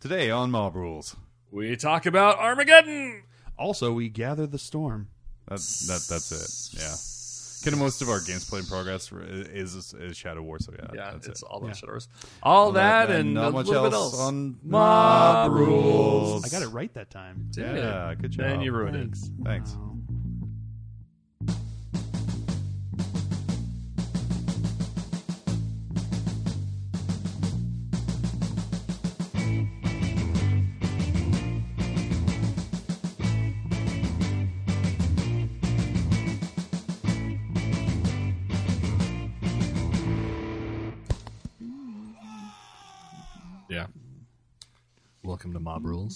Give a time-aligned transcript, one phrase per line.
[0.00, 1.16] Today on Mob Rules.
[1.50, 3.22] We talk about Armageddon.
[3.58, 5.08] Also, we gather the storm.
[5.48, 6.32] That, that that's
[6.72, 6.80] it.
[6.80, 6.94] Yeah.
[7.62, 10.58] Kind of most of our games played in progress is is Shadow War.
[10.58, 11.46] So yeah, Yeah, that's it's it.
[11.50, 12.08] all about Shadows.
[12.42, 14.20] All that, and, not a much little else, else.
[14.20, 16.44] on Mob Mob Rules.
[16.46, 17.48] I got it right that time.
[17.50, 18.46] Did Yeah, good job.
[18.46, 19.24] And you ruined Thanks.
[19.24, 19.32] it.
[19.44, 19.72] Thanks.
[19.72, 19.98] Wow.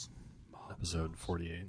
[0.02, 0.08] To
[0.70, 1.68] episode forty-eight.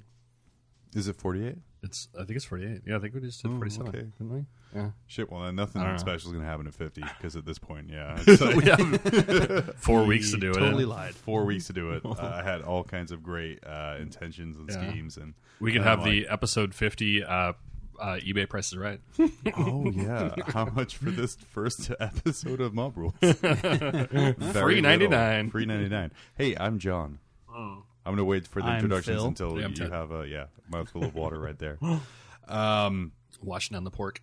[0.94, 1.56] Is it forty eight?
[1.82, 2.82] It's I think it's forty-eight.
[2.86, 3.98] Yeah, I think we just did forty-seven, okay.
[4.18, 4.44] didn't we?
[4.74, 4.90] Yeah.
[5.06, 5.30] Shit.
[5.30, 5.98] Well, then nothing I don't know.
[5.98, 10.04] special is gonna happen at fifty because at this point, yeah, like we have four
[10.04, 10.54] weeks to do it.
[10.54, 11.14] Totally lied.
[11.14, 12.02] four weeks to do it.
[12.04, 14.90] Uh, I had all kinds of great uh, intentions and Yeah.
[14.90, 17.52] schemes, and We can and I'm have the episode fifty uh,
[18.00, 19.00] uh, eBay prices right.
[19.56, 23.14] oh yeah, how much for this first episode of Mob Rules?
[23.20, 23.36] Very
[24.82, 25.50] $3.99.
[25.50, 26.12] Free ninety nine.
[26.36, 27.18] Hey, I'm John.
[28.06, 29.26] I'm gonna wait for the I'm introductions Phil.
[29.26, 29.92] until Yeah, I'm you Ted.
[29.92, 31.78] have a yeah mouthful of water right there.
[32.48, 33.10] Um,
[33.42, 34.22] Washing down the pork.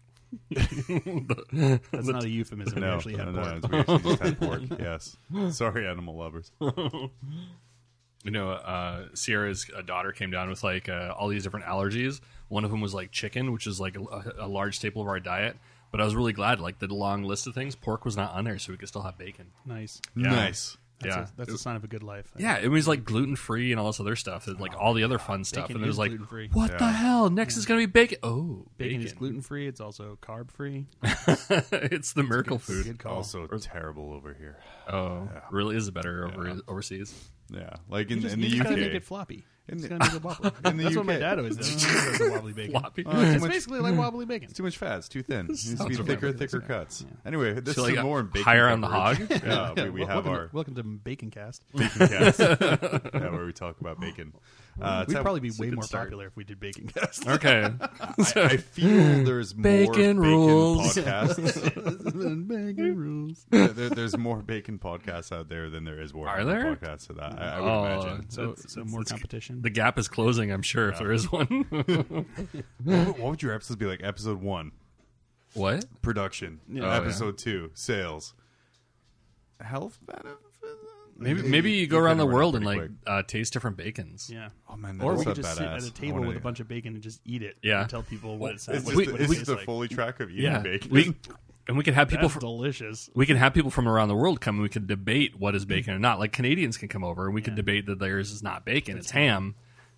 [0.50, 2.76] That's not a euphemism.
[2.76, 3.72] we no, actually no, have no, pork.
[3.72, 4.62] we actually just had pork.
[4.80, 5.18] Yes,
[5.52, 6.50] sorry, animal lovers.
[6.62, 12.22] You know, uh, Sierra's uh, daughter came down with like uh, all these different allergies.
[12.48, 15.20] One of them was like chicken, which is like a, a large staple of our
[15.20, 15.58] diet.
[15.92, 18.46] But I was really glad, like the long list of things, pork was not on
[18.46, 19.48] there, so we could still have bacon.
[19.66, 20.02] Nice.
[20.16, 20.30] Yeah.
[20.30, 20.78] Nice.
[21.00, 22.32] That's yeah, a, that's a sign of a good life.
[22.38, 25.04] yeah, it was like gluten free and all this other stuff, and, like all the
[25.04, 25.64] other fun stuff.
[25.68, 26.50] Bacon And it was is like, gluten-free.
[26.54, 26.92] what the Yeah.
[26.92, 27.30] hell?
[27.30, 28.20] Next is gonna be bacon.
[28.24, 29.68] Oh, Bacon, bacon, is gluten free.
[29.68, 30.88] It's also carb free.
[31.04, 32.86] it's the miracle food.
[32.86, 33.16] Good call.
[33.16, 34.58] Also terrible over here.
[34.92, 37.14] Oh, really is better over overseas.
[37.52, 38.80] Yeah, like in, you just, in you the just gotta UK.
[38.88, 39.46] make it floppy.
[39.70, 40.52] In Just the- gotta make it wobbly.
[40.72, 41.20] In the That's what my UK.
[41.22, 41.68] dad always does.
[41.70, 42.72] He does the wobbly bacon.
[42.72, 43.06] Floppy.
[43.06, 44.50] Uh, too It's much- basically like wobbly bacon.
[44.50, 44.98] It's too much fat.
[44.98, 45.46] It's too thin.
[45.46, 46.38] It needs to be Sounds thicker, right.
[46.38, 47.06] thicker cuts.
[47.26, 49.30] Anyway, this So, is like, more in bacon higher on the coverage.
[49.32, 49.42] hog?
[49.78, 51.64] Yeah, we, we Well, have welcome, our to, welcome to Bacon Cast.
[51.74, 52.40] bacon cast.
[52.40, 54.34] yeah, where we talk about bacon.
[54.82, 56.06] Uh, We'd probably be way more start.
[56.06, 57.28] popular if we did Bacon Cast.
[57.28, 60.96] Okay, I, I feel there's more Bacon bacon rules.
[60.96, 62.48] podcasts.
[62.48, 63.46] bacon rules.
[63.52, 66.76] there, there's more bacon podcasts out there than there is Warhammer Are there?
[66.76, 67.08] podcasts.
[67.08, 68.30] So that I, I would Oh, imagine.
[68.30, 69.62] So, It's- so it's- more it's- competition.
[69.62, 70.52] the gap is closing.
[70.52, 71.46] I'm sure if there is one.
[71.70, 72.26] What, would-
[73.20, 74.02] what would your episodes be like?
[74.04, 74.72] Episode one,
[75.54, 75.86] what?
[76.02, 76.62] production.
[76.68, 76.86] Yeah.
[76.86, 78.34] Oh, Episode two, sales.
[79.62, 80.53] Health benefits.
[81.16, 84.30] Maybe maybe you go around the run world and pretty like uh, taste different bacons.
[84.34, 84.50] yeah.
[84.68, 85.76] Oh man, that Or we so could just sit badass.
[85.78, 87.56] at a I table wanna- with a bunch of bacon and just eat it.
[87.62, 87.82] Yeah.
[87.82, 89.48] And tell people what it Is sounds this, what, the, what is it this tastes
[89.50, 89.66] the like.
[89.66, 90.92] Foley track of eating Yeah, bacon?
[90.92, 91.16] we
[91.68, 93.10] and we could have people That's from delicious.
[93.14, 95.64] we can have people from around the world come and we could debate what is
[95.66, 96.20] bacon or not.
[96.20, 99.12] Like Canadians can come over and we could debate that theirs is not bacon, it's
[99.12, 99.56] ham,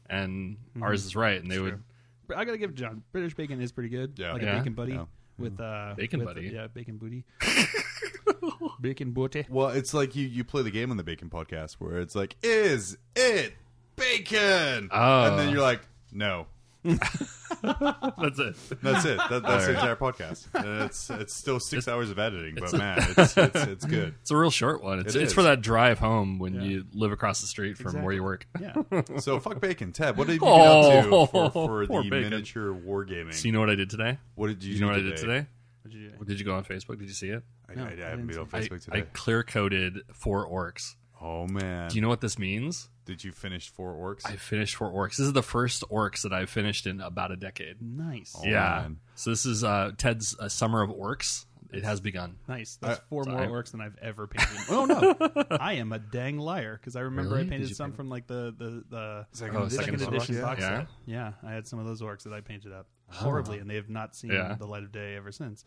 [0.10, 1.42] and ours is right.
[1.42, 1.82] And they would
[2.28, 3.04] But I gotta give it John.
[3.12, 4.14] British bacon is pretty good.
[4.18, 4.34] Yeah.
[4.34, 4.56] Like Yeah.
[4.56, 5.06] a bacon buddy Yeah.
[5.38, 6.48] With uh Bacon with- buddy.
[6.54, 7.24] Yeah, bacon booty.
[8.82, 9.46] bacon booty.
[9.50, 12.36] Well, it's like you, you play the game on the Bacon podcast where it's like,
[12.44, 13.54] is it
[13.96, 14.90] bacon?
[14.92, 15.24] Oh.
[15.26, 15.82] And then you're like,
[16.12, 16.48] no.
[17.64, 18.56] that's it.
[18.84, 19.18] That's it.
[19.30, 20.46] That, that's the entire podcast.
[20.54, 24.14] And it's it's still six hours of editing, but man, it's, it's, it's good.
[24.22, 25.00] It's a real short one.
[25.00, 26.62] It's It it's for that drive home when Yeah.
[26.62, 28.48] you live across the street from where you work.
[28.60, 28.74] Yeah.
[29.20, 29.92] So fuck bacon.
[29.92, 32.30] Ted, what did you Oh, get up to oh, for, for the bacon.
[32.30, 33.34] miniature wargaming?
[33.34, 34.18] So you know what I did today?
[34.36, 35.46] what did you, You know do what I did today?
[35.84, 36.26] What'd you do?
[36.26, 36.98] Did you go on Facebook?
[37.00, 37.44] Did you see it?
[37.70, 40.48] I, No, I, I I haven't been on Facebook I, Facebook I clear coded four
[40.48, 40.96] orcs.
[41.22, 42.90] Oh man, Do you know what this means?
[43.06, 44.26] did you finish four orcs?
[44.26, 45.12] I finished four orcs.
[45.18, 47.80] This is the first orcs that I've finished in about a decade.
[47.80, 48.36] Nice.
[48.36, 48.80] Oh, yeah.
[48.82, 48.98] man.
[49.14, 51.46] So this is uh, Ted's uh, summer of orcs.
[51.72, 52.38] It has begun.
[52.48, 52.78] Nice.
[52.82, 53.48] That's I- four more sorry.
[53.48, 54.58] orcs than I've ever painted.
[54.70, 57.48] oh no, I am a dang liar because I remember Really?
[57.48, 60.42] I painted some paint from like the the the Second Oh, edition second second edition
[60.42, 60.78] box Yeah?
[60.80, 60.88] set.
[61.06, 63.90] Yeah, I had some of those orcs that I painted up horribly, and they have
[63.90, 64.56] not seen Yeah.
[64.58, 65.66] the light of day ever since.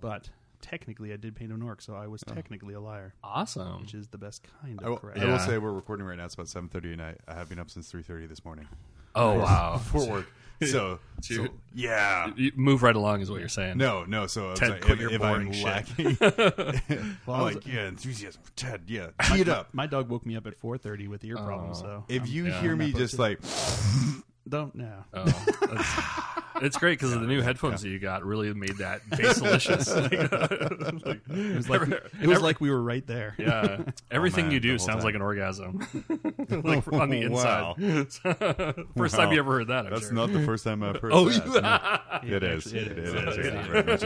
[0.00, 0.30] But
[0.62, 2.32] technically, I did paint an orc, so I was oh.
[2.32, 3.82] technically a liar, Awesome.
[3.82, 5.18] which is the best kind of I will, correct.
[5.18, 6.24] I will say we're recording right now.
[6.24, 7.18] It's about seven thirty at night.
[7.28, 8.66] I have been up since three thirty this morning
[9.14, 9.78] Oh wow.
[9.84, 10.26] for work.
[10.62, 12.30] So, So so yeah.
[12.36, 13.78] You move right along is what you're saying.
[13.78, 14.28] No, no.
[14.28, 15.64] So I was Ted, like, quit if, your if boring I'm shit.
[15.64, 16.16] lacking,
[17.26, 18.82] Well, I'm like, yeah, enthusiasm for Ted.
[18.86, 19.70] Yeah, tee it up.
[19.74, 21.82] My dog woke me up at 4:30 with ear problems, oh.
[21.84, 23.40] so If I'm- you yeah, hear I'm me just like,
[24.48, 25.02] don't no.
[25.12, 29.38] Oh, that's- It's great because the new headphones that you got really made that bass
[29.40, 29.94] delicious.
[29.94, 31.82] Like, It was like
[32.20, 33.34] it was like we were right there.
[33.38, 35.04] yeah, everything man, you do sounds time.
[35.04, 35.78] like an orgasm,
[36.50, 37.60] like on the inside.
[37.62, 37.74] Wow.
[37.78, 38.84] inside.
[38.96, 39.86] First time you ever heard that.
[39.86, 40.12] I'm That's sure.
[40.12, 42.20] not the first time I've heard Oh, that.
[42.24, 42.66] you- It is.
[42.66, 43.14] actually, It is.
[43.14, 43.36] It It is.
[43.38, 43.66] is.
[43.66, 44.02] Very much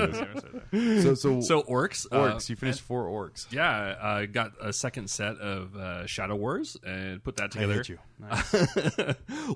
[0.73, 1.03] is.
[1.05, 2.07] So, so, so orcs.
[2.11, 2.49] uh, orcs.
[2.49, 3.47] You finished four orcs.
[3.53, 7.83] yeah, I got a second set of uh, Shadow Wars and put that together.
[7.89, 7.99] you.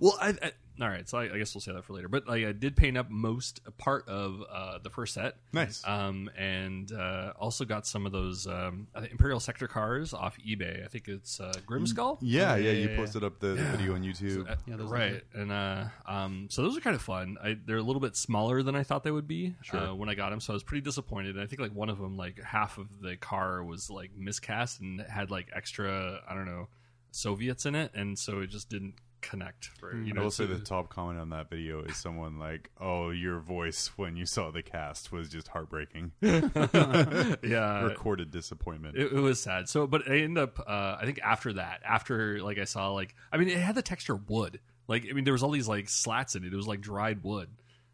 [0.00, 1.08] well, I, I, all right.
[1.08, 2.08] So I, I guess we'll say that for later.
[2.08, 5.36] But like, I did paint up most part of uh, the first set.
[5.52, 5.82] Nice.
[5.86, 10.84] Um, and uh, also got some of those um, Imperial Sector cars off eBay.
[10.84, 12.18] I think it's uh, Grimskull.
[12.20, 12.72] Yeah, yeah.
[12.72, 14.50] You posted up the, the video on YouTube.
[14.50, 17.36] Uh, Yeah, those look right, and uh, um, so those are kind of fun.
[17.42, 19.80] I, they're a little bit smaller than I thought they would be Sure.
[19.80, 21.36] uh, when I got them, so I was pretty disappointed.
[21.36, 24.80] And I think like one of them, like half of the car was like miscast
[24.80, 26.68] and had like extra, I don't know,
[27.12, 29.66] Soviets in it, and so it just didn't connect.
[29.78, 32.70] For you I know, will say the top comment on that video is someone like,
[32.80, 36.12] "Oh, your voice when you saw the cast was just heartbreaking.
[36.22, 39.68] yeah, Recorded disappointment." It, it was sad.
[39.68, 40.60] So, but I ended up.
[40.60, 43.82] Uh, I think after that, after like I saw like, I mean, it had the
[43.82, 44.60] texture of wood.
[44.88, 46.52] Like, I mean, there was all these like slats in it.
[46.52, 47.48] It was like dried wood.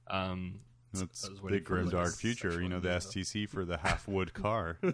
[0.08, 0.60] Um,
[0.92, 2.60] That's I was waiting big grim dark a future.
[2.60, 3.08] You know the innuendo.
[3.20, 4.78] STC for the half wood car.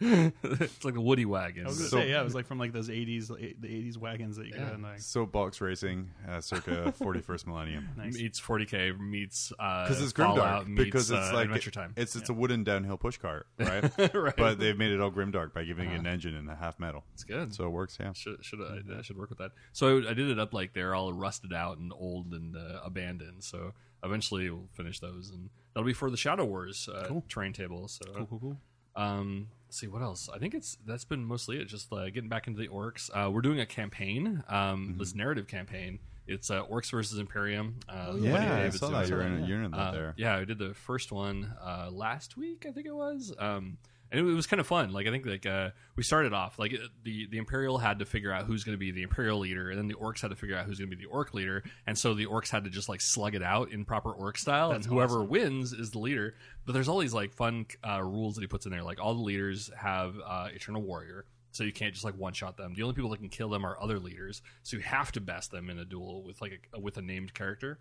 [0.00, 1.64] it's like a woody wagon.
[1.64, 3.96] I was gonna So- say yeah, it was like from like those '80s, the '80s
[3.96, 4.64] wagons that you Yeah.
[4.64, 4.98] got in like.
[5.00, 7.88] Soapbox racing, uh, circa 41st millennium.
[7.96, 8.14] Nice.
[8.14, 10.66] meets 40k meets uh, Because it's grimdark.
[10.66, 11.92] meets, Because it's uh, like Adventure Time.
[11.96, 14.14] it's it's a wooden downhill push cart, right?
[14.14, 14.36] right.
[14.36, 15.96] But they've made it all grimdark by giving Uh-huh.
[15.96, 17.54] it an engine and a half metal, it's good.
[17.54, 17.96] so it works.
[18.00, 18.12] Yeah.
[18.12, 19.52] should should I, I should work with that.
[19.72, 22.80] So I, I did it up like they're all rusted out and old and uh,
[22.84, 23.44] abandoned.
[23.44, 23.72] So
[24.04, 27.88] eventually we'll finish those, and that'll be for the Shadow Wars uh, terrain table.
[27.88, 28.56] So Cool, cool, cool.
[28.94, 30.28] Um, let's see what else.
[30.32, 31.66] I think it's that's been mostly it.
[31.66, 33.10] Just uh, getting back into the orcs.
[33.12, 34.42] Uh, we're doing a campaign.
[34.48, 34.98] Um, Mm-hmm.
[34.98, 35.98] this narrative campaign.
[36.28, 37.76] It's uh, orcs versus Imperium.
[37.88, 39.08] Uh, Yeah, I saw that.
[39.08, 40.14] You're in, you're in that Uh, there.
[40.16, 42.66] Yeah, I did the first one uh, last week.
[42.68, 43.32] I think it was.
[43.38, 43.78] Um,
[44.10, 44.92] and it, was kind of fun.
[44.92, 48.04] Like I think like uh, we started off like uh, the the Imperial had to
[48.04, 50.36] figure out who's going to be the Imperial leader, and then the Orcs had to
[50.36, 52.70] figure out who's going to be the Orc leader, and so the Orcs had to
[52.70, 56.34] just like slug it out in proper Orc style, and whoever wins is the leader.
[56.64, 58.82] But there's all these like fun uh, rules that he puts in there.
[58.82, 61.26] Like all the leaders have uh, Eternal Warrior.
[61.52, 62.74] So you can't just like one shot them.
[62.74, 64.42] The only people that can kill them are other leaders.
[64.62, 67.32] So you have to best them in a duel with like a, with a named
[67.32, 67.78] character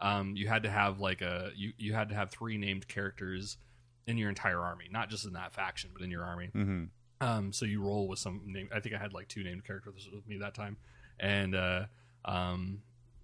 [0.00, 3.56] um, you had to have like a you, you had to have three named characters
[4.08, 6.46] in your entire army, not just in that faction, but in your army.
[6.52, 6.84] hmm
[7.20, 8.68] Um, so you roll with some name.
[8.74, 10.76] I think I had like two named characters with me that time,
[11.20, 11.84] and uh,
[12.24, 12.82] um,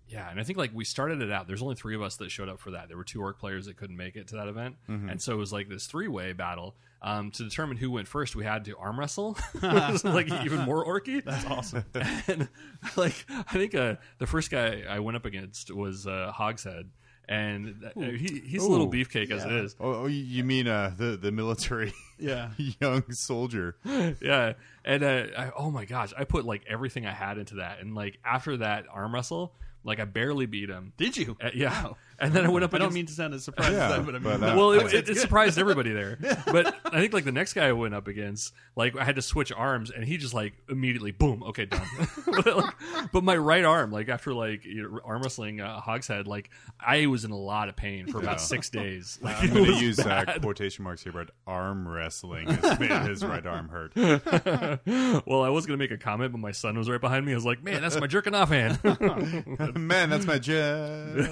[0.08, 1.46] yeah, and I think like we started it out.
[1.48, 2.88] There's only three of us that showed up for that.
[2.88, 5.36] There were two orc players that couldn't make it to that event, and so it
[5.36, 6.76] was like this three way battle.
[7.02, 11.22] Um, to determine who went first, we had to arm wrestle, like even more orky.
[11.22, 11.84] That's awesome.
[12.28, 12.48] and
[12.96, 16.88] like I think uh, the first guy I went up against was uh, Hogshead,
[17.28, 19.76] and uh, he, he's a little Ooh, beefcake as it is.
[19.80, 22.50] Oh, oh, you mean uh, the the military Yeah.
[22.80, 23.76] young soldier?
[24.20, 24.52] yeah
[24.84, 27.94] and uh, I, oh my gosh i put like everything i had into that and
[27.94, 31.36] like after that arm wrestle like i barely beat him Did you?
[31.42, 31.88] Uh, yeah
[32.18, 34.06] and then i went up I don't mean to sound as surprised Yeah, as that,
[34.06, 36.16] but I mean, but, uh, well, it, it, it surprised everybody there.
[36.46, 39.22] But I think like the next guy I went up against, like I had to
[39.22, 41.82] switch arms, and he just like immediately, boom, okay, done.
[42.26, 42.74] but, like,
[43.10, 47.06] but my right arm, like after like you know, arm wrestling uh, Hogshead, like I
[47.06, 48.36] was in a lot of pain for about Yeah.
[48.36, 49.18] six days.
[49.20, 53.24] Like, I'm going to use uh, quotation marks here, but arm wrestling has made his
[53.26, 54.73] right arm hurt.
[55.26, 57.32] well, I was gonna make a comment, but my son was right behind me.
[57.32, 58.78] I was like, man, that's my jerking off hand.
[59.74, 61.26] Man, that's my je-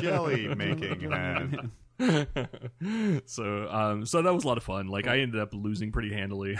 [0.00, 1.70] jelly making hand.
[3.26, 6.12] so um so that was a lot of fun like i ended up losing pretty
[6.12, 6.58] handily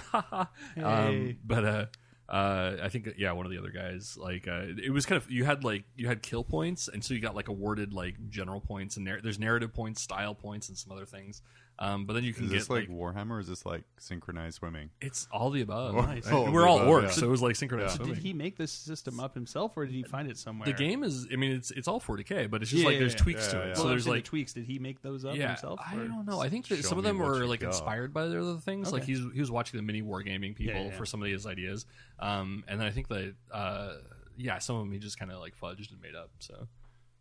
[0.81, 1.87] um but uh
[2.29, 5.31] uh, I think yeah, one of the other guys like uh, it was kind of
[5.31, 8.61] you had like you had kill points, and so you got like awarded like general
[8.61, 11.43] points and nar- there's narrative points, style points, and some other things.
[11.79, 14.57] Um, but then you can Is get this like, Warhammer or is this like synchronized
[14.59, 14.91] swimming?
[15.01, 15.95] it's all the above.
[15.95, 16.31] Nice.
[16.31, 17.11] All we're all above, orcs, yeah.
[17.11, 18.15] so it was like synchronized So swimming.
[18.15, 20.67] did he make this system up himself, or did he find it somewhere?
[20.67, 23.01] the game is, I mean, it's it's all 40k, but it's just Yeah, like yeah,
[23.01, 23.19] there's yeah.
[23.19, 23.69] tweaks Yeah, to yeah, it.
[23.69, 23.75] yeah.
[23.75, 24.53] So there's like the tweaks.
[24.53, 25.81] Did he make those up yeah, himself?
[25.85, 26.41] I don't know.
[26.41, 27.69] I think that some of them what were like got.
[27.69, 28.93] inspired by the other things.
[28.93, 29.13] Like Okay.
[29.15, 30.97] he's he was watching the mini wargaming people Yeah, yeah, yeah.
[30.97, 31.87] for some of his ideas,
[32.21, 33.95] um, and then I think that uh,
[34.37, 36.31] yeah, some of them he just kind of like fudged and made up.
[36.39, 36.69] So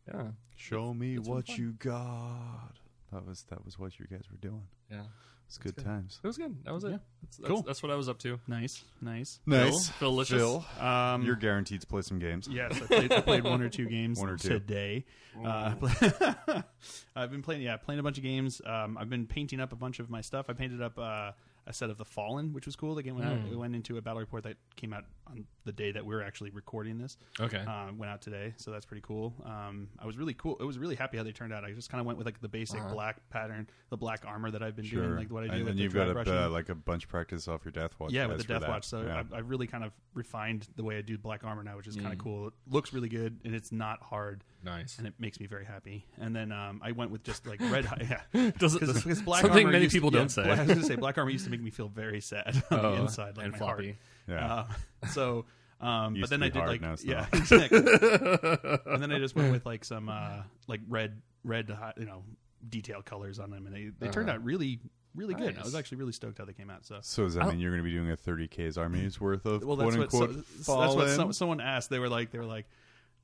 [0.08, 0.28] yeah,
[0.58, 1.56] Show me what fun.
[1.58, 2.74] you got.
[3.12, 4.64] That was that was what you guys were doing.
[4.90, 5.02] yeah,
[5.48, 5.84] It's good, good.
[5.86, 6.20] times.
[6.24, 6.56] it was good.
[6.64, 6.92] That was it.
[6.92, 6.98] Yeah.
[7.24, 7.62] That's, that's, Cool.
[7.64, 8.40] That's what I was up to.
[8.48, 9.40] Nice, nice.
[9.46, 10.38] Nice, Phil, Philicious?
[10.38, 12.48] Phil, Um, you're guaranteed to play some games.
[12.50, 14.50] Yes, I played, I played one or two games One or two.
[14.50, 15.06] today.
[15.38, 16.64] Uh, I play-
[17.16, 18.62] I've been playing, yeah, playing a bunch of games.
[18.66, 20.46] Um, I've been painting up a bunch of my stuff.
[20.50, 21.32] I painted up uh,
[21.68, 22.96] a set of the Fallen, which was cool.
[22.96, 23.30] The game went.
[23.46, 23.52] Mm.
[23.52, 26.50] It went into a battle report that came out on the day that we're actually
[26.50, 27.18] recording this.
[27.40, 27.58] Okay.
[27.60, 29.34] Um, went out today, so that's pretty cool.
[29.46, 30.58] Um, I was really cool.
[30.60, 31.64] I was really happy how they turned out.
[31.64, 32.94] I just kind of went with like the basic Uh-huh.
[32.94, 35.04] black pattern, the black armor that I've been Sure.
[35.04, 37.04] doing, like what I do and with the you've got a, uh, like a bunch
[37.04, 38.12] of practice off your Death Watch.
[38.12, 38.68] yeah, with the Death.
[38.68, 38.86] Watch.
[38.86, 39.24] So Yeah.
[39.32, 41.96] I, I really kind of refined the way I do black armor now, which is
[41.98, 42.02] Mm.
[42.02, 42.48] kind of cool.
[42.48, 44.98] It looks really good, and it's not hard, nice.
[44.98, 46.06] and it makes me very happy.
[46.20, 47.88] And then um, I went with just like red.
[48.34, 50.44] yeah, Does it, something armor many used to- people don't say.
[50.44, 52.64] black- I was going to say black armor used to make me feel very sad
[52.72, 53.98] on Oh, the inside, like and my floppy.
[54.28, 54.66] Yeah.
[55.04, 55.46] uh, so,
[55.80, 57.34] um, Used but then to I be did hard, like now it's yeah, not.
[57.34, 57.78] exactly.
[58.94, 62.24] and then I just went with like some uh, like red, red, hi- you know,
[62.70, 64.38] detail colors on them, and they they turned Uh-huh.
[64.38, 64.80] out really,
[65.16, 65.54] really good.
[65.54, 65.66] I Nice.
[65.66, 66.86] was actually really stoked how they came out.
[66.86, 67.00] So.
[67.02, 69.76] So does that mean you're going to be doing a 30k's army's worth of Well,
[69.76, 71.16] quote that's what, unquote so, that's what fallen?
[71.16, 71.90] some, someone asked.
[71.90, 72.68] They were like, they were like,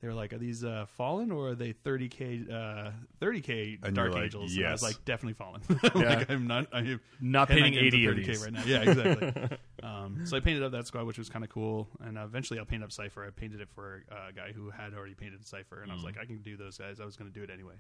[0.01, 4.13] they were like, are these uh, fallen or are they 30k, uh, 30k And Dark
[4.13, 4.55] like, Angels?
[4.55, 5.61] And I was like, definitely fallen.
[5.95, 8.43] Like, I'm not, I'm Not painting into 80 30K these.
[8.43, 8.63] right now.
[8.65, 9.57] Yeah, exactly.
[9.83, 12.59] um, so I painted up that squad, which was kind of cool, and uh, eventually
[12.59, 13.25] I'll paint up Cypher.
[13.25, 16.07] I painted it for a guy who had already painted Cypher, and I was Mm.
[16.07, 16.99] like, I can do those guys.
[16.99, 17.73] I was going to do it anyway.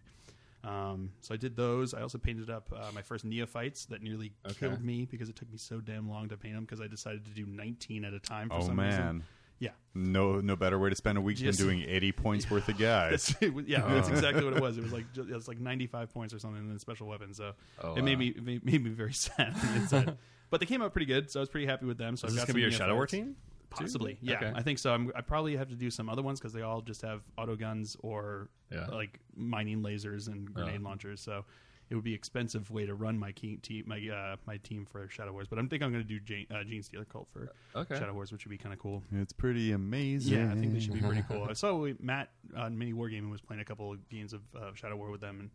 [0.63, 1.93] Um, so I did those.
[1.93, 4.55] I also painted up uh, my first neophytes that nearly Okay.
[4.59, 7.25] killed me because it took me so damn long to paint them because I decided
[7.25, 8.49] to do 19 at a time.
[8.49, 9.23] For oh some man, reason.
[9.59, 9.71] Yeah.
[9.95, 12.77] no no better way to spend a week Just- than doing 80 points worth of
[12.77, 13.27] guys.
[13.27, 14.77] That's, it was- yeah, that's exactly what it was.
[14.77, 17.37] It was like ju- it was like 95 points or something in the special weapons.
[17.37, 18.19] So Oh, it made wow.
[18.19, 19.53] me it made, made me very sad.
[19.55, 20.17] on the inside.
[20.49, 22.15] but they came out pretty good, so I was pretty happy with them.
[22.17, 23.11] So Is I've this got gonna be your some Shadow War neophytes.
[23.11, 23.35] team?
[23.69, 24.35] Possibly, yeah.
[24.35, 24.51] Okay.
[24.55, 24.93] I think so.
[24.93, 27.55] I'm, I probably have to do some other ones because they all just have auto
[27.57, 28.85] guns or Yeah.
[28.87, 30.83] like mining lasers and grenade Uh.
[30.85, 31.19] launchers.
[31.21, 31.43] So
[31.89, 35.31] it would be expensive way to run my team, my uh, my team for Shadow
[35.31, 35.47] Wars.
[35.47, 37.97] But I'm think I'm going to do Jane, uh, Genestealer cult for Okay.
[37.97, 39.03] Shadow Wars, which would be kind of cool.
[39.13, 40.37] It's pretty amazing.
[40.37, 41.43] Yeah, I think they should be pretty cool.
[41.49, 44.73] I saw we, Matt on Mini Wargaming was playing a couple of games of uh,
[44.73, 45.49] Shadow War with them, and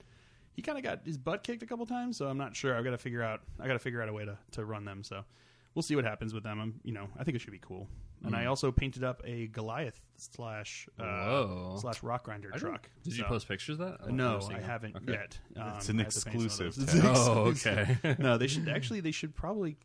[0.55, 2.17] he kind of got his butt kicked a couple times.
[2.17, 2.77] So I'm not sure.
[2.77, 3.41] I've got to figure out.
[3.61, 5.05] I got to figure out a way to, to run them.
[5.05, 5.25] So
[5.75, 6.61] we'll see what happens with them.
[6.61, 7.89] I'm, you know, I think it should be cool.
[8.25, 12.89] And I also painted up a Goliath slash uh, slash rock grinder I truck.
[13.03, 14.07] Did you post pictures of that?
[14.07, 15.13] don't No, I haven't Okay.
[15.13, 15.39] yet.
[15.57, 16.79] Um, It's an I have to paint some of exclusive those.
[16.85, 17.99] It's an Oh, exclusive.
[18.05, 18.17] okay.
[18.23, 19.01] no, they should actually.
[19.01, 19.77] They should probably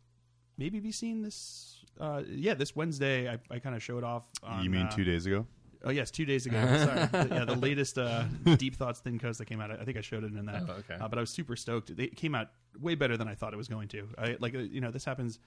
[0.56, 1.76] maybe be seen this.
[2.00, 3.28] Uh, yeah, this Wednesday.
[3.28, 4.24] I, I kind of showed off.
[4.44, 5.46] On, you mean uh, two days ago?
[5.84, 6.56] Oh yes, two days ago.
[6.76, 8.24] Sorry, The- yeah, the latest uh,
[8.56, 9.70] Deep Thoughts Thin Coast that came out.
[9.72, 10.64] I think I showed it in that.
[10.68, 10.94] Oh, okay.
[11.00, 11.90] Uh, but I was super stoked.
[11.90, 14.08] It came out way better than I thought it was going to.
[14.16, 15.38] I like uh, you know this happens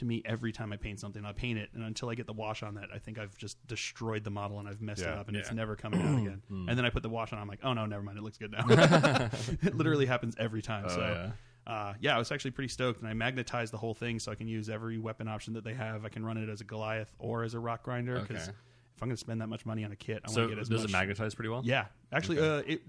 [0.00, 1.24] to me every time I paint something.
[1.24, 3.64] I paint it, and until I get the wash on that, I think I've just
[3.66, 6.42] destroyed the model and I've messed it up, and it's never coming out again.
[6.48, 6.68] Hmm.
[6.68, 7.38] And then I put the wash on.
[7.38, 8.18] I'm like, oh no, never mind.
[8.18, 8.64] It looks good now.
[9.62, 10.84] it literally happens every time.
[10.88, 11.00] Oh, so.
[11.00, 11.30] yeah.
[11.66, 14.34] Uh, yeah, I was actually pretty stoked, and I magnetized the whole thing so I
[14.34, 16.04] can use every weapon option that they have.
[16.04, 18.56] I can run it as a Goliath or as a rock grinder because Okay.
[18.96, 20.56] if I'm going to spend that much money on a kit, I So want to
[20.56, 20.90] get as does much.
[20.90, 21.60] it magnetize pretty well?
[21.64, 22.82] Yeah, actually, uh, it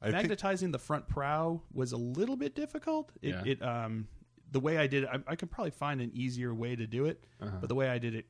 [0.00, 3.12] I think magnetizing the front prow was a little bit difficult.
[3.20, 3.42] It, Yeah.
[3.44, 4.08] it um,
[4.52, 7.06] the way I did it, I, I could probably find an easier way to do
[7.06, 7.56] it, Uh-huh.
[7.60, 8.26] but the way I did it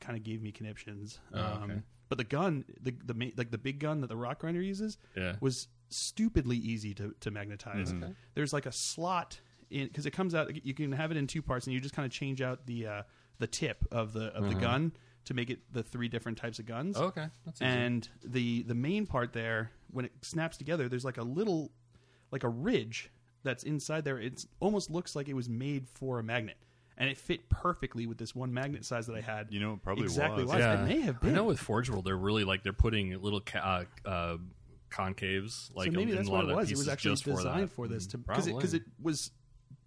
[0.00, 1.20] kind of gave me conniptions.
[1.32, 1.80] Oh, um, okay.
[2.08, 4.98] But the gun, the the ma- like the big gun that the rock grinder uses,
[5.16, 5.36] Yeah.
[5.40, 7.92] was stupidly easy to to magnetize.
[7.92, 8.12] Okay.
[8.34, 9.40] There's like a slot
[9.70, 10.64] in because it comes out.
[10.64, 12.86] You can have it in two parts, and you just kind of change out the
[12.86, 13.02] uh,
[13.38, 14.60] the tip of the of the Uh-huh.
[14.60, 14.92] gun
[15.24, 16.96] to make it the three different types of guns.
[16.98, 17.28] Oh, okay.
[17.46, 17.70] That's easy.
[17.70, 21.72] and the the main part there, when it snaps together, there's like a little
[22.30, 23.10] like a ridge
[23.44, 24.18] that's inside there.
[24.18, 26.56] It almost looks like it was made for a magnet.
[26.96, 29.48] And it fit perfectly with this one magnet size that I had.
[29.50, 30.52] you know it probably exactly was.
[30.52, 30.58] why.
[30.60, 30.82] yeah.
[30.82, 31.30] It may have been.
[31.30, 34.36] I know with Forge World, they're really like they're putting little ca- uh, uh,
[34.90, 36.70] concaves like so maybe in that's a lot what it was.
[36.70, 37.70] It was actually just for designed that.
[37.74, 39.32] for this to because it, it was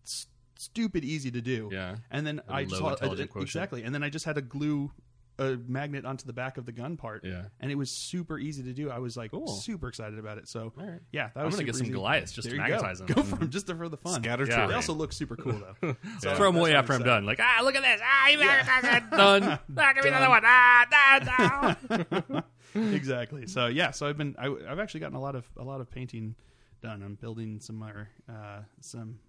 [0.05, 1.69] s- stupid easy to do.
[1.71, 1.95] Yeah.
[2.11, 4.41] And then A I just low saw- intelligent exactly, and then I just had to
[4.41, 4.91] glue
[5.39, 7.23] a magnet onto the back of the gun part.
[7.23, 7.43] Yeah.
[7.59, 8.89] And it was super easy to do.
[8.89, 9.47] I was like Cool.
[9.47, 10.47] super excited about it.
[10.47, 10.99] So right.
[11.11, 11.93] yeah, that I'm was gonna get some easy.
[11.93, 12.73] Goliaths just There to you go.
[12.75, 13.07] magnetize them.
[13.07, 14.21] Go for them just for the fun.
[14.23, 14.67] Scatter Yeah.
[14.67, 15.95] They also look super cool though.
[16.19, 17.25] So Throw them away after I'm done.
[17.25, 18.01] Like, ah, look at this.
[18.03, 19.09] Ah, you it.
[19.11, 19.59] Done.
[19.77, 20.41] Ah, give me another one.
[20.45, 21.75] Ah, da,
[22.27, 22.41] da.
[22.75, 23.47] exactly.
[23.47, 25.91] So yeah, so I've been I, I've actually gotten a lot of a lot of
[25.91, 26.35] painting
[26.81, 27.03] done.
[27.03, 29.19] I'm building some more uh, some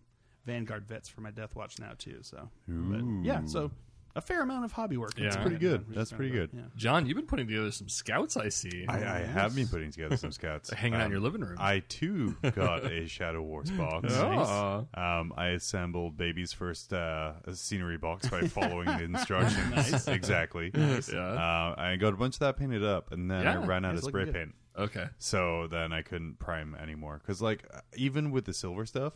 [0.47, 2.19] Vanguard vets for my Death Watch now too.
[2.23, 3.71] So but, yeah, so
[4.19, 5.15] a fair amount of hobby work.
[5.15, 5.89] That's pretty good.
[5.89, 6.51] Which That's pretty good.
[6.53, 6.63] Yeah.
[6.77, 8.37] John, you've been putting together some scouts.
[8.37, 8.85] I see.
[8.89, 10.71] I, I have been putting together some scouts.
[10.73, 11.57] Hanging out in Um, your living room.
[11.59, 14.13] I too got a Shadow Wars box.
[14.19, 14.87] Oh.
[14.95, 20.09] Um, I assembled baby's first uh, scenery box by following the instructions Nice.
[20.09, 20.71] exactly.
[20.75, 21.19] Yeah.
[21.19, 23.95] Uh, I got a bunch of that painted up, and then Yeah, I ran out
[23.95, 24.35] it's of looking spray good.
[24.35, 24.55] paint.
[24.77, 25.07] Okay.
[25.19, 27.65] So then I couldn't prime anymore because, like,
[27.97, 29.15] even with the silver stuff,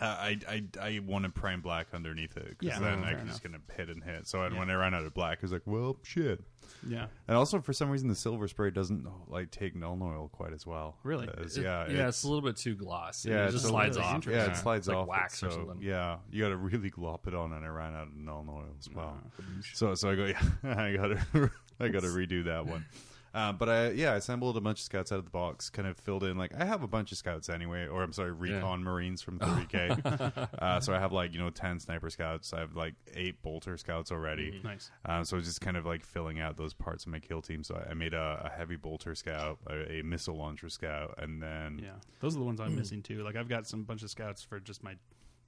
[0.00, 3.26] Uh, I I I wanted prime black underneath it because Yeah, then I fair could
[3.28, 3.60] just enough.
[3.68, 4.26] gonna hit and hit.
[4.26, 4.60] So and Yeah.
[4.60, 6.42] when I ran out of black, I was like, well, shit.
[6.88, 7.06] Yeah.
[7.28, 10.64] And also for some reason, the silver spray doesn't like take Nuln Oil quite as
[10.66, 10.96] well.
[11.02, 11.28] Really?
[11.36, 13.28] as- It- yeah, yeah, it's, a little bit too glossy.
[13.30, 14.26] yeah, it it's just a slides really off.
[14.26, 15.82] yeah, it slides It's like off wax or so, something.
[15.82, 18.64] Yeah, you got to really glop it on, and I ran out of Nuln Oil
[18.78, 19.18] as well.
[19.38, 19.42] Uh,
[19.74, 22.86] So so I go, yeah, I got to I got to redo that one.
[23.32, 25.86] Um, but I yeah, I assembled a bunch of scouts out of the box, kind
[25.86, 28.82] of filled in like I have a bunch of scouts anyway, or I'm sorry, recon
[28.82, 30.48] marines from 30k.
[30.58, 32.52] uh, so I have like you know ten sniper scouts.
[32.52, 34.60] I have like eight bolter scouts already.
[34.64, 34.90] Nice.
[35.04, 37.62] Um, so just kind of like filling out those parts of my kill team.
[37.62, 41.40] So I, I made a, a heavy bolter scout, a, a missile launcher scout, and
[41.42, 42.60] then Yeah, those are the ones.
[42.60, 43.22] I'm missing too.
[43.22, 44.96] Like I've got some bunch of scouts for just my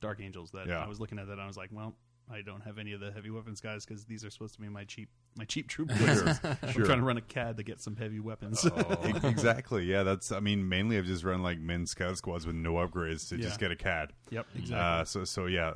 [0.00, 0.84] Dark Angels that Yeah.
[0.84, 1.32] I was looking at that.
[1.32, 1.94] and I was like, well,
[2.32, 4.68] I don't have any of the heavy weapons guys because these are supposed to be
[4.68, 5.88] my cheap my cheap troop.
[5.96, 6.38] classes.
[6.62, 6.84] I'm Sure.
[6.84, 8.64] trying to run a CAD to get some heavy weapons.
[9.04, 9.84] E- exactly.
[9.84, 10.32] Yeah, that's.
[10.32, 13.42] I mean, mainly I've just run like min scout squads with no upgrades to Yeah.
[13.42, 14.12] just get a CAD.
[14.30, 14.76] yep, exactly.
[14.76, 15.70] Uh, so so yeah,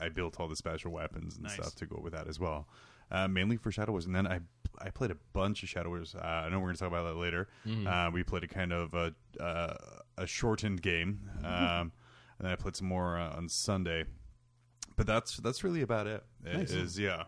[0.00, 1.54] I, I built all the special weapons and Nice.
[1.54, 2.68] stuff to go with that as well.
[3.10, 4.40] Uh, mainly for Shadow Wars, and then I
[4.78, 6.14] I played a bunch of Shadow Wars.
[6.14, 7.48] Uh, I know we're going to talk about that later.
[7.86, 9.74] Uh, we played a kind of a, uh,
[10.18, 11.92] a shortened game, um,
[12.38, 14.04] and then I played some more uh, on Sunday.
[14.96, 16.24] But that's that's really about it.
[16.44, 16.70] It Nice.
[16.72, 17.24] is yeah.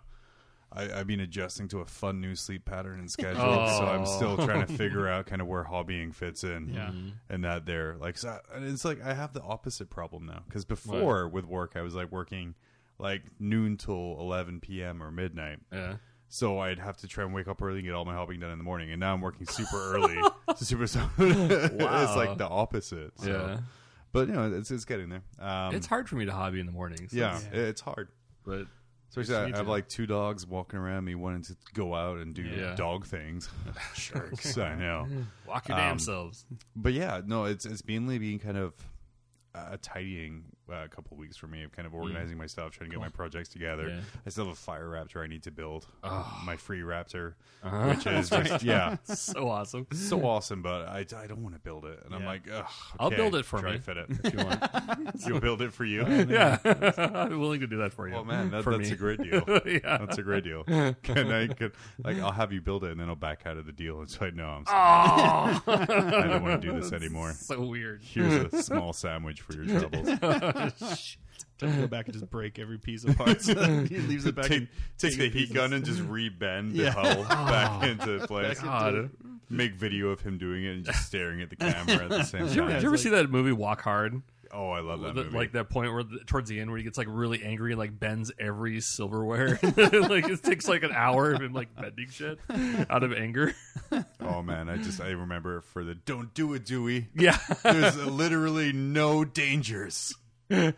[0.70, 3.78] I, I've been adjusting to a fun new sleep pattern and schedule, Oh.
[3.78, 6.88] so I'm still trying to figure out kind of where hobbying fits in Yeah.
[6.88, 7.08] Mm-hmm.
[7.30, 10.66] and that there like so, and it's like i have the opposite problem now because
[10.66, 12.54] before with work i was like working
[12.98, 15.94] like noon till 11 p.m or midnight Yeah.
[16.28, 18.50] so i'd have to try and wake up early and get all my hobbying done
[18.50, 20.18] in the morning and now i'm working super early
[20.54, 23.30] so super so it's like the opposite so.
[23.30, 23.60] Yeah.
[24.12, 26.66] But you know it's, it's getting there um it's hard for me to hobby in
[26.66, 27.12] the mornings.
[27.12, 27.60] yeah, Yeah.
[27.60, 28.08] it's hard
[28.44, 28.66] But
[29.10, 32.34] Especially, I, I have like two dogs walking around me wanting to go out and
[32.34, 32.74] do Yeah.
[32.74, 33.48] dog things.
[33.94, 35.08] Sharks, I know.
[35.46, 36.44] walk your Um, damn selves.
[36.76, 38.74] But yeah, no, it's it's mainly being kind of
[39.54, 42.90] uh, tidying uh, a couple weeks for me of kind of organizing my stuff, trying
[42.90, 43.84] to get my projects together.
[43.84, 43.96] Mm.
[43.96, 44.00] Yeah.
[44.26, 46.40] I still have a fire raptor I need to build, Oh.
[46.44, 47.88] my free raptor, Uh-huh.
[47.88, 49.86] which is just yeah, so awesome.
[49.92, 50.62] so awesome.
[50.62, 52.64] But I, I don't want to build it, and I'm like, Ugh,
[53.00, 53.78] I'll build it for try me.
[53.78, 54.06] fit it.
[54.24, 54.62] If you want.
[55.26, 56.04] You'll build it for you.
[56.28, 56.58] yeah.
[56.64, 58.14] I'm willing to do that for you.
[58.14, 58.90] Oh man, that, that's me.
[58.90, 59.42] a great deal.
[59.66, 59.98] yeah.
[59.98, 60.64] That's a great deal.
[60.64, 61.72] Can I could
[62.04, 64.10] like I'll have you build it and then I'll back out of the deal and
[64.10, 65.60] say no, I'm sorry.
[65.66, 67.32] Oh, I don't want to do this anymore.
[67.32, 68.00] so weird.
[68.02, 70.08] Here's a small sandwich for your troubles.
[71.58, 73.46] To go back and just break every piece of parts.
[73.46, 73.54] he
[73.98, 74.46] leaves it back.
[74.46, 76.90] take in, take the in heat gun and just rebend the Yeah.
[76.90, 78.60] hull back into place.
[78.60, 79.10] God.
[79.50, 82.46] Make video of him doing it and just staring at the camera at the same
[82.46, 82.70] Did you, time.
[82.72, 84.20] did you ever see that movie Walk Hard?
[84.52, 85.36] Oh, I love that The- movie.
[85.36, 87.78] like that point where the, towards the end where he gets like really angry and
[87.78, 92.38] like bends every silverware like it takes like an hour of him like bending shit
[92.88, 93.54] out of anger
[94.20, 97.08] oh man, I just I remember for the don't do it, Dewey.
[97.14, 100.14] yeah There's literally no dangers.
[100.50, 100.72] Oh,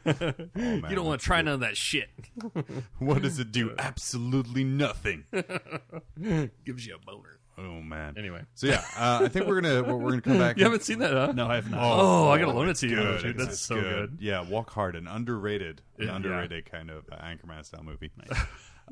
[0.56, 2.08] you don't want to try none of that shit
[2.98, 3.74] What does it do?
[3.78, 5.24] Absolutely nothing.
[6.64, 8.14] gives you a boner Oh man.
[8.16, 10.56] anyway So yeah, uh, I think we're gonna we're, we're gonna come back.
[10.56, 11.80] you haven't seen that huh No, I have not.
[11.82, 13.22] Oh, I gotta loan it to you, good.
[13.22, 13.38] dude.
[13.38, 14.16] That's it's so good.
[14.20, 16.16] Yeah, Walk Hard, an underrated, an Yeah.
[16.16, 18.10] underrated kind of uh, Anchorman style movie.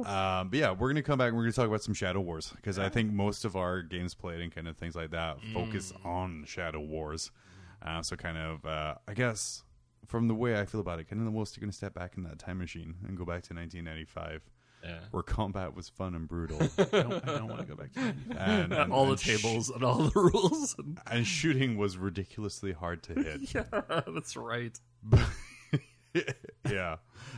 [0.04, 1.28] um, but yeah, we're gonna come back.
[1.28, 4.14] and We're gonna talk about some Shadow Wars because I think most of our games
[4.14, 6.06] played and kind of things like that focus Mm.
[6.06, 7.30] on Shadow Wars.
[7.80, 9.62] Uh, so kind of, uh, I guess,
[10.08, 12.14] from the way I feel about it, kind of the most you're gonna step back
[12.16, 14.42] in that time machine and go back to 1995.
[14.84, 17.92] yeah Where combat was fun and brutal, I don't, I don't want to go back
[17.92, 18.14] to that.
[18.48, 20.74] and, and- all the and sh- tables and all the rules
[21.06, 23.54] and shooting was ridiculously hard to hit.
[23.54, 23.64] yeah
[24.08, 24.78] that's right
[26.68, 26.96] yeah.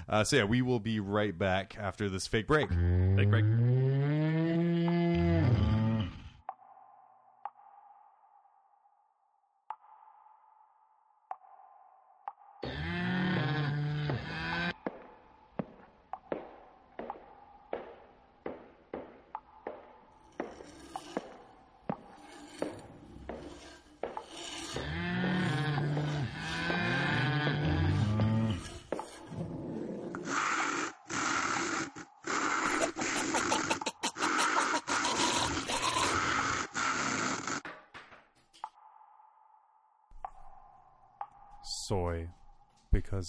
[0.09, 2.68] Uh, so yeah, we will be right back after this fake break.
[2.70, 3.44] Big break.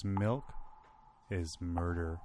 [0.02, 0.44] Because milk
[1.30, 2.20] is murder.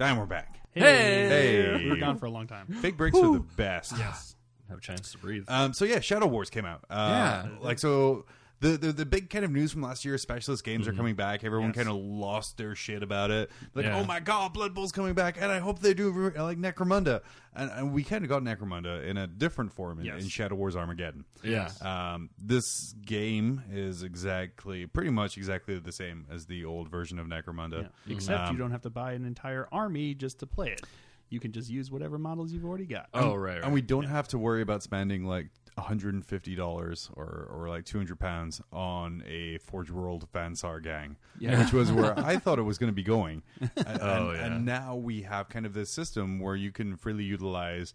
[0.00, 0.60] And we're back.
[0.72, 1.76] Hey!
[1.82, 2.66] we were gone for a long time.
[2.80, 3.94] Fake breaks are the best.
[3.98, 4.36] Yes.
[4.68, 6.84] have a chance to breathe Um, so yeah, Shadow Wars came out.
[6.88, 7.48] Uh, Yeah.
[7.60, 8.26] like so.
[8.60, 11.44] The, the the big kind of news from last year, specialist games are coming back.
[11.44, 11.76] Everyone Yes.
[11.76, 13.50] kind of lost their shit about it.
[13.74, 13.98] Like, Yeah.
[13.98, 17.20] oh my god, Blood Bowl's coming back, and I hope they do re- like Necromunda.
[17.54, 20.22] And, and we kind of got Necromunda in a different form in, Yes.
[20.22, 21.24] in Shadow Wars Armageddon.
[21.42, 21.70] Yeah.
[21.80, 27.26] Um, this game is exactly, pretty much exactly the same as the old version of
[27.26, 27.88] Necromunda.
[28.06, 28.14] Yeah.
[28.14, 30.82] Except Um, you don't have to buy an entire army just to play it.
[31.30, 33.08] You can just use whatever models you've already got.
[33.14, 33.64] oh right, right.
[33.64, 38.60] and we don't have to worry about spending like $150 or, or like 200 pounds
[38.72, 41.62] on a Forge World Van Saar gang, Yeah.
[41.62, 43.42] which was where I thought it was going to be going.
[43.60, 44.46] And, Oh, and, yeah.
[44.46, 47.92] and now we have kind of this system where you can freely utilize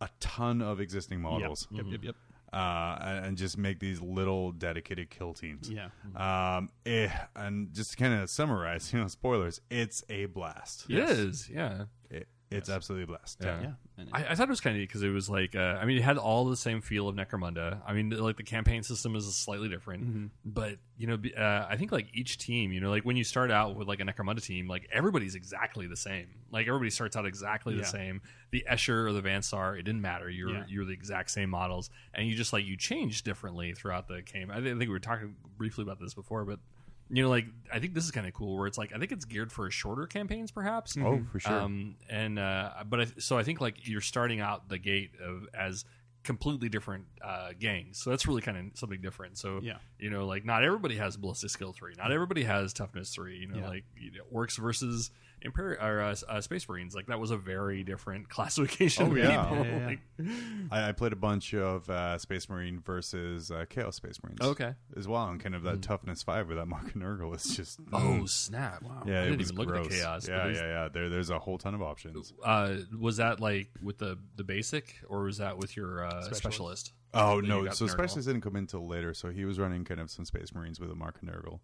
[0.00, 1.30] a ton of existing Yep.
[1.30, 2.14] models Yep, yep, yep.
[2.52, 5.70] uh, and, and just make these little dedicated kill teams.
[5.70, 5.88] Yeah.
[6.14, 10.86] Um, eh, and just to kind of summarize, you know, spoilers, it's a blast.
[10.90, 11.84] It is, yeah.
[12.10, 13.38] It, it's absolutely a blast.
[13.42, 13.60] Yeah.
[13.98, 14.04] Yeah.
[14.12, 15.96] I, I thought it was kind of neat because it was like, uh, I mean,
[15.96, 17.80] it had all the same feel of Necromunda.
[17.86, 21.92] I mean, like the campaign system is slightly different, but you know, uh, I think
[21.92, 24.68] like each team, you know, like when you start out with like a Necromunda team,
[24.68, 26.26] like everybody's exactly the same.
[26.52, 27.80] Like everybody starts out exactly Yeah.
[27.80, 28.20] the same.
[28.52, 30.30] The Escher or the Van Saar, it didn't matter.
[30.30, 30.64] You're Yeah.
[30.68, 34.50] you're the exact same models, and you just like you change differently throughout the game.
[34.50, 36.60] I, thi- I think we were talking briefly about this before, but.
[37.08, 38.56] You know, like I think this is kind of cool.
[38.58, 40.96] Where it's like I think it's geared for shorter campaigns, perhaps.
[41.00, 41.52] Oh, for sure.
[41.52, 45.46] Um, and uh, but I, so I think like you're starting out the gate of
[45.54, 45.84] as
[46.24, 49.38] completely different uh, gangs, so that's really kind of something different.
[49.38, 49.76] So Yeah.
[50.00, 53.38] you know, like not everybody has ballistic skill three, not everybody has toughness three.
[53.38, 53.68] You know, Yeah.
[53.68, 55.12] like you know, orcs versus
[55.46, 59.10] Imperial or uh, uh, Space Marines, like that was a very different classification.
[59.10, 59.28] Oh, yeah.
[59.28, 59.86] Yeah, yeah, yeah.
[59.86, 60.28] Like,
[60.70, 64.40] I, I played a bunch of uh, Space Marine versus uh, Chaos Space Marines.
[64.42, 64.74] Okay.
[64.96, 67.80] As well, and kind of that toughness five with that Mark and Nurgle is just.
[67.92, 68.28] oh mm.
[68.28, 68.82] snap!
[68.82, 69.86] Wow, yeah, I it didn't was even look gross.
[69.86, 70.28] at the chaos.
[70.28, 70.88] Yeah, there's- yeah, yeah.
[70.92, 72.32] There, there's a whole ton of options.
[72.44, 76.36] Uh, was that like with the the basic, or was that with your uh, Specialist.
[76.42, 76.92] specialist?
[77.14, 77.68] Oh That no!
[77.70, 77.90] So Nurgle?
[77.90, 80.80] Specialist didn't come in until later, so he was running kind of some Space Marines
[80.80, 81.60] with a Mark and Nurgle.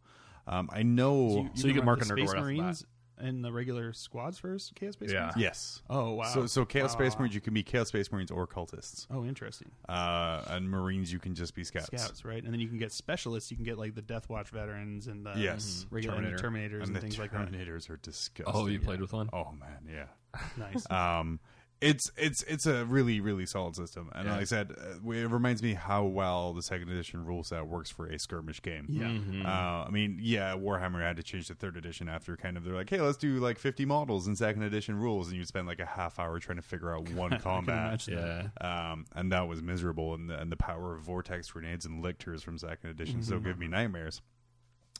[0.46, 1.50] Um, I know.
[1.54, 2.64] So you can get run Mark and Nurgle Space right off the bat.
[2.64, 2.86] Marines
[3.22, 4.74] and the regular squads first.
[4.74, 5.20] Chaos Space Yeah.
[5.20, 5.36] Marines?
[5.36, 5.82] yes.
[5.88, 6.24] Oh wow.
[6.24, 9.06] So so Chaos Wow, Space wow, Marines, you can be Chaos Space Marines or cultists.
[9.10, 9.70] Oh, interesting.
[9.88, 11.86] Uh, and Marines, you can just be scouts.
[11.86, 12.42] Scouts, right?
[12.42, 13.50] And then you can get specialists.
[13.50, 15.86] You can get like the Death Watch veterans and the Yes.
[15.90, 16.36] regular Terminator.
[16.38, 17.50] Terminators and, And the things like that.
[17.50, 18.54] Terminators are disgusting.
[18.54, 19.30] Oh, you played with one?
[19.32, 20.06] Oh man, yeah.
[20.56, 20.90] Nice.
[20.90, 21.38] um
[21.82, 24.32] it's it's it's a really really solid system and Yeah.
[24.32, 27.90] like i said uh, it reminds me how well the second edition rule set works
[27.90, 29.06] for a skirmish game yeah.
[29.08, 29.44] Mm-hmm.
[29.44, 32.74] uh, I mean, yeah, Warhammer had to change the third edition after kind of they're
[32.74, 35.80] like, hey, let's do like 50 models in second edition rules, and you'd spend like
[35.80, 38.06] a half hour trying to figure out one combat.
[38.06, 38.48] Yeah.
[38.60, 42.42] Um, and that was miserable, and the, and the power of vortex grenades and lictors
[42.42, 44.22] from second edition still give me nightmares.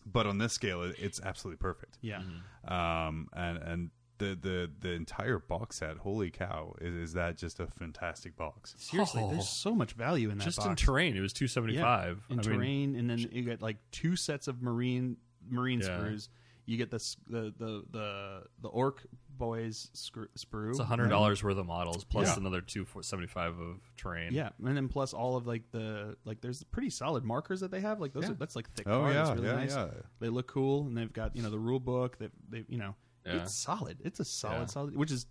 [0.05, 1.99] But on this scale, it, it's absolutely perfect.
[2.03, 2.23] Yeah.
[2.67, 3.91] Um, and and
[4.23, 8.75] the the the entire box set, holy cow, is, is that just a fantastic box?
[8.79, 9.31] Seriously, Oh.
[9.31, 10.69] there's so much value in that Just box.
[10.69, 12.25] in terrain, it was two seventy five.
[12.31, 15.17] in terrain, and then you get like two sets of marine
[15.49, 15.89] marine Yeah.
[15.89, 16.29] sprues.
[16.65, 19.05] You get the s- the the the, the orc
[19.37, 20.71] boys screw, sprue.
[20.71, 22.37] It's hundred dollars worth of models plus Yeah.
[22.37, 24.33] another two seventy five of terrain.
[24.33, 27.81] Yeah, and then plus all of like the like there's pretty solid markers that they
[27.81, 27.99] have.
[28.01, 28.31] Like those Yeah.
[28.31, 29.15] are that's like thick Oh cards.
[29.15, 29.75] yeah, really yeah, nice.
[29.75, 29.89] yeah.
[30.21, 32.19] They look cool, and they've got you know the rule book.
[32.19, 32.95] That they you know
[33.27, 33.43] Yeah.
[33.43, 33.99] it's solid.
[34.05, 34.67] It's a solid Yeah.
[34.67, 35.27] solid, which is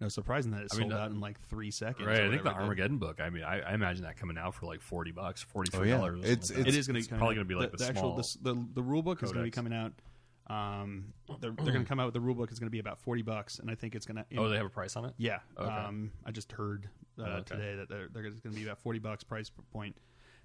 [0.00, 2.06] no surprising that it I mean, sold uh, out in like three seconds.
[2.06, 2.62] Right, I think the whatever it did.
[2.62, 3.20] Armageddon book.
[3.20, 5.88] I mean, I, I imagine that coming out for like forty bucks, forty Oh, three
[5.90, 5.96] yeah.
[5.96, 6.24] dollars.
[6.24, 8.18] It's- It is going to it's probably going to be like the, the, small.
[8.18, 9.92] actual the, the the rule book is going to be coming out.
[10.48, 12.52] Um, they're they're going to come out with the rule book.
[12.52, 14.24] is going to be about forty bucks, and I think it's going to.
[14.38, 15.14] oh, they have a price on it.
[15.18, 15.38] yeah.
[15.58, 15.68] Okay.
[15.68, 17.56] Um, I just heard uh, Okay.
[17.56, 19.96] today that they're, they're going to be about forty bucks price point,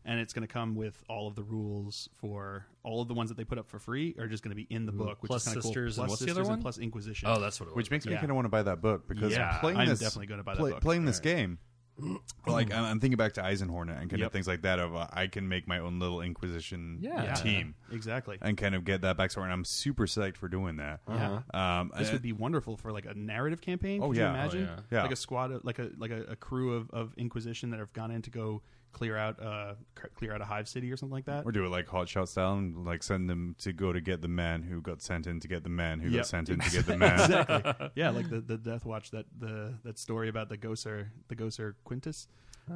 [0.05, 3.29] and it's going to come with all of the rules for all of the ones
[3.29, 5.29] that they put up for free are just going to be in the book, which
[5.29, 6.03] Plus is kind of Sisters cool.
[6.03, 6.61] and Plus what's the other Sisters and one?
[6.61, 7.29] Plus Inquisition.
[7.29, 7.75] Oh, that's what it was.
[7.75, 8.19] Which makes me Yeah.
[8.19, 10.53] kind of want to buy that book because Yeah, playing I'm this, definitely gonna buy
[10.55, 10.81] that play- book.
[10.81, 11.59] Playing this game,
[12.47, 14.79] like I'm, I'm thinking back to Eisenhornet and kind of things like that.
[14.79, 17.33] Of uh, I can make my own little Inquisition Yeah.
[17.35, 18.37] team exactly.
[18.41, 19.43] and kind of get that backstory.
[19.43, 21.01] And I'm super psyched for doing that.
[21.07, 21.41] Uh-huh.
[21.57, 24.01] Um, This and- would be wonderful for like a narrative campaign.
[24.01, 24.23] Oh, Could yeah.
[24.23, 24.61] you Oh, imagine?
[24.63, 24.79] yeah.
[24.89, 25.01] Yeah.
[25.03, 27.93] Like a squad, of, like a like a, a crew of, of Inquisition that have
[27.93, 29.73] gone in to go clear out uh
[30.15, 31.45] clear out a hive city or something like that.
[31.45, 34.21] or do it like Hot Shot style and like send them to go to get
[34.21, 36.19] the man who got sent in to get the man who Yep.
[36.19, 37.13] got sent in to get the man.
[37.19, 37.89] exactly.
[37.95, 41.73] Yeah, like the the Death Watch that the that story about the Gosar the Gosar
[41.83, 42.27] Quintus.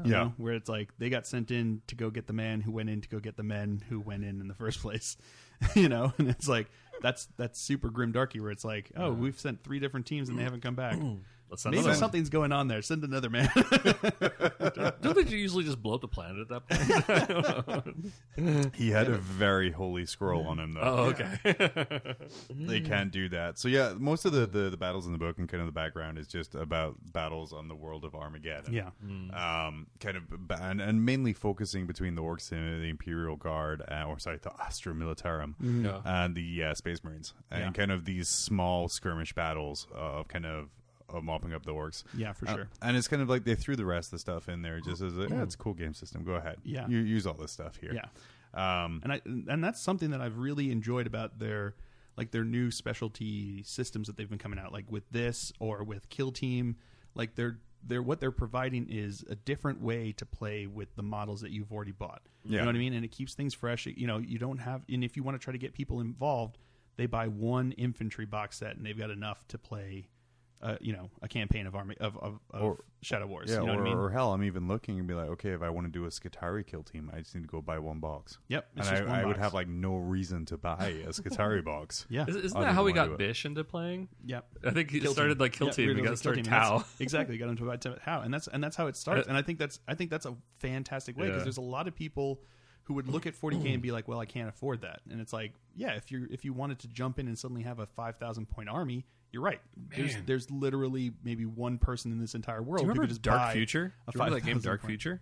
[0.03, 0.11] Yeah.
[0.11, 2.89] know, where it's like they got sent in to go get the man who went
[2.89, 5.15] in to go get the men who went in in the first place.
[5.75, 6.69] you know, and it's like
[7.01, 10.37] that's that's super grim darky where it's like, oh, we've sent three different teams and
[10.39, 10.97] they haven't come back.
[11.47, 11.99] Let's send Maybe another one.
[11.99, 12.81] something's going on there.
[12.81, 13.47] Send another man.
[15.01, 17.77] Don't they usually just blow up the planet at that
[18.35, 18.73] point?
[18.75, 20.81] He had a very holy scroll on him, though.
[20.81, 22.15] oh, okay.
[22.49, 23.57] They can't do that.
[23.59, 25.71] So yeah, most of the, the the battles in the book and kind of the
[25.71, 28.73] background is just about battles on the world of Armageddon.
[28.73, 28.89] yeah,
[29.33, 33.81] Um, kind of ba- and, and mainly focusing between the orcs and the Imperial Guard,
[33.89, 36.01] uh, or sorry, the Astra Militarum, Yeah.
[36.05, 37.71] and the uh, Space Marines, and Yeah.
[37.71, 40.69] kind of these small skirmish battles of kind of
[41.09, 42.03] of mopping up the orcs.
[42.15, 42.69] yeah, for Uh, sure.
[42.81, 45.01] and it's kind of like they threw the rest of the stuff in there just
[45.03, 46.23] as a, yeah, it's a cool game system.
[46.23, 46.87] Go ahead, Yeah.
[46.87, 47.93] you use all this stuff here.
[47.93, 48.05] Yeah.
[48.55, 51.75] Um, and I and that's something that I've really enjoyed about their
[52.17, 56.09] like their new specialty systems that they've been coming out like with this or with
[56.09, 56.75] Kill Team
[57.13, 61.41] like they're they're what they're providing is a different way to play with the models
[61.41, 62.23] that you've already bought.
[62.43, 62.61] You Yeah.
[62.61, 62.93] know what I mean?
[62.93, 63.85] And it keeps things fresh.
[63.85, 66.57] You know, you don't have and if you want to try to get people involved,
[66.97, 70.07] they buy one infantry box set and they've got enough to play
[70.61, 73.51] uh, you know, a campaign of army of, of, of Or- Shadow Wars.
[73.51, 73.97] yeah, you know or, what I mean?
[73.97, 76.07] or hell, I'm even looking and be like, okay, if I want to do a
[76.07, 78.39] Skitarii kill team, I just need to go buy one box.
[78.47, 78.69] Yep.
[78.77, 81.63] It's and just I, one I would have like no reason to buy a Skitarii
[81.63, 82.07] box.
[82.09, 82.25] yeah.
[82.27, 83.15] Is- Isn't I that how we got.
[83.17, 84.07] Bish into playing?
[84.25, 84.47] Yep.
[84.65, 85.39] I think he Kill started Team.
[85.41, 85.85] like Kill Yeah, Team.
[85.87, 86.71] Weird We got to Little start Kill Tau.
[86.71, 89.27] and that's- exactly, got into about How, and that's and that's how it starts.
[89.27, 91.43] Uh, and I think that's I think that's a fantastic way because Yeah.
[91.43, 92.41] there's a lot of people
[92.85, 95.33] who would look at 40k and be like, "Well, I can't afford that." And it's
[95.33, 98.45] like, yeah, if you if you wanted to jump in and suddenly have a 5,000
[98.47, 99.59] point army, you're right.
[99.95, 100.23] There's Man.
[100.25, 103.21] there's literally maybe one person in this entire world Do you who remember could just
[103.21, 103.93] Dark buy Future?
[104.07, 105.21] a Do you remember that game 5,000 Dark point- Future?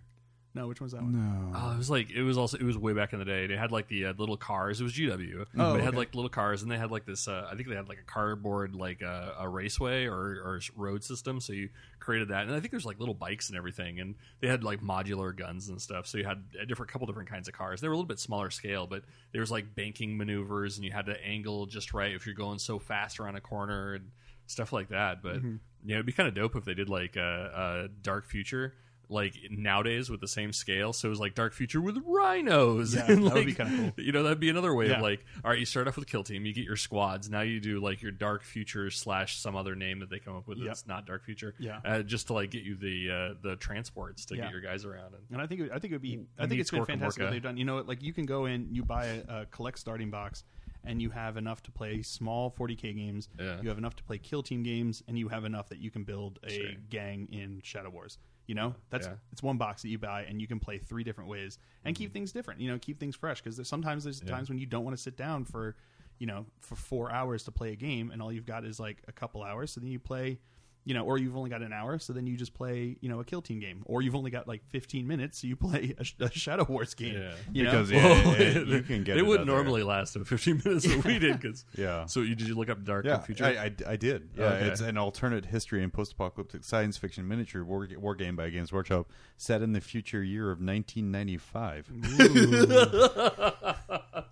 [0.56, 1.12] No, which one's that one?
[1.12, 1.52] No.
[1.58, 3.48] Oh, it was like it was also it was way back in the day.
[3.48, 4.80] They had like the uh, little cars.
[4.80, 5.46] It was GW.
[5.58, 5.96] Oh, they had okay.
[5.96, 7.26] like little cars, and they had like this.
[7.26, 11.02] Uh, I think they had like a cardboard like uh, a raceway or, or road
[11.02, 11.40] system.
[11.40, 14.46] So you created that, and I think there's like little bikes and everything, and they
[14.46, 16.06] had like modular guns and stuff.
[16.06, 17.80] So you had a different couple different kinds of cars.
[17.80, 20.92] They were a little bit smaller scale, but there was like banking maneuvers, and you
[20.92, 24.10] had to angle just right if you're going so fast around a corner and
[24.46, 25.20] stuff like that.
[25.20, 25.56] But Mm-hmm.
[25.84, 28.74] yeah, it'd be kind of dope if they did like a, a Dark Future.
[29.08, 32.94] Like nowadays with the same scale, so it was like Dark Future with rhinos.
[32.94, 34.04] Yeah, and, that would be kinda cool.
[34.04, 34.96] You know, that'd be another way Yeah.
[34.96, 37.28] of like, all right, you start off with Kill Team, you get your squads.
[37.30, 40.46] Now you do like your Dark Future slash some other name that they come up
[40.48, 40.66] with Yep.
[40.66, 41.54] that's not Dark Future.
[41.58, 41.80] Yeah.
[41.84, 44.44] uh, just to like get you the uh, the transports to Yeah.
[44.44, 45.14] get your guys around.
[45.14, 47.22] And And I think it, I think it would be I think it's been fantastic
[47.24, 47.56] what they've done.
[47.56, 50.44] You know, like you can go in, you buy a, a collect starting box,
[50.86, 53.28] and you have enough to play small 40k games.
[53.38, 53.60] Yeah.
[53.62, 56.04] You have enough to play kill team games, and you have enough that you can
[56.04, 56.70] build a Sure.
[56.90, 58.18] gang in Shadow Wars.
[58.46, 59.14] You know, that's Yeah.
[59.32, 62.12] it's one box that you buy, and you can play three different ways and keep
[62.12, 62.60] things different.
[62.60, 64.28] You know, keep things fresh because there's sometimes there's Mm-hmm.
[64.28, 64.34] Yeah.
[64.34, 65.76] times when you don't want to sit down for
[66.18, 69.02] you know for four hours to play a game, and all you've got is like
[69.08, 69.70] a couple hours.
[69.72, 70.38] So then you play
[70.84, 73.18] you know, or you've only got an hour, so then you just play, you know,
[73.20, 76.24] a kill team game, or you've only got like 15 minutes, so you play a,
[76.24, 77.14] a Shadow Wars game.
[77.14, 77.32] Yeah.
[77.52, 77.70] You know?
[77.70, 80.62] Because yeah, Well, it- you can get it it wouldn't other- normally last about 15
[80.64, 81.40] minutes, but we did.
[81.40, 82.04] Cause, Yeah.
[82.06, 83.44] So you, did you look up Dark Yeah, Future?
[83.46, 84.28] I, I, I did.
[84.36, 84.66] Yeah, Okay.
[84.66, 89.08] it's an alternate history and post-apocalyptic science fiction miniature war, war game by Games Workshop
[89.36, 91.90] set in the future year of 1995.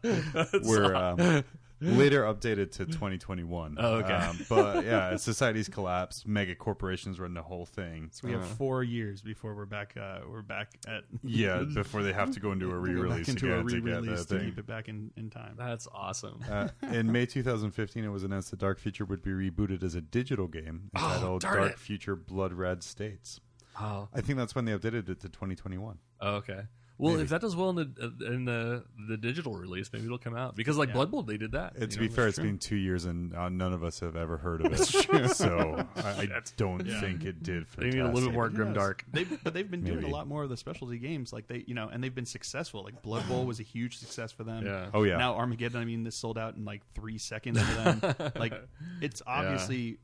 [0.64, 1.44] We're um,
[1.82, 3.76] later updated to 2021.
[3.78, 4.12] Oh, okay.
[4.12, 6.26] Um, but yeah, society's collapsed.
[6.26, 8.08] Mega corporations run the whole thing.
[8.12, 9.94] So we have four years before we're back.
[9.96, 13.46] Uh, we're back at Yeah, before they have to go into a re-release back into
[13.46, 15.54] again a to re-release the to keep it back in, in time.
[15.58, 16.40] That's awesome.
[16.50, 20.00] Uh, in May 2015, it was announced that Dark Future would be rebooted as a
[20.00, 21.78] digital game entitled darn Dark it.
[21.78, 23.40] Future Blood Red States.
[23.80, 25.98] Oh, I think that's when they updated it to 2021.
[26.20, 26.60] Oh, okay.
[27.02, 27.24] Well, Maybe.
[27.24, 30.54] if that does well in the in the the digital release, maybe it'll come out
[30.54, 30.94] because like Yeah.
[30.94, 31.72] Blood Bowl they did that.
[31.76, 32.14] Uh, to you be know?
[32.14, 34.84] fair, it's been two years and uh, none of us have ever heard of it.
[35.34, 37.00] so I, I don't Yeah.
[37.00, 37.66] think it did.
[37.76, 38.76] they need a little bit more Who grim knows?
[38.76, 39.04] dark.
[39.12, 41.74] They've, but they've been doing a lot more of the specialty games, like they, you
[41.74, 42.84] know, and they've been successful.
[42.84, 44.64] Like Blood Bowl was a huge success for them.
[44.64, 44.86] Yeah.
[44.94, 48.32] Oh yeah, Now Armageddon, I mean, this sold out in like three seconds for them.
[48.36, 48.54] like,
[49.00, 49.98] it's obviously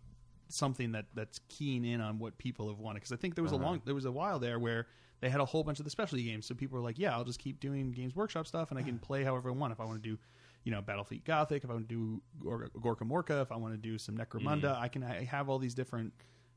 [0.48, 2.96] something that that's keying in on what people have wanted.
[2.96, 3.62] Because I think there was Uh-huh.
[3.62, 4.88] a long, there was a while there where
[5.20, 6.46] they had a whole bunch of the specialty games.
[6.46, 8.98] So people were like, "Yeah, I'll just keep doing Games Workshop stuff, and I can
[8.98, 9.72] play however I want.
[9.72, 10.18] If I want to do,
[10.64, 13.78] you know, Battlefleet Gothic, if I want to do Gor- Gorkamorka, if I want to
[13.78, 14.83] do some Necromunda, Mm-hmm.
[14.83, 16.12] I can I have all these different."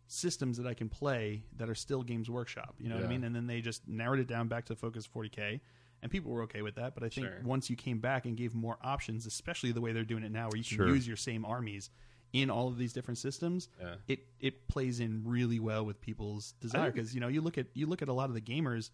[0.08, 2.76] systems that I can play that are still Games Workshop.
[2.80, 3.24] You know what I mean?
[3.24, 5.62] And then they just narrowed it down back to Focus 40K.
[6.02, 7.40] And people were okay with that, but I think Sure.
[7.46, 10.50] once you came back and gave more options, especially the way they're doing it now,
[10.50, 10.90] where you can Sure.
[10.90, 11.90] use your same armies
[12.34, 13.96] in all of these different systems, Yeah.
[14.08, 16.92] it it plays in really well with people's desire.
[16.92, 18.90] Because you know, you look at you look at a lot of the gamers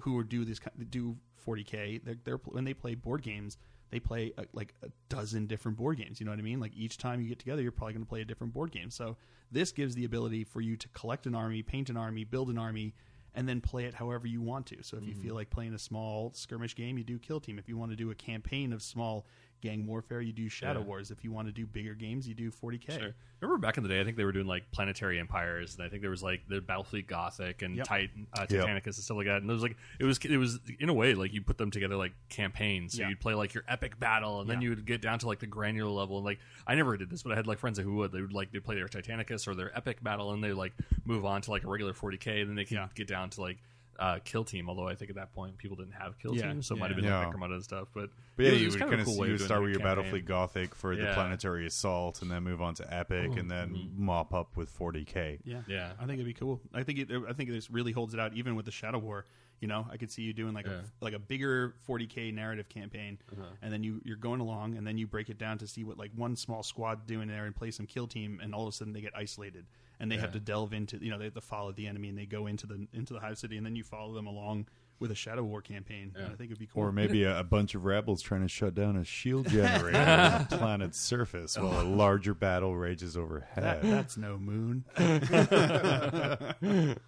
[0.00, 2.02] who do this do 40k.
[2.04, 3.56] They're, they're when they play board games,
[3.90, 6.20] they play uh like a dozen different board games.
[6.20, 6.60] You know what I mean?
[6.60, 8.90] Like each time you get together, you're probably going to play a different board game.
[8.90, 9.16] So
[9.50, 12.58] this gives the ability for you to collect an army, paint an army, build an
[12.58, 12.94] army,
[13.34, 14.82] and then play it however you want to.
[14.82, 17.58] So if you feel like playing a small skirmish game, you do Kill Team.
[17.58, 19.26] If you want to do a campaign of small
[19.60, 20.86] gang warfare, you do Shadow Yeah.
[20.86, 21.10] Wars.
[21.10, 22.98] If you want to do bigger games, you do 40k.
[22.98, 23.14] Sure.
[23.40, 25.88] Remember back in the day, I think they were doing like Planetary Empires, and I
[25.88, 27.86] think there was like the Battlefleet Gothic and Yep.
[27.86, 28.64] Titan, uh, Yep.
[28.66, 29.42] Titanicus and stuff like that.
[29.42, 31.70] And it was like it was it was in a way like you put them
[31.70, 32.94] together like campaigns.
[32.94, 33.10] So Yeah.
[33.10, 35.46] you'd play like your epic battle, and then you would get down to like the
[35.46, 36.16] granular level.
[36.18, 38.12] And like I never did this, but I had like friends who would.
[38.12, 40.72] They would like they play their Titanicus or their epic battle, and they like
[41.04, 42.88] move on to like a regular 40k, and then they can Yeah.
[42.94, 43.58] get down to like.
[43.98, 46.62] Uh, kill team, although I think at that point people didn't have kill Yeah, team,
[46.62, 47.18] so it yeah, might have been yeah.
[47.18, 47.88] like Necromunda and stuff.
[47.92, 49.32] But, But yeah, it was, it you was would kind kind of cool way you
[49.32, 50.04] would start with your campaign.
[50.12, 54.32] Battlefleet Gothic for the Planetary Assault, and then move on to Epic, and then mop
[54.32, 55.40] up with 40k.
[55.44, 55.92] Yeah, Yeah.
[55.98, 56.60] I think it'd be cool.
[56.72, 59.26] I think it, I think this really holds it out, even with the Shadow War.
[59.60, 60.74] You know, I could see you doing like Yeah.
[60.74, 60.82] Uh-huh.
[61.00, 63.18] a like a bigger 40k narrative campaign,
[63.62, 65.98] and then you you're going along, and then you break it down to see what
[65.98, 68.76] like one small squad doing there and play some kill team, and all of a
[68.76, 69.66] sudden they get isolated,
[70.00, 72.18] and they have to delve into you know they have to follow the enemy, and
[72.18, 74.66] they go into the into the hive city, and then you follow them along
[75.00, 76.12] with a Shadow War campaign.
[76.16, 76.82] And I think it'd be cool.
[76.82, 80.46] Or maybe a, a bunch of rebels trying to shut down a shield generator on
[80.50, 83.80] the planet's surface while a larger battle rages that, overhead.
[83.82, 84.84] that's no moon.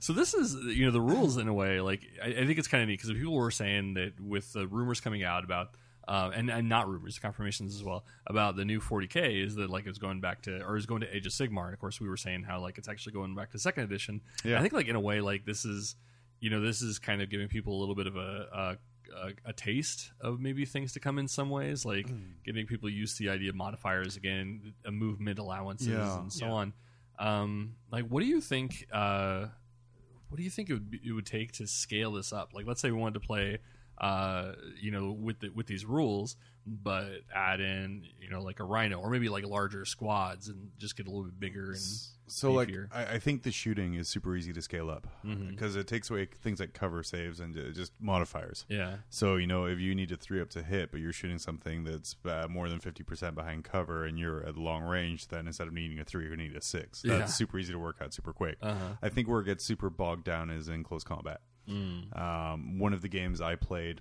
[0.00, 1.80] So this is, you know, the rules in a way.
[1.80, 4.66] Like I, I think it's kind of neat because people were saying that with the
[4.66, 5.72] rumors coming out about,
[6.08, 9.86] uh, and and not rumors, confirmations as well about the new 40k is that like
[9.86, 11.66] it's going back to or is going to Age of Sigmar.
[11.66, 14.22] And of course, we were saying how like it's actually going back to second edition.
[14.44, 14.58] Yeah.
[14.58, 15.94] I think like in a way like this is,
[16.40, 18.48] you know, this is kind of giving people a little bit of a.
[18.52, 18.78] a
[19.24, 22.06] a, a taste of maybe things to come in some ways, like
[22.44, 26.18] getting people used to the idea of modifiers again, a movement allowances, Yeah.
[26.20, 26.52] and so Yeah.
[26.52, 26.72] on.
[27.18, 28.86] Um, like, what do you think?
[28.92, 29.46] Uh,
[30.28, 32.50] what do you think it would be, it would take to scale this up?
[32.52, 33.58] Like, let's say we wanted to play,
[34.00, 38.64] uh, you know, with the, with these rules, but add in, you know, like a
[38.64, 41.80] rhino or maybe like larger squads and just get a little bit bigger and
[42.26, 42.70] So, like.
[42.92, 45.48] I, I think the shooting is super easy to scale up Mm-hmm.
[45.50, 48.66] because it takes away things like cover saves and just modifiers.
[48.68, 51.38] yeah, So you know, if you need a three up to hit, but you're shooting
[51.38, 55.46] something that's uh, more than fifty percent behind cover, and you're at long range, then
[55.46, 57.00] instead of needing a three, you're gonna need a six.
[57.02, 57.26] That's Yeah.
[57.26, 58.58] super easy to work out, super quick.
[58.62, 58.94] Uh-huh.
[59.02, 61.40] I think where it gets super bogged down is in close combat.
[61.68, 62.18] Mm.
[62.18, 64.00] Um, one of the games I played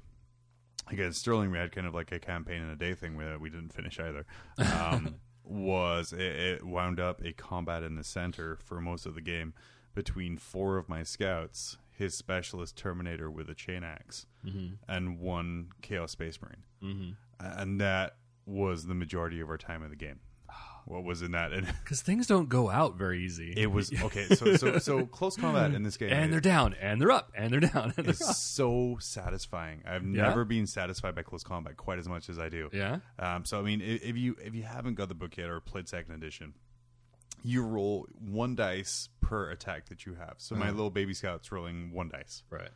[0.89, 3.49] against Sterling, we had kind of like a campaign in a day thing where we
[3.49, 4.25] didn't finish either.
[4.57, 9.21] Um, was it, it wound up a combat in the center for most of the
[9.21, 9.53] game
[9.95, 14.27] between four of my scouts, his specialist Terminator with a chain axe,
[14.87, 17.59] and one Chaos Space Marine, mm-hmm.
[17.59, 20.19] and that was the majority of our time in the game.
[20.87, 21.51] What was in that?
[21.51, 23.53] And because things don't go out very easy.
[23.57, 24.25] it was okay.
[24.35, 27.51] So so so close combat in this game, and they're down, and they're up, and
[27.51, 27.93] they're down.
[27.97, 29.83] And they're is so satisfying.
[29.85, 30.23] I've Yeah?
[30.23, 32.69] never been satisfied by close combat quite as much as I do.
[32.71, 35.49] yeah, Um, so I mean, if, if you if you haven't got the book yet
[35.49, 36.53] or played second edition,
[37.43, 40.35] you roll one dice per attack that you have.
[40.37, 42.43] So my little baby scout's rolling one dice.
[42.49, 42.69] right.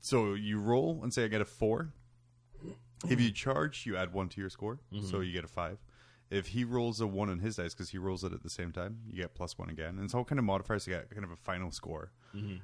[0.00, 1.92] So you roll and say I get a four.
[3.08, 4.78] If you charge, you add one to your score,
[5.10, 5.78] so you get a five.
[6.30, 8.70] If he rolls a one on his dice because he rolls it at the same
[8.70, 9.96] time, you get plus one again.
[9.96, 12.12] And it's all kind of modifiers to get kind of a final score.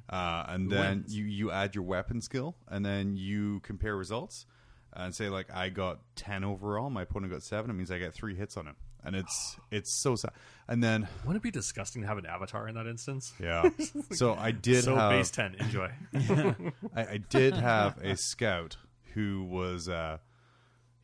[0.09, 1.17] Uh, and then wins?
[1.17, 4.47] you you add your weapon skill, and then you compare results
[4.93, 7.71] and say like I got ten overall, my opponent got seven.
[7.71, 10.31] It means I get three hits on him, and it's it's so sad.
[10.69, 13.33] And then Wouldn't it be disgusting to have an avatar in that instance?
[13.41, 13.69] yeah,
[14.13, 15.91] so I did so have base ten, enjoy.
[16.95, 18.77] I, I did have a scout
[19.15, 20.19] who was uh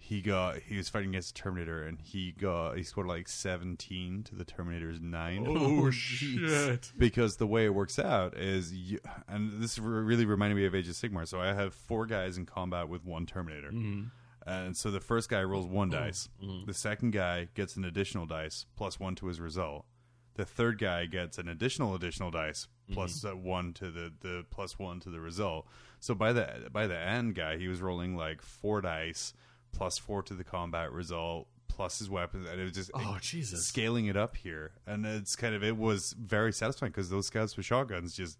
[0.03, 4.25] he got he was fighting against the Terminator and he got he scored like seventeen
[4.25, 5.47] to the Terminator's nine.
[5.49, 6.91] oh shit!
[6.99, 10.88] Because the way it works out is, you, and this really reminded me of Age
[10.88, 11.27] of Sigmar.
[11.29, 14.09] So I have four guys in combat with one Terminator, mm-hmm.
[14.45, 16.03] and so the first guy rolls one mm-hmm.
[16.03, 16.29] dice.
[16.43, 16.67] Mm-hmm.
[16.67, 19.87] The second guy gets an additional dice plus one to his result.
[20.35, 24.81] The third guy gets an additional additional dice plus, uh, one to the the plus
[24.81, 25.69] one to the result.
[26.01, 29.33] So by the by the end guy, he was rolling like four dice
[29.73, 33.67] plus four to the combat result plus his weapons, and it was just Oh, Jesus.
[33.67, 37.57] scaling it up here, and it's kind of it was very satisfying because those scouts
[37.57, 38.39] with shotguns just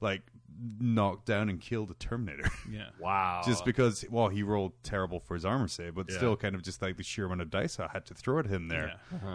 [0.00, 0.22] like
[0.80, 2.48] knocked down and killed a Terminator.
[2.70, 2.86] Yeah.
[2.98, 3.42] Wow.
[3.44, 6.16] just because well he rolled terrible for his armor save but Yeah.
[6.16, 8.46] still kind of just like the sheer amount of dice i had to throw at
[8.46, 8.94] him there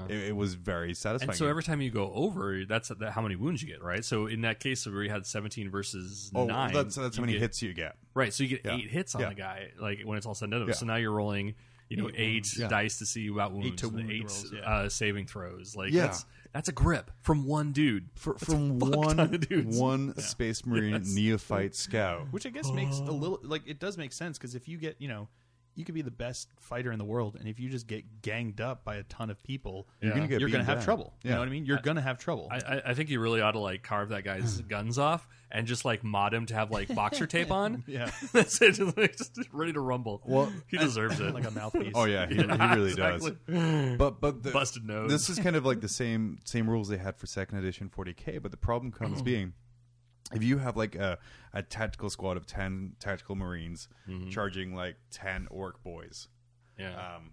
[0.10, 3.36] it, it was very satisfying And so every time you go over, that's how many
[3.36, 4.04] wounds you get, right?
[4.04, 6.74] So in that case where you had 17 versus oh 9.
[6.74, 8.76] that's that's how many get- hits you get Right, so you get Yeah.
[8.78, 9.30] eight hits on Yeah.
[9.30, 10.68] the guy, like when it's all said and done.
[10.68, 10.74] Yeah.
[10.74, 11.54] So now you're rolling,
[11.90, 12.68] you know, eight Yeah.
[12.68, 14.60] dice to see about wounds, to wound eight rolls, yeah.
[14.62, 15.76] uh, saving throws.
[15.76, 16.08] Like Yeah.
[16.08, 18.10] that's that's a grip from one dude.
[18.16, 19.78] for, from a fuck one ton of dudes.
[19.80, 21.14] one space marine Yes.
[21.14, 23.14] neophyte scout Which I guess makes a oh.
[23.14, 25.28] little like it does make sense because if you get you know
[25.76, 28.60] you could be the best fighter in the world, and if you just get ganged
[28.62, 30.86] up by a ton of people, You're gonna get you're gonna have down.
[30.86, 31.14] trouble.
[31.24, 31.66] You know what I mean?
[31.66, 32.50] You're going to have trouble.
[32.52, 35.68] I, I, I think you really ought to like carve that guy's guns off and
[35.68, 37.84] just like mod him to have like boxer tape on.
[37.88, 38.74] yeah, That's it.
[38.74, 40.22] Just, like, just ready to rumble.
[40.26, 41.34] Well, he deserves it.
[41.34, 41.94] like a mouthpiece.
[41.96, 43.30] Oh yeah, he, he really does.
[43.98, 45.10] But but the, Busted nose.
[45.10, 48.42] This is kind of like the same same rules they had for second edition 40k.
[48.42, 49.24] But the problem comes oh.
[49.24, 49.54] being,
[50.34, 51.18] if you have like a,
[51.54, 53.88] a tactical squad of ten tactical marines
[54.30, 56.28] charging like ten orc boys,
[56.78, 57.15] yeah.
[57.15, 57.32] um,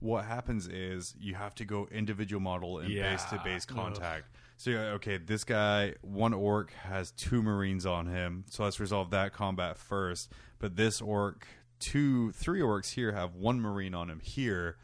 [0.00, 4.24] what happens is you have to go individual model and base to base contact.
[4.58, 8.80] So you're like, okay, this guy, one orc has two marines on him, so let's
[8.80, 10.32] resolve that combat first.
[10.58, 11.46] But this orc,
[11.78, 14.76] two, three orcs here have one marine on him here,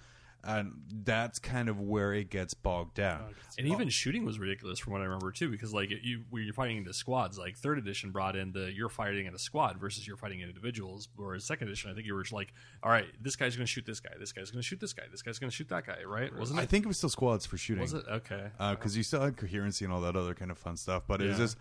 [0.44, 0.72] and
[1.04, 3.34] that's kind of where it gets bogged down.
[3.58, 6.52] and even shooting was ridiculous from what I remember too, because like you when you're
[6.54, 10.06] fighting into squads, like third edition brought in the you're fighting in a squad versus
[10.06, 11.08] you're fighting in individuals.
[11.16, 12.52] Whereas second edition, I think you were just like,
[12.82, 14.92] all right, this guy's going to shoot this guy, this guy's going to shoot this
[14.92, 16.34] guy, this guy's going to shoot that guy, right?
[16.36, 16.68] Wasn't I it?
[16.68, 17.82] think it was still squads for shooting.
[17.82, 18.48] Was it okay?
[18.70, 21.04] because you still had coherency and all that other kind of fun stuff.
[21.06, 21.44] But it's Yeah.
[21.44, 21.56] just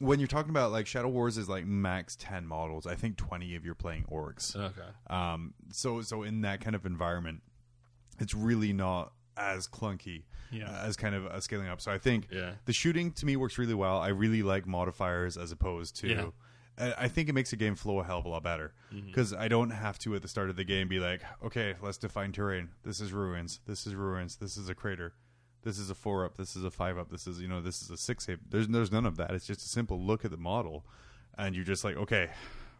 [0.00, 2.86] when you're talking about like Shadow Wars is like max ten models.
[2.86, 4.54] I think twenty if you're playing orcs.
[4.56, 4.88] Okay.
[5.08, 7.42] Um, so so in that kind of environment,
[8.18, 10.70] it's really not as clunky Yeah.
[10.70, 11.80] uh, as kind of uh, scaling up.
[11.80, 12.52] So I think Yeah.
[12.66, 13.98] the shooting to me works really well.
[13.98, 16.08] I really like modifiers as opposed to.
[16.08, 16.26] Yeah.
[16.78, 19.06] I I think it makes the game flow a hell of a lot better Mm-hmm.
[19.06, 21.98] because I don't have to at the start of the game be like, okay, let's
[21.98, 22.70] define terrain.
[22.84, 23.60] This is ruins.
[23.66, 24.36] This is ruins.
[24.36, 25.14] This is a crater.
[25.62, 26.36] This is a four up.
[26.36, 27.10] This is a five up.
[27.10, 28.38] This is you know this is a six up.
[28.50, 29.30] There's there's none of that.
[29.32, 30.84] It's just a simple look at the model,
[31.38, 32.30] and you're just like, okay,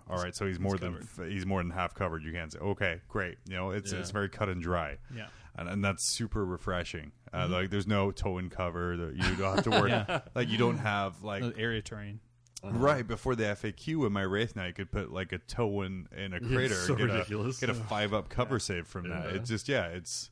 [0.08, 0.34] all right.
[0.34, 2.22] So he's more than he's more than half covered.
[2.24, 3.38] You can't say, okay, great.
[3.48, 4.00] You know, it's Yeah.
[4.00, 4.98] it's very cut and dry.
[5.14, 5.26] Yeah.
[5.56, 7.12] And, and that's super refreshing.
[7.32, 7.52] Uh, Mm-hmm.
[7.52, 8.96] Like, there's no toe and cover.
[8.96, 10.04] That you don't have to worry.
[10.34, 12.20] Like, you don't have like The area terrain.
[12.62, 16.40] Right before the FAQ in my Wraithknight, could put like a toe in, in a
[16.48, 17.58] crater, so get, ridiculous.
[17.62, 19.26] A, get a five up cover save from that.
[19.30, 19.36] Yeah.
[19.36, 20.30] It's just yeah, it's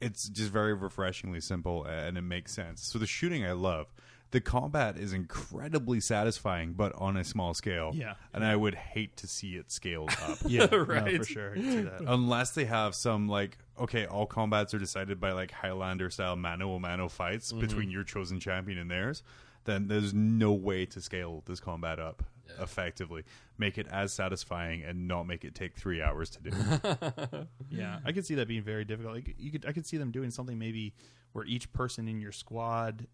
[0.00, 2.82] it's just very refreshingly simple and it makes sense.
[2.82, 3.86] So the shooting I love.
[4.32, 7.92] The combat is incredibly satisfying, but on a small scale.
[7.94, 8.14] Yeah.
[8.32, 10.38] and I would hate to see it scaled up.
[10.46, 11.18] Yeah, no, Right.
[11.18, 11.52] for sure.
[11.52, 12.00] I can see that.
[12.06, 16.74] Unless they have some like okay, all combats are decided by like Highlander style mano
[16.74, 17.60] a mano fights mm-hmm.
[17.60, 19.22] between your chosen champion and theirs,
[19.64, 22.22] then there's no way to scale this combat up
[22.60, 23.24] effectively.
[23.58, 26.50] Make it as satisfying and not make it take three hours to do.
[27.70, 29.14] Yeah, I could see that being very difficult.
[29.14, 30.92] Like, you could, I could see them doing something maybe
[31.32, 33.06] where each person in your squad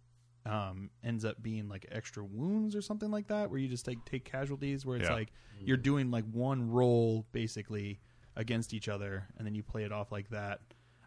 [0.47, 4.05] um, ends up being like extra wounds or something like that, where you just like
[4.05, 5.14] take casualties, where it's Yeah.
[5.14, 5.32] like
[5.64, 8.01] you're doing like one roll basically
[8.36, 10.61] against each other, and then you play it off like that.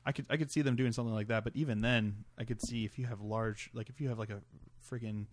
[0.05, 2.61] I could I could see them doing something like that, but even then, I could
[2.61, 4.41] see if you have large, like if you have like a
[4.89, 5.27] friggin'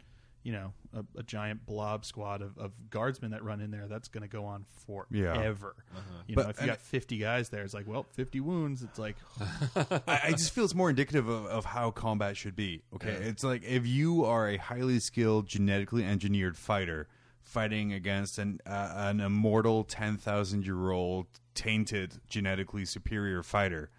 [0.49, 4.09] you know a, a giant blob squad of, of guardsmen that run in there, that's
[4.09, 5.75] going to go on forever.
[5.95, 6.01] Yeah.
[6.27, 8.83] You But- know, if you got 50 guys there, it's like, well, 50 wounds.
[8.83, 9.17] It's like,
[10.09, 12.81] I, I just feel it's more indicative of, of how combat should be.
[12.95, 17.09] Okay, it's like if you are a highly skilled, genetically engineered fighter
[17.43, 23.91] fighting against an uh, an immortal, ten thousand year old, tainted, genetically superior fighter.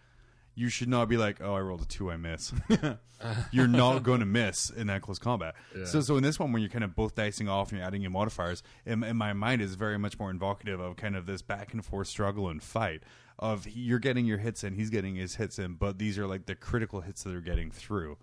[0.60, 2.51] You should not be like, oh, I rolled a two, I miss.
[3.51, 5.55] you're not going to miss in that close combat.
[5.86, 8.01] So, so in this one, when you're kind of both dicing off and you're adding
[8.01, 11.41] your modifiers, in, in my mind is very much more invocative of kind of this
[11.41, 13.03] back and forth struggle and fight.
[13.41, 16.45] Of you're getting your hits in, he's getting his hits in, but these are like
[16.45, 18.18] the critical hits that are getting through.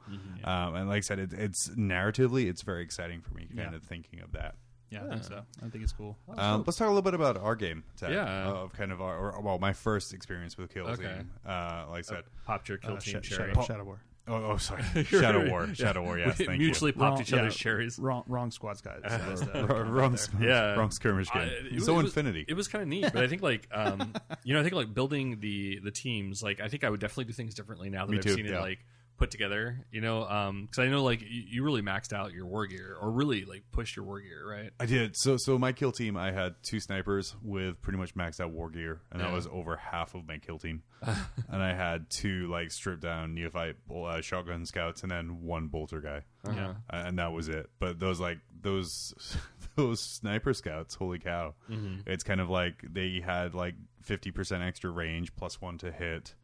[0.45, 3.77] Um, and like I said, it, it's narratively, it's very exciting for me, kind Yeah.
[3.77, 4.57] of thinking of that.
[4.91, 5.43] Yeah, I think so.
[5.65, 6.17] I think it's cool.
[6.37, 8.45] Um, let's talk a little bit about our game, Ted, Yeah.
[8.49, 11.03] of kind of our, or, well, my first experience with Kill Okay.
[11.03, 11.31] Team.
[11.47, 13.51] Uh, like I said, Popped your kill Uh, team Sh- cherry.
[13.53, 14.01] Shadow, Shadow War.
[14.29, 16.99] oh, oh sorry, Shadow War, Shadow War, yes, We thank mutually you.
[16.99, 17.99] popped Wrong- each other's yeah, cherries.
[17.99, 19.01] Wrong, wrong squads, guys.
[19.05, 20.75] That's the- wrong, wrong, sp- Yeah.
[20.75, 21.67] wrong skirmish I- game.
[21.73, 22.45] it so it was- Infinity.
[22.49, 24.13] It was kind of neat, but I think like um,
[24.45, 26.43] you know, I think like building the the teams.
[26.43, 28.47] Like I think I would definitely do things differently now that Me I've too, seen
[28.47, 28.59] yeah.
[28.59, 28.79] it like
[29.17, 29.85] put together.
[29.91, 30.21] You know,
[30.63, 33.65] because I know like you, you really maxed out your war gear or really like
[33.73, 34.71] pushed your war gear, right?
[34.81, 35.17] I did.
[35.17, 38.71] So, so my kill team, I had two snipers with pretty much maxed out war
[38.71, 39.35] gear, and that Yeah.
[39.35, 40.83] was over half of my kill team.
[41.03, 46.01] and I had two like stripped down neophyte uh, shotgun scouts, and then one bolter
[46.01, 46.23] guy.
[46.47, 46.71] Yeah.
[46.91, 47.69] Uh, and that was it.
[47.79, 49.15] But those like those
[49.77, 51.55] those sniper scouts, holy cow!
[51.71, 52.09] Mm-hmm.
[52.11, 56.35] It's kind of like they had like fifty percent extra range plus one to hit.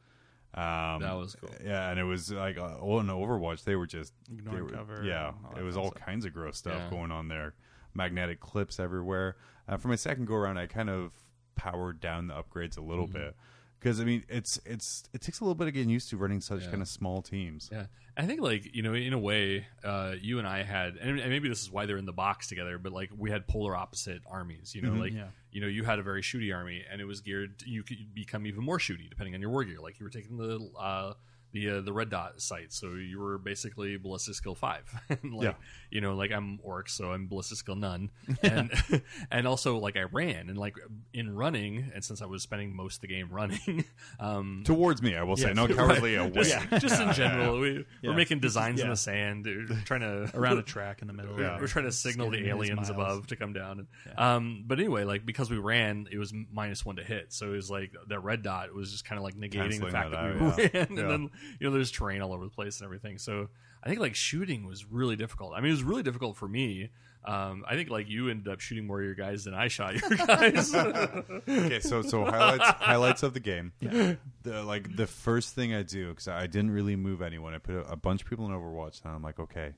[0.54, 1.50] Um, That was cool.
[1.64, 4.68] Yeah, and it was like uh, oh, in Overwatch they were just Ignoring they were-
[4.70, 6.04] cover Yeah, and all that it was all stuff.
[6.04, 6.90] kinds of gross stuff Yeah.
[6.90, 7.54] going on there.
[7.94, 9.36] Magnetic clips everywhere.
[9.68, 11.12] Uh, for my second go around, I kind of
[11.54, 13.18] powered down the upgrades a little Mm-hmm.
[13.18, 13.36] bit
[13.82, 16.40] because I mean it's it's it takes a little bit of getting used to running
[16.40, 16.70] such Yeah.
[16.70, 17.68] kind of small teams.
[17.72, 21.16] Yeah, I think like you know, in a way, uh, you and I had, and,
[21.16, 22.78] maybe this is why they're in the box together.
[22.78, 24.74] But like we had polar opposite armies.
[24.74, 25.28] You know, like Yeah.
[25.50, 27.62] you know, you had a very shooty army, and it was geared.
[27.66, 29.80] You could become even more shooty depending on your war gear.
[29.80, 31.14] Like you were taking the uh,
[31.52, 34.84] the uh, the red dot sight, so you were basically ballistic skill five.
[35.08, 35.54] and like Yeah.
[35.90, 38.10] you know, like I'm orc, so I'm ballistic skill none,
[38.42, 38.70] and
[39.30, 40.74] and also like I ran and like
[41.12, 43.84] in running, and since I was spending most of the game running,
[44.20, 46.30] um, Towards me, I will say, no cowardly away.
[46.30, 48.10] just, just in general, we, Yeah.
[48.10, 49.46] we're making designs in the sand,
[49.84, 51.38] trying to around a track in the middle.
[51.40, 51.58] Yeah.
[51.60, 53.86] we're trying to signal the aliens above to come down.
[54.16, 57.56] Um, but anyway, like because we ran, it was minus one to hit, so it
[57.56, 60.56] was like that red dot was just kind of like negating the fact that that,
[60.58, 60.70] we yeah.
[60.72, 61.06] ran, and Yeah.
[61.08, 61.30] then
[61.60, 63.18] you know there's terrain all over the place and everything.
[63.18, 63.48] So
[63.82, 65.52] I think like shooting was really difficult.
[65.54, 66.90] I mean, it was really difficult for me.
[67.24, 69.94] Um, I think like you ended up shooting more of your guys than I shot
[69.94, 70.74] your guys.
[70.74, 73.72] okay, so so highlights highlights of the game.
[73.80, 74.18] The
[74.64, 77.54] like the first thing I do because I didn't really move anyone.
[77.54, 79.72] I put a, a bunch of people in Overwatch, and I'm like, okay,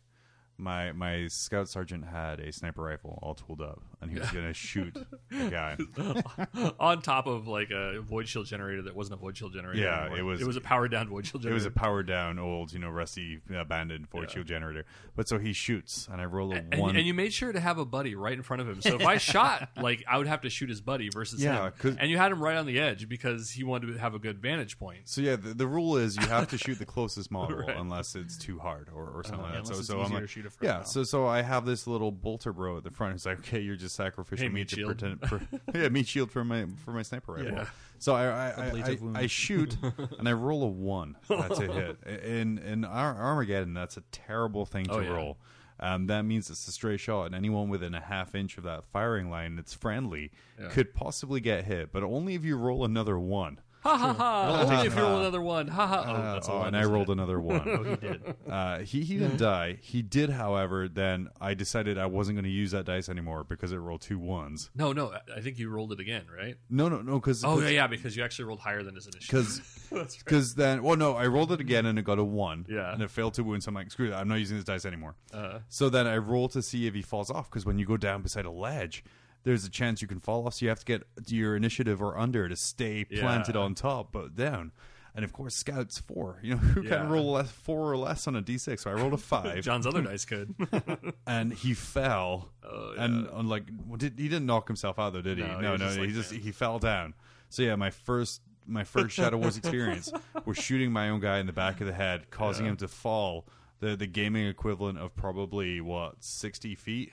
[0.56, 4.54] my my scout sergeant had a sniper rifle all tooled up, and he was gonna
[4.54, 4.96] shoot
[5.32, 5.76] a guy.
[6.80, 9.82] on top of like a void shield generator that wasn't a void shield generator.
[9.82, 10.18] Yeah, anymore.
[10.18, 11.54] it was- It was a powered down void shield generator.
[11.54, 14.84] It was a powered down old, you know, rusty, uh, abandoned void shield generator.
[15.16, 16.96] But so he shoots, and I roll a and, one.
[16.96, 18.80] and you made sure to have a buddy right in front of him.
[18.80, 21.96] So if I shot, like I would have to shoot his buddy versus Yeah, him.
[22.00, 24.38] And you had him right on the edge because he wanted to have a good
[24.40, 25.08] vantage point.
[25.08, 27.76] so yeah, the, the rule is you have to shoot the closest model Right.
[27.76, 29.74] unless it's too hard or, or something yeah, like uh, that.
[29.76, 30.72] So so I'm like, to shoot it from yeah.
[30.78, 30.82] now.
[30.84, 33.12] So so I have this little bolter bro at the front.
[33.12, 34.98] Who's like, okay, you're just sacrificial Hey, meat meat to shield.
[34.98, 35.20] pretend.
[35.22, 35.40] Per,
[35.74, 37.52] yeah, meat shield for my for my sniper rifle.
[37.52, 37.66] Yeah.
[37.98, 38.98] So I I, I, I.
[39.22, 39.76] I shoot
[40.18, 42.22] and I roll a one uh, to hit.
[42.24, 45.10] In in Ar- Armageddon, that's a terrible thing to Oh, yeah.
[45.10, 45.38] roll.
[45.80, 48.84] Um, that means it's a stray shot, and anyone within a half inch of that
[48.92, 50.30] firing line that's friendly
[50.60, 50.68] Yeah.
[50.68, 53.58] could possibly get hit, but only if you roll another one.
[53.84, 54.62] Ha ha ha!
[54.70, 55.68] Only if you roll another one.
[55.68, 56.04] Ha ha!
[56.08, 56.66] Oh, that's a Uh, one.
[56.68, 57.12] and I isn't rolled it?
[57.12, 57.60] another one.
[57.68, 58.34] Oh, he did.
[58.48, 59.78] Uh, he he didn't die.
[59.82, 60.88] He did, however.
[60.88, 64.18] Then I decided I wasn't going to use that dice anymore because it rolled two
[64.18, 64.70] ones.
[64.74, 65.12] No, no.
[65.12, 66.56] I- I think you rolled it again, right?
[66.70, 67.86] No, no, no, because Oh yeah, yeah.
[67.86, 69.28] Because you actually rolled higher than his initiative.
[69.28, 70.56] because That's right.
[70.56, 72.92] then well no I rolled it again and it got a one Yeah.
[72.92, 74.84] and it failed to wound so I'm like screw that I'm not using this dice
[74.86, 77.84] anymore Uh, so then I roll to see if he falls off because when you
[77.86, 79.04] go down beside a ledge
[79.44, 82.18] there's a chance you can fall off so you have to get your initiative or
[82.18, 83.60] under to stay planted Yeah.
[83.62, 84.72] on top but down.
[85.16, 86.40] And of course scouts four.
[86.42, 86.96] You know who Yeah.
[86.96, 89.62] can roll less, four or less on a d6 so I rolled a five.
[89.64, 90.54] John's other dice could.
[91.26, 92.50] and he fell.
[92.64, 95.44] Oh, and on like well, did, he didn't knock himself out though did he?
[95.44, 97.14] No, he no was no just he just he fell down.
[97.48, 100.10] So yeah my first my first shadow wars experience
[100.46, 102.72] was shooting my own guy in the back of the head causing Yeah.
[102.72, 103.46] him to fall.
[103.80, 107.12] The the gaming equivalent of probably what 60 feet?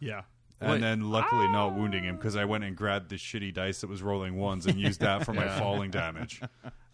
[0.00, 0.22] Yeah.
[0.60, 0.80] And Wait.
[0.80, 4.02] then luckily not wounding him because I went and grabbed the shitty dice that was
[4.02, 6.40] rolling ones and used that for my falling damage,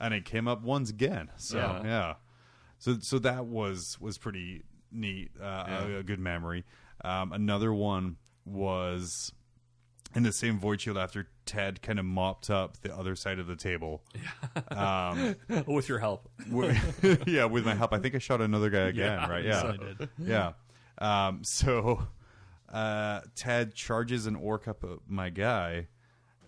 [0.01, 1.31] and it came up ones again.
[1.37, 2.15] So yeah, Yeah.
[2.79, 5.87] so so that was was pretty neat, uh, Yeah.
[5.87, 6.65] a, a good memory.
[7.05, 9.33] Um, another one was
[10.15, 13.47] in the same void shield after Ted kind of mopped up the other side of
[13.47, 14.03] the table.
[14.71, 15.37] Um,
[15.67, 16.29] with your help.
[17.27, 19.19] yeah, with my help, I think I shot another guy again.
[19.21, 19.43] Yeah, right?
[19.45, 20.09] you Yeah, certainly did.
[20.19, 20.53] yeah.
[20.99, 22.07] Um, so
[22.73, 25.89] uh, Ted charges an orc up uh, my guy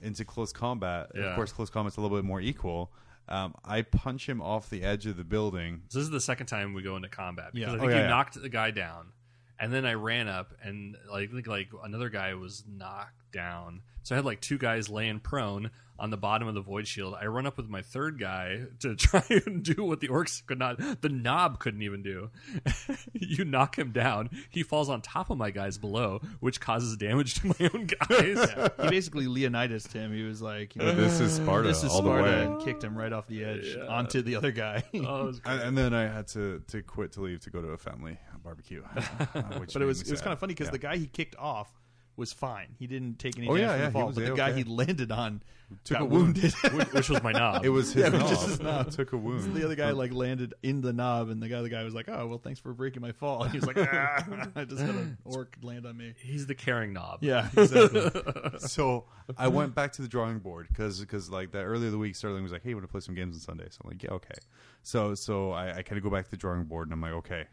[0.02, 1.10] into close combat.
[1.10, 1.34] Of Yeah.
[1.34, 2.92] course, close combat's a little bit more equal.
[3.28, 5.82] Um, I punch him off the edge of the building.
[5.88, 7.72] So this is the second time we go into combat because Yeah.
[7.74, 8.08] I Oh, think yeah, you yeah.
[8.08, 9.12] knocked the guy down,
[9.58, 13.82] and then I ran up and like I think like another guy was knocked down.
[14.02, 17.14] So I had like two guys laying prone on the bottom of the void shield.
[17.20, 20.58] I run up with my third guy to try and do what the orcs could
[20.58, 20.78] not.
[21.00, 22.30] The knob couldn't even do.
[23.12, 24.30] you knock him down.
[24.50, 28.50] He falls on top of my guys below, which causes damage to my own guys.
[28.82, 30.12] He basically Leonidas him.
[30.12, 32.42] He was like, you know, This is Sparta this is all Sparta, the way.
[32.44, 33.86] and kicked him right off the edge Yeah.
[33.86, 34.82] onto the other guy.
[34.94, 37.78] Oh, And, and then I had to, to quit to leave to go to a
[37.78, 38.82] family barbecue.
[38.96, 39.00] uh,
[39.58, 40.72] which but it was me it was kind of funny because Yeah.
[40.72, 41.72] the guy he kicked off
[42.16, 42.68] was fine.
[42.78, 44.48] He didn't take any Oh, damage yeah, from the he fall, was but the guy
[44.50, 44.58] A-okay.
[44.58, 45.42] he landed on
[45.84, 46.36] Took got a wound.
[46.36, 46.52] wounded.
[46.74, 47.64] which, which was my knob.
[47.64, 48.28] It was his Yeah, knob.
[48.28, 48.90] just his knob.
[48.90, 49.54] Took a wound.
[49.54, 52.08] the other guy like landed in the knob, and the guy the guy was like,
[52.08, 54.24] "Oh well, thanks for breaking my fall." And he was like, ah,
[54.56, 57.18] "I just had an orc land on me." He's the caring knob.
[57.22, 58.10] Yeah, exactly.
[58.58, 59.04] so
[59.38, 62.42] I went back to the drawing board because because like that earlier the week Sterling
[62.42, 64.10] was like, "Hey, you want to play some games on Sunday?" So I'm like, "Yeah,
[64.12, 64.34] okay."
[64.82, 67.12] So so I, I kind of go back to the drawing board and I'm like,
[67.12, 67.44] "Okay,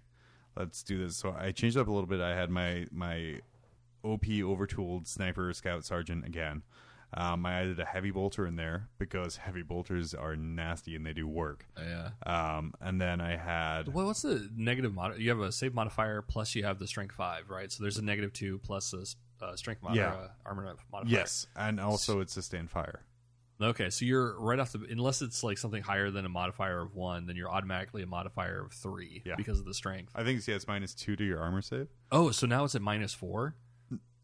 [0.57, 2.19] let's do this." So I changed up a little bit.
[2.22, 3.39] I had my my
[4.03, 6.63] OP overtooled sniper scout sergeant again.
[7.14, 11.14] Um, I added a heavy bolter in there because heavy bolters are nasty and they
[11.14, 11.66] do work.
[11.78, 12.12] Yeah.
[12.26, 15.18] Um, and then I had Well, what's the negative mod?
[15.20, 17.72] You have a save modifier plus you have the strength five, right?
[17.72, 19.03] So there's a negative two plus a
[19.45, 20.14] uh, strength mod- Yeah.
[20.14, 21.12] uh, armor modifier.
[21.12, 23.03] yes, and also it's sustain fire.
[23.62, 26.95] Okay, so you're right off the unless it's like something higher than a modifier of
[26.95, 29.36] one, then you're automatically a modifier of three Yeah.
[29.36, 30.12] because of the strength.
[30.16, 31.88] I think it's, yeah, it's minus two to your armor save.
[32.12, 33.55] Oh, so now it's at minus four.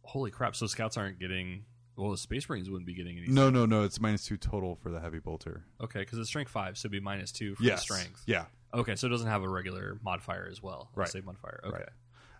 [0.03, 0.55] Holy crap!
[0.55, 1.65] So scouts aren't getting.
[1.97, 3.27] Well, the Space Marines wouldn't be getting any.
[3.27, 3.83] No, no, no.
[3.83, 5.63] It's minus two total for the heavy bolter.
[5.81, 7.79] Okay, because it's strength five, so it'd be minus two for Yes.
[7.87, 8.23] the strength.
[8.27, 8.45] Yeah.
[8.73, 10.91] Okay, so it doesn't have a regular modifier as well.
[10.95, 11.07] Right.
[11.09, 11.61] Save modifier.
[11.65, 11.83] Okay.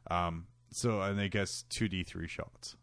[0.10, 0.28] Right.
[0.30, 0.48] Um.
[0.72, 2.76] So and they guess two d three shots,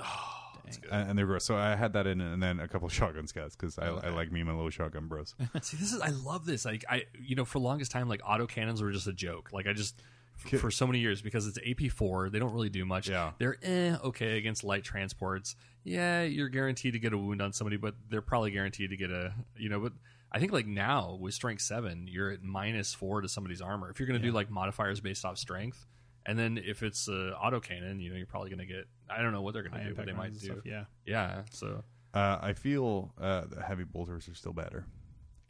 [0.00, 0.52] Oh,
[0.90, 3.26] and, and they were so I had that in, and then a couple of shotgun
[3.26, 5.34] scouts because I, I like me and my little shotgun bros.
[5.60, 6.64] See, this is I love this.
[6.64, 9.50] Like I, you know, for longest time, like auto cannons were just a joke.
[9.52, 10.00] Like I just
[10.44, 13.08] f- for so many years because it's AP four, they don't really do much.
[13.08, 13.32] Yeah.
[13.38, 15.56] they're eh, okay against light transports.
[15.84, 19.10] Yeah, you're guaranteed to get a wound on somebody, but they're probably guaranteed to get
[19.10, 19.80] a you know.
[19.80, 19.92] But
[20.30, 23.90] I think like now with strength seven, you're at minus four to somebody's armor.
[23.90, 25.86] If you're going to do like modifiers based off strength.
[26.24, 28.84] And then if it's a auto cannon, you know you're probably going to get.
[29.10, 30.38] I don't know what they're going to do, but they might do.
[30.38, 30.84] stuff, yeah.
[31.04, 31.42] Yeah.
[31.50, 31.82] So
[32.14, 34.86] Uh, I feel uh, the heavy bolters are still better.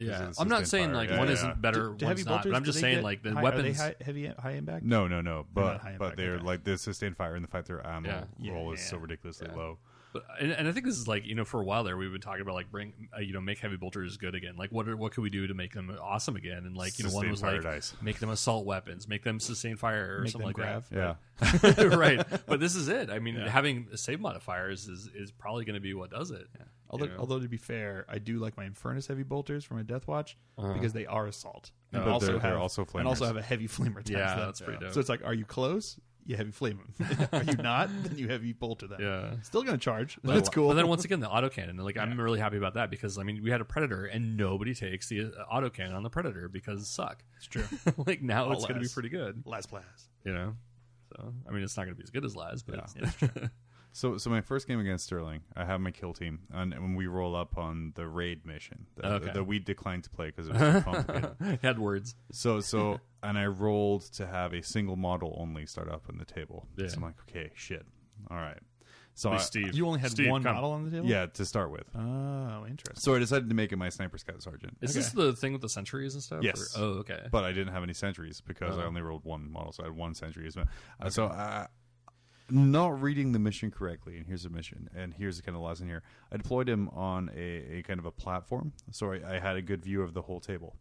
[0.07, 0.95] Yeah, it's I'm not saying fire.
[0.95, 1.33] like Yeah, one yeah.
[1.33, 2.43] isn't better, Do- do one's not.
[2.43, 3.59] But I'm just saying like the high, weapons.
[3.61, 4.85] Are they high, heavy high impact?
[4.85, 5.45] No, no, no.
[5.53, 6.43] They're But but they're okay.
[6.43, 8.23] like the sustained fire and the fact their ammo Yeah.
[8.39, 9.57] Yeah, roll is so ridiculously Yeah.
[9.57, 9.77] low.
[10.13, 12.11] But, and, and I think this is like you know for a while there we've
[12.11, 14.55] been talking about like bring uh, you know make heavy bolters good again.
[14.57, 16.65] Like what are, what could we do to make them awesome again?
[16.67, 19.75] And like you know one was fire like make them assault weapons, make them sustain
[19.75, 20.87] fire or Make something them like grav.
[20.91, 21.15] Yeah.
[21.61, 21.95] that.
[21.97, 22.23] right.
[22.45, 23.09] But this is it.
[23.09, 26.45] I mean, having save modifiers is is probably going to be what does it.
[26.93, 27.17] Although, You know?
[27.19, 30.73] although to be fair, I do like my Infernus heavy bolters for my Deathwatch Uh-huh.
[30.73, 33.27] because they are assault and But also they're- have they're also and also flamers.
[33.27, 33.97] have a heavy flamer.
[33.99, 34.47] attached Yeah, to them.
[34.47, 34.93] that's pretty dope.
[34.93, 35.99] So it's like, are you close?
[36.25, 37.27] You heavy flame them.
[37.33, 37.89] are you not?
[38.03, 39.01] Then you heavy bolter them.
[39.01, 39.41] Yeah.
[39.41, 40.17] Still gonna charge.
[40.23, 40.69] But, That's cool.
[40.69, 43.43] But then once again, the autocannon, like I'm really happy about that because I mean
[43.43, 47.23] we had a predator and nobody takes the uh, autocannon on the predator because suck.
[47.35, 47.65] it's true.
[48.07, 48.93] like now All it's going to be Las.
[48.93, 50.07] pretty good, Last blast.
[50.23, 50.55] you know.
[51.11, 53.03] So I mean, it's not going to be as good as Laz, but Yeah.
[53.03, 53.49] it's-
[53.95, 57.05] So, so my first game against Sterling, I have my kill team, and when we
[57.05, 59.31] roll up on the raid mission, that, Okay.
[59.33, 61.59] that we declined to play because it was too complicated.
[61.61, 62.15] had words.
[62.31, 66.25] So, so, and I rolled to have a single model only start up on the
[66.25, 66.65] table.
[66.75, 66.87] Yeah.
[66.87, 67.85] So I'm like, okay, shit,
[68.31, 68.57] all right.
[69.15, 70.55] So, Please, I- Steve, You only had Steve, one come.
[70.55, 71.05] model on the table.
[71.07, 71.83] yeah, to start with.
[71.95, 72.95] Oh, interesting.
[72.99, 74.99] So I decided to make it my sniper scout sergeant, Is Okay.
[75.01, 76.41] this the thing with the sentries and stuff?
[76.41, 76.75] Yes.
[76.75, 77.27] or- oh, okay.
[77.31, 78.87] but I didn't have any centuries because I Oh.
[78.87, 80.47] only rolled one model, so I had one sentry.
[80.47, 80.65] as well.
[80.99, 81.67] Uh, So, uh,
[82.49, 85.87] not reading the mission correctly, and here's the mission, and here's the kind of lesson
[85.87, 86.03] here.
[86.31, 89.61] I deployed him on a, a kind of a platform, so I, I had a
[89.61, 90.75] good view of the whole table,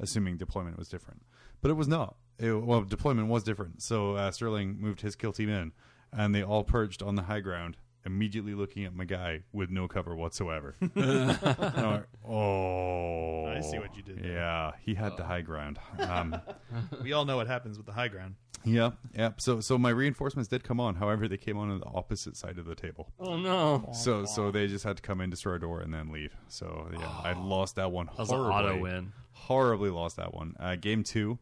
[0.00, 1.22] assuming deployment was different,
[1.62, 2.16] but it was not.
[2.38, 3.82] It, well, deployment was different.
[3.82, 5.72] So uh, Sterling moved his kill team in,
[6.12, 7.76] and they all perched on the high ground,
[8.06, 10.76] immediately looking at my guy with no cover whatsoever.
[10.80, 14.32] I'm like, oh, I see what you did there.
[14.32, 15.78] Yeah, he had the high ground.
[15.98, 16.40] Um,
[17.02, 18.36] we all know what happens with the high ground.
[18.64, 19.32] yeah, yeah.
[19.36, 20.94] So, so my reinforcements did come on.
[20.96, 23.08] However, they came on on the opposite side of the table.
[23.20, 26.10] oh no, So, so they just had to come in, destroy a door, and then
[26.12, 26.34] leave.
[26.48, 28.54] So, yeah, I lost that one that was an horribly.
[28.72, 29.12] auto win.
[29.32, 30.54] Horribly lost that one.
[30.58, 31.38] Uh, game two,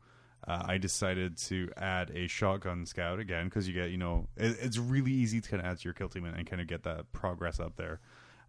[0.47, 4.57] uh, I decided to add a shotgun scout again because you get, you know, it,
[4.61, 6.69] it's really easy to kind of add to your kill team and, and kind of
[6.69, 8.01] get that progress up there.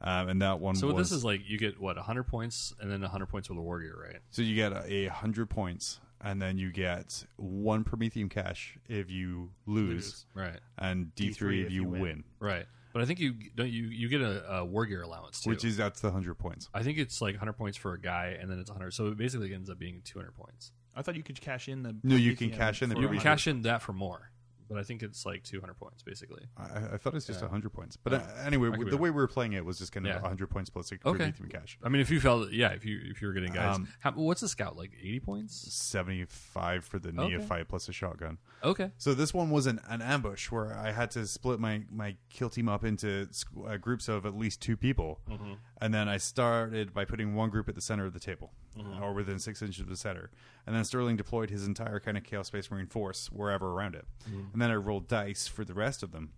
[0.02, 2.92] Um, and that one So was this is like you get what 100 points and
[2.92, 4.20] then 100 points with a warrior, right?
[4.30, 9.10] So you get a, a hundred points, and then you get one Promethium cache if
[9.10, 12.66] you lose, Right, and D three if, you win, right.
[12.94, 15.50] But I think you don't you you get a, a warrior allowance too.
[15.50, 16.70] which is that's the hundred points.
[16.74, 18.92] I think it's like 100 points for a guy, and then it's 100.
[18.94, 20.72] So it basically ends up being 200 points.
[20.96, 21.96] I thought you could cash in the.
[22.04, 23.24] No, you can BTM cash in the for You can 100.
[23.30, 24.32] cash in that for more,
[24.70, 26.44] but I think it's like 200 points basically.
[26.58, 27.48] I, I thought it was just Yeah.
[27.48, 29.02] a hundred points, but uh, Oh, anyway, could be the wrong.
[29.02, 30.20] way we were playing it was just kind of Yeah.
[30.24, 31.32] a hundred points plus a Okay.
[31.32, 31.78] Promethium cache.
[31.84, 34.12] I mean, if you felt, yeah, if you if you were getting guys, Um, how,
[34.14, 34.92] what's the scout like?
[35.00, 35.74] 80 points?
[35.74, 37.18] Seventy five for the Okay.
[37.36, 38.38] neophyte plus a shotgun.
[38.64, 42.16] Okay, So this one was an, an ambush where I had to split my, my
[42.30, 45.54] kill team up into squ- uh, groups of at least two people, Mm-hmm.
[45.82, 49.02] And then I started by putting one group at the center of the table, Mm-hmm.
[49.02, 50.30] or within six inches of the center,
[50.68, 54.06] and then Sterling deployed his entire kind of Chaos Space Marine force wherever around it,
[54.30, 54.52] Mm-hmm.
[54.54, 56.32] and then I rolled dice for the rest of them.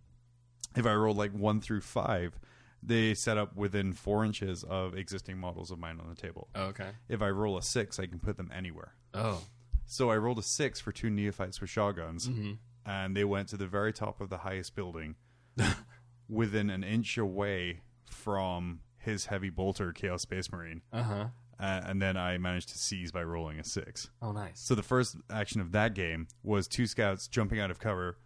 [0.76, 2.40] If I rolled like one through five,
[2.84, 6.48] they set up within four inches of existing models of mine on the table.
[6.54, 6.90] oh, okay.
[7.10, 8.94] If I roll a six, I can put them anywhere.
[9.16, 9.42] Oh,
[9.88, 12.52] So I rolled a six for two neophytes with shotguns, Mm-hmm.
[12.86, 15.16] and they went to the very top of the highest building,
[16.30, 20.82] within an inch away from his heavy bolter Chaos Space Marine.
[20.94, 21.26] uh huh.
[21.60, 24.12] Uh, and then I managed to seize by rolling a six.
[24.22, 24.60] Oh, nice.
[24.60, 28.20] So the first action of that game was two scouts jumping out of cover,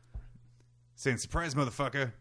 [0.96, 2.12] saying "Surprise, motherfucker!"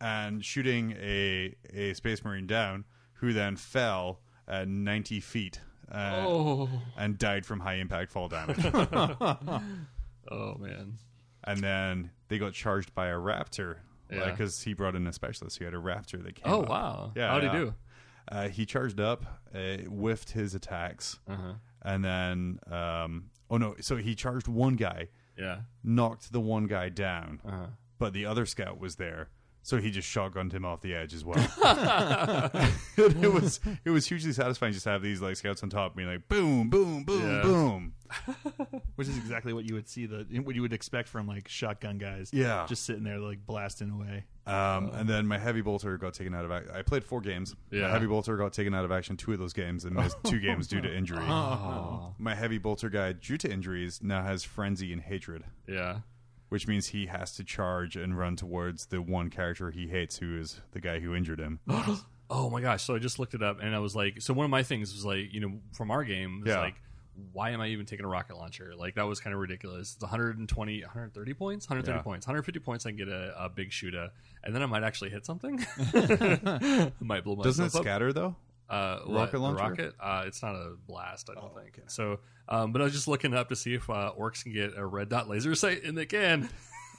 [0.00, 2.84] and shooting a a Space Marine down,
[3.14, 5.60] who then fell at ninety feet.
[5.90, 8.64] Uh, oh, And died from high impact fall damage.
[10.30, 10.98] oh man.
[11.44, 13.76] and then they got charged by a raptor
[14.10, 14.30] Yeah.
[14.30, 16.68] because he brought in a specialist who had a raptor that came Oh up.
[16.68, 17.12] wow.
[17.16, 17.52] Yeah, How'd yeah.
[17.52, 17.74] he do?
[18.30, 21.54] Uh, he charged up, uh, whiffed his attacks, Uh-huh.
[21.82, 25.62] and then um, oh no, so he charged one guy, Yeah.
[25.82, 27.66] knocked the one guy down, Uh-huh.
[27.98, 29.28] but the other scout was there.
[29.64, 31.38] So he just shotgunned him off the edge as well.
[32.96, 36.08] it was it was hugely satisfying just to have these like scouts on top being
[36.08, 37.42] like boom, boom, boom, Yeah.
[37.42, 37.94] boom.
[38.96, 41.96] which is exactly what you would see the what you would expect from like shotgun
[41.98, 42.30] guys.
[42.32, 42.66] Yeah.
[42.68, 44.24] just sitting there like blasting away.
[44.44, 46.50] Um, and then my heavy bolter got taken out of.
[46.50, 47.54] Ac- I played four games.
[47.70, 47.82] Yeah.
[47.82, 50.40] My heavy bolter got taken out of action two of those games and missed two
[50.40, 51.20] games due to injury.
[51.22, 52.14] Oh.
[52.18, 56.00] My heavy bolter guy, due to injuries, now has frenzy and hatred, Yeah.
[56.52, 60.38] Which means he has to charge and run towards the one character he hates, who
[60.38, 61.60] is the guy who injured him.
[62.34, 62.82] Oh my gosh!
[62.84, 64.94] So I just looked it up, and I was like, so one of my things
[64.94, 66.60] was like, you know, from our game, was Yeah.
[66.60, 66.76] like,
[67.34, 68.72] why am I even taking a rocket launcher?
[68.74, 69.92] Like that was kind of ridiculous.
[69.96, 72.02] It's 120, 130 points, 130 Yeah.
[72.02, 72.86] points, 150 points.
[72.86, 74.08] I can get a, a big shooter,
[74.42, 75.56] and then I might actually hit something.
[77.00, 77.82] might blow myself Doesn't it up.
[77.82, 78.36] scatter though?
[78.72, 79.58] Uh, Rocket launcher?
[79.62, 79.94] rocket?
[80.00, 81.74] Uh, it's not a blast, I don't Oh, think.
[81.78, 81.82] okay.
[81.88, 84.76] So, um, but I was just looking up to see if uh, orcs can get
[84.76, 86.48] a red dot laser sight, and they can.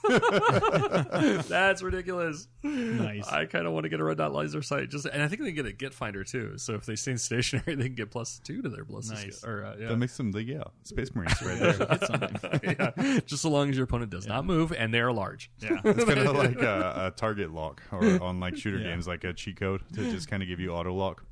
[1.48, 2.48] That's ridiculous.
[2.62, 3.26] Nice.
[3.28, 5.42] I kind of want to get a red dot laser sight, just and I think
[5.42, 6.58] they get a get finder too.
[6.58, 9.36] So if they stay stationary, they can get plus two to their ballistic Nice.
[9.38, 9.50] skill.
[9.50, 9.88] Or uh, yeah.
[9.88, 11.72] That makes them the yeah space marines right there.
[11.72, 12.60] Hit something.
[12.64, 15.50] yeah, just so long as your opponent does not move and they are large.
[15.58, 15.80] Yeah.
[15.84, 18.90] It's kind of like a, a target lock or on like shooter Yeah.
[18.90, 21.24] games, like a cheat code to just kind of give you auto lock.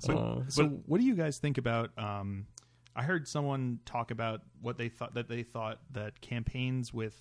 [0.00, 1.90] So, Uh, so what do you guys think about?
[1.98, 2.46] Um,
[2.96, 7.20] I heard someone talk about what they thought that they thought that campaigns with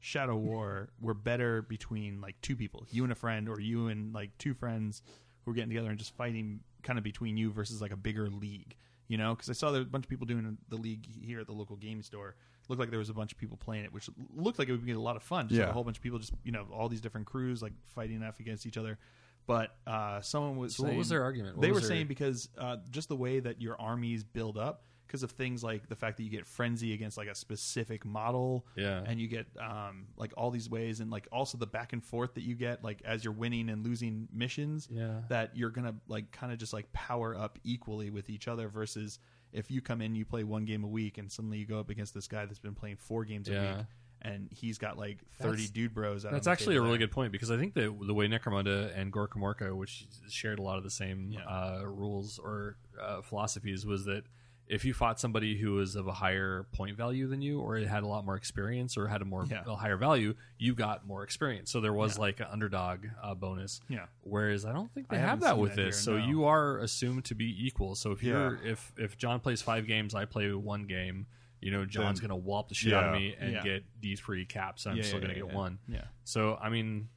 [0.00, 4.12] Shadow War were better between like two people, you and a friend, or you and
[4.12, 5.02] like two friends
[5.44, 8.28] who were getting together and just fighting kind of between you versus like a bigger
[8.28, 8.76] league.
[9.08, 11.38] You know, because I saw there was a bunch of people doing the league here
[11.38, 12.36] at the local game store.
[12.68, 14.84] Looked like there was a bunch of people playing it, which looked like it would
[14.84, 15.46] be a lot of fun.
[15.48, 15.70] Just like Yeah.
[15.70, 18.40] a whole bunch of people, just you know, all these different crews like fighting off
[18.40, 18.98] against each other.
[19.46, 21.56] But uh, someone was So what was their argument?
[21.58, 24.84] What they were their- saying because uh, just the way that your armies build up,
[25.06, 28.66] because of things like the fact that you get frenzy against like a specific model,
[28.76, 29.02] Yeah.
[29.06, 32.34] and you get um, like all these ways, and like also the back and forth
[32.34, 35.20] that you get, like as you're winning and losing missions, Yeah.
[35.28, 39.18] that you're gonna like kind of just like power up equally with each other versus
[39.52, 41.88] if you come in, you play one game a week, and suddenly you go up
[41.90, 43.86] against this guy that's been playing four games a week.
[44.26, 46.24] And he's got like thirty That's- dude bros.
[46.24, 48.90] Out That's actually a table really good point because I think that the way Necromunda
[48.98, 51.44] and Gorkamorka, which shared a lot of the same Yeah.
[51.44, 54.24] uh, rules or uh, philosophies, was that
[54.66, 58.02] if you fought somebody who was of a higher point value than you, or had
[58.02, 59.62] a lot more experience, or had a more Yeah.
[59.66, 61.70] a higher value, you got more experience.
[61.70, 62.20] So there was Yeah.
[62.22, 63.80] like an underdog uh, bonus.
[63.88, 64.06] Yeah.
[64.22, 65.96] Whereas I don't think they I have that with that this.
[66.04, 66.26] here, so no.
[66.26, 67.94] you are assumed to be equal.
[67.94, 71.26] So if you're if if John plays five games, I play one game.
[71.60, 74.16] You know, John's Then- going to wallop the shit out of me and get D
[74.16, 74.86] three caps.
[74.86, 75.78] I'm still yeah, going to yeah, get one.
[75.88, 76.04] Yeah.
[76.24, 77.08] So I mean,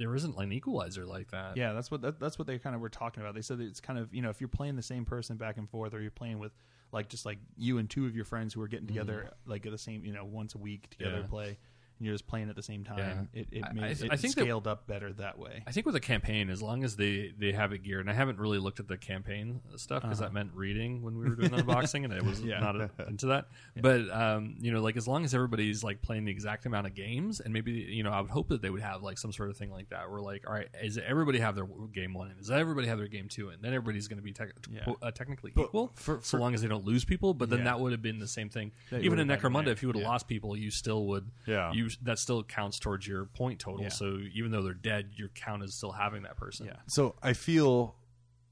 [0.00, 1.56] there isn't an equalizer like that.
[1.56, 3.34] Yeah, that's what that, that's what they kind of were talking about.
[3.34, 5.58] They said that it's kind of you know if you're playing the same person back
[5.58, 6.52] and forth, or you're playing with
[6.92, 9.72] like just like you and two of your friends who are getting together like at
[9.72, 11.16] the same you know once a week together Mm-hmm.
[11.18, 11.22] Yeah.
[11.22, 11.58] to play,
[12.00, 13.28] you're just playing at the same time.
[13.34, 13.40] Yeah.
[13.42, 15.62] It it, I- made, I- it I think that- scaled up better that way.
[15.66, 18.14] I think with a campaign, as long as they they have it geared, and I
[18.14, 21.50] haven't really looked at the campaign stuff because that meant reading when we were doing
[21.50, 22.48] unboxing, and I was Uh-huh.
[22.50, 22.60] Yeah.
[22.60, 23.48] not into that.
[23.80, 26.94] But um, you know, like as long as everybody's like playing the exact amount of
[26.94, 29.50] games, and maybe you know, I would hope that they would have like some sort
[29.50, 32.38] of thing like that, where like, all right, is everybody have their game one, and
[32.38, 34.92] does everybody have their game two, and then everybody's going to be tec- Yeah.
[35.02, 37.34] uh, technically But equal, for- so long as they don't lose people.
[37.34, 37.64] But then Yeah.
[37.66, 38.72] that would have been the same thing.
[38.90, 40.08] That Even in would have had Necromunda, if you would have yeah.
[40.08, 41.30] lost people, you still would.
[41.46, 41.72] Yeah.
[41.72, 43.82] You that still counts towards your point total.
[43.82, 43.88] Yeah.
[43.88, 46.66] So even though they're dead, your count is still having that person.
[46.66, 46.76] Yeah.
[46.86, 47.96] So I feel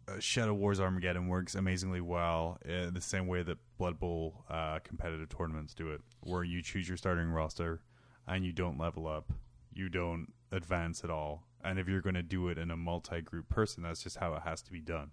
[0.09, 4.79] uh, Shadow Wars Armageddon works amazingly well uh, the same way that Blood Bowl uh,
[4.81, 7.81] competitive tournaments do it, where you choose your starting roster
[8.27, 9.33] and you don't level up,
[9.73, 11.45] you don't advance at all.
[11.65, 14.43] And if you're going to do it in a multi-group person, that's just how it
[14.45, 15.11] has to be done.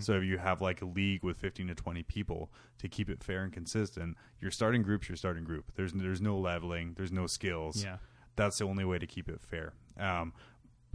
[0.00, 3.22] So if you have like a league with 15 to 20 people to keep it
[3.22, 5.70] fair and consistent, your starting group's your starting group.
[5.76, 7.98] There's there's no leveling, there's no skills Yeah.
[8.36, 9.74] that's the only way to keep it fair.
[9.98, 10.32] Um,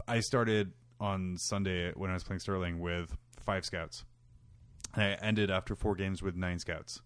[0.08, 4.04] I started on Sunday when I was playing Sterling with five scouts.
[4.94, 7.02] And I ended after four games with nine scouts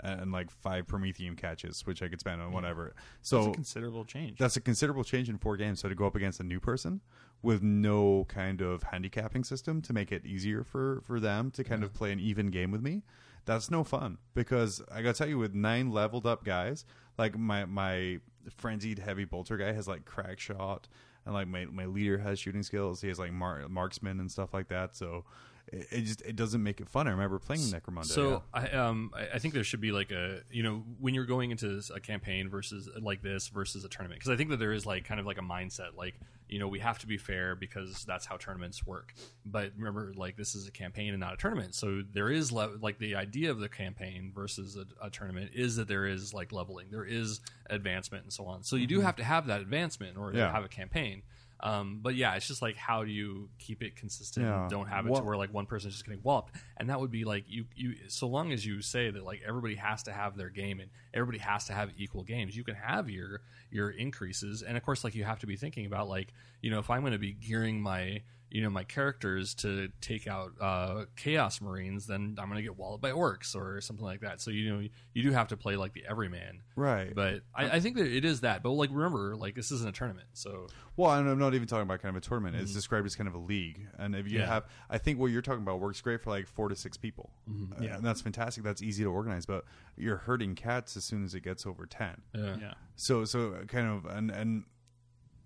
[0.00, 2.94] and like five Promethium catches, which I could spend on whatever.
[3.22, 4.38] So It's a considerable change.
[4.38, 5.80] that's a considerable change in four games.
[5.80, 7.00] So to go up against a new person
[7.42, 11.84] with no kind of handicapping system to make it easier for for them to kind
[11.84, 13.02] of play an even game with me,
[13.44, 14.18] that's no fun.
[14.34, 16.84] Because I gotta tell you, with nine leveled up guys,
[17.16, 18.20] like my my
[18.56, 20.88] frenzied heavy bolter guy has like crack shot,
[21.24, 23.00] and like my my leader has shooting skills.
[23.00, 24.96] He has like mar- marksman and stuff like that.
[24.96, 25.24] So
[25.72, 27.06] it, it just it doesn't make it fun.
[27.06, 28.06] I remember playing Necromunda.
[28.06, 31.26] So I um I, I think there should be like a you know when you're
[31.26, 34.72] going into a campaign versus like this versus a tournament because I think that there
[34.72, 36.14] is like kind of like a mindset like
[36.48, 39.14] you know we have to be fair because that's how tournaments work.
[39.44, 42.76] But remember like this is a campaign and not a tournament, so there is le-
[42.80, 46.52] like the idea of the campaign versus a, a tournament is that there is like
[46.52, 47.40] leveling, there is
[47.70, 48.62] advancement and so on.
[48.62, 49.06] So you do mm-hmm.
[49.06, 50.46] have to have that advancement in order Yeah.
[50.46, 51.22] to have a campaign.
[51.60, 54.46] Um, but yeah, it's just like how do you keep it consistent?
[54.46, 54.62] Yeah.
[54.62, 57.10] and Don't have it to where like one person's just getting walloped, and that would
[57.10, 57.94] be like you you.
[58.08, 61.38] So long as you say that like everybody has to have their game and everybody
[61.38, 63.40] has to have equal games, you can have your
[63.70, 66.32] your increases, and of course like you have to be thinking about like
[66.62, 70.26] you know if I'm going to be gearing my you know my characters to take
[70.26, 74.20] out uh, chaos marines, then I'm going to get walloped by orcs or something like
[74.20, 74.40] that.
[74.40, 77.80] So you know you do have to play like the everyman, right, but I, I
[77.80, 78.62] think that it is that.
[78.62, 82.00] But like remember, like this isn't a tournament, so Well, I'm not even talking about
[82.00, 82.56] kind of a tournament.
[82.56, 84.38] It's described as kind of a league, and if you Mm-hmm.
[84.40, 84.46] Yeah.
[84.54, 87.30] have, I think what you're talking about works great for like four to six people.
[87.50, 87.72] Mm-hmm.
[87.72, 87.96] Uh, Yeah.
[87.96, 88.62] and that's fantastic.
[88.64, 89.46] That's easy to organize.
[89.46, 89.64] But
[89.96, 92.22] you're hurting cats as soon as it gets over ten.
[92.34, 92.56] yeah.
[92.60, 92.74] Yeah.
[92.96, 94.64] So, so kind of, and and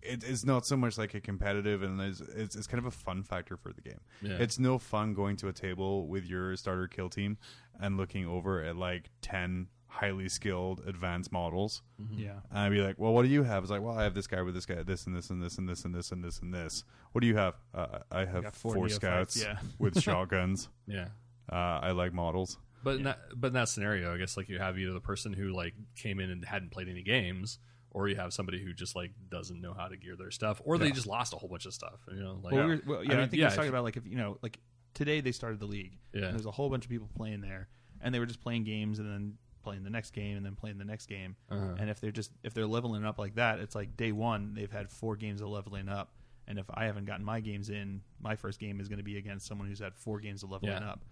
[0.03, 2.91] it, it's not so much like a competitive, and it's, it's it's kind of a
[2.91, 4.01] fun factor for the game.
[4.21, 4.37] Yeah.
[4.39, 7.39] It's no fun going to a table with your starter kill team
[7.81, 12.39] and looking over at like ten highly skilled advanced models Yeah.
[12.51, 14.27] and I'd be like, "Well, what do you have?" It's like, "Well, I have this
[14.27, 16.41] guy with this guy, this and this and this and this and this and this
[16.41, 16.85] and this.
[17.13, 19.59] What do you have?" Uh, I have got four, four scouts yeah.
[19.79, 20.69] with shotguns.
[20.87, 21.09] yeah.
[21.51, 22.57] Uh, I like models.
[22.85, 25.33] But in that, but in that scenario, I guess like you have either the person
[25.33, 27.59] who like came in and hadn't played any games,
[27.93, 30.79] or you have somebody who just like doesn't know how to gear their stuff, or
[30.79, 30.93] they Yeah.
[30.93, 32.01] just lost a whole bunch of stuff.
[32.11, 33.57] You know, like Well, we were, well, yeah, I, mean, think yeah, he was if-
[33.57, 34.59] talking about like if you know, like
[34.95, 35.99] today they started the league.
[36.13, 36.25] Yeah.
[36.25, 37.69] And there's a whole bunch of people playing there,
[38.01, 40.77] and they were just playing games and then playing the next game and then playing
[40.79, 41.37] the next game.
[41.49, 41.77] Uh-huh.
[41.79, 44.71] And if they're just if they're leveling up like that, it's like day one they've
[44.73, 46.13] had four games of leveling up.
[46.49, 49.17] And if I haven't gotten my games in, my first game is going to be
[49.17, 50.91] against someone who's had four games of leveling Yeah.
[50.91, 51.05] up.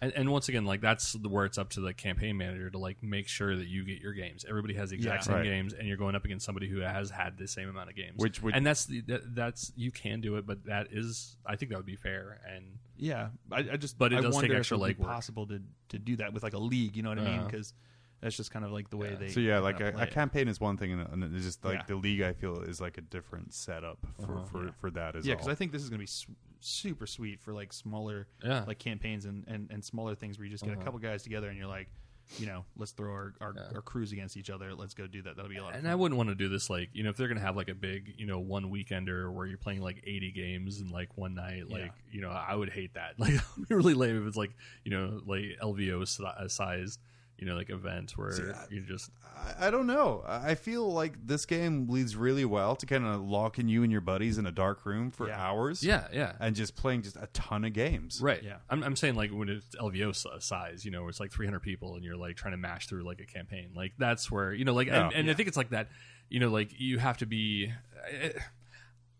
[0.00, 2.78] And, and once again, like that's the, where it's up to the campaign manager to
[2.78, 4.44] like make sure that you get your games.
[4.48, 5.26] Everybody has the exact Yeah.
[5.26, 5.44] same Right.
[5.44, 8.14] games, and you're going up against somebody who has had the same amount of games.
[8.16, 11.56] Which would- and that's the that, that's you can do it, but that is I
[11.56, 12.40] think that would be fair.
[12.48, 15.02] And Yeah, I, I just But it I does take wonder extra if it'd be
[15.02, 15.06] legwork.
[15.06, 16.96] possible to to do that with like a league.
[16.96, 17.34] You know what I mean?
[17.40, 17.48] Uh-huh.
[17.48, 17.74] Because
[18.20, 19.16] that's just kind of like the way Yeah.
[19.16, 19.28] they.
[19.30, 21.74] So yeah, like a, play a campaign is one thing, and, and it's just like
[21.78, 21.84] Yeah.
[21.88, 22.20] the league.
[22.22, 24.44] I feel is like a different setup for Uh-huh.
[24.44, 24.70] for, Yeah.
[24.80, 25.38] for that as Yeah, well.
[25.38, 28.64] because I think this is going to be su- super sweet for like smaller yeah,
[28.66, 30.80] like campaigns and, and, and smaller things where you just get Uh-huh.
[30.80, 31.88] a couple guys together and you're like,
[32.36, 33.74] you know, let's throw our, our, Yeah.
[33.76, 34.74] our crews against each other.
[34.74, 35.36] Let's go do that.
[35.36, 35.88] That'll be a lot of and.
[35.88, 37.74] I wouldn't want to do this like you know if they're gonna have like a
[37.74, 41.70] big you know one weekender where you're playing like 80 games in like one night
[41.70, 41.90] like Yeah.
[42.10, 44.50] you know I would hate that like would be really lame if it's like
[44.84, 47.00] you know like LVO si- sized
[47.38, 50.24] you know like events where See, I- you just I, I don't know.
[50.26, 53.92] I I feel like this game leads really well to kind of locking you and
[53.92, 55.40] your buddies in a dark room for Yeah.
[55.40, 55.82] hours.
[55.84, 58.20] yeah yeah and just playing just a ton of games.
[58.20, 58.42] Right.
[58.42, 58.56] Yeah.
[58.68, 61.30] I'm, I'm saying like when it's LVO si- uh, size, you know, where it's like
[61.32, 63.70] 300 people and you're like trying to mash through like a campaign.
[63.74, 65.30] Like that's where you know, like, and, Yeah.
[65.32, 65.88] I think it's like that.
[66.30, 67.72] You know, like you have to be.
[68.06, 68.32] I,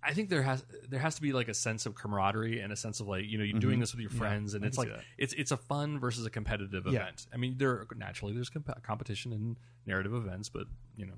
[0.02, 2.76] I think there has there has to be like a sense of camaraderie and a
[2.76, 4.88] sense of like you know you're doing this with your friends and I it's like
[4.88, 5.00] that.
[5.18, 7.00] it's it's a fun versus a competitive Yeah.
[7.02, 7.26] event.
[7.32, 11.14] I mean, there naturally there's comp- competition in narrative events, but you know,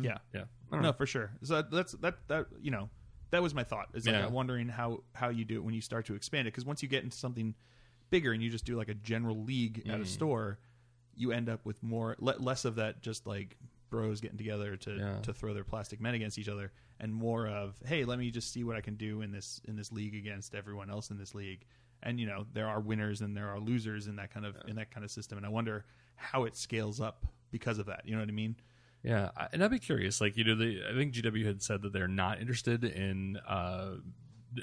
[0.00, 0.18] yeah.
[0.34, 0.92] yeah, don't No, know.
[0.94, 1.32] for sure.
[1.42, 2.88] So that's that that you know
[3.30, 3.88] that was my thought.
[3.94, 4.26] Is like Yeah.
[4.26, 6.82] I'm wondering how how you do it when you start to expand it because once
[6.82, 7.54] you get into something
[8.10, 9.92] bigger and you just do like a general league Mm.
[9.94, 10.58] at a store,
[11.14, 13.56] you end up with more le- less of that just like
[13.92, 15.18] bros getting together to Yeah.
[15.22, 18.52] to throw their plastic men against each other and more of hey let me just
[18.52, 21.34] see what I can do in this in this league against everyone else in this
[21.34, 21.64] league
[22.02, 24.74] and you know there are winners and there are losers in that kind of in
[24.76, 25.84] that kind of system and I wonder
[26.16, 28.56] how it scales up because of that you know what I mean
[29.04, 30.20] Yeah, I- and I'd be curious.
[30.20, 33.36] Like you know, the I think GW had said that they're not interested in.
[33.38, 33.96] Uh,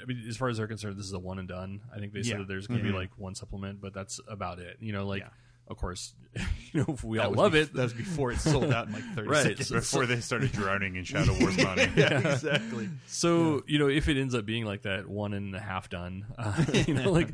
[0.00, 1.80] I mean, as far as they're concerned, this is a one and done.
[1.94, 2.38] I think they said Yeah.
[2.38, 4.78] that there's going to be like one supplement, but that's about it.
[4.80, 5.28] You know, like Yeah.
[5.68, 6.14] Of course,
[6.72, 7.74] you know, we That all love bef- it.
[7.74, 9.42] that was before it sold out in like 30 Right.
[9.58, 11.88] seconds Before they started drowning in Shadow Wars money.
[11.96, 12.88] yeah, exactly.
[13.06, 16.26] So you know, if it ends up being like that one and a half done,
[16.38, 17.28] uh, you know, like,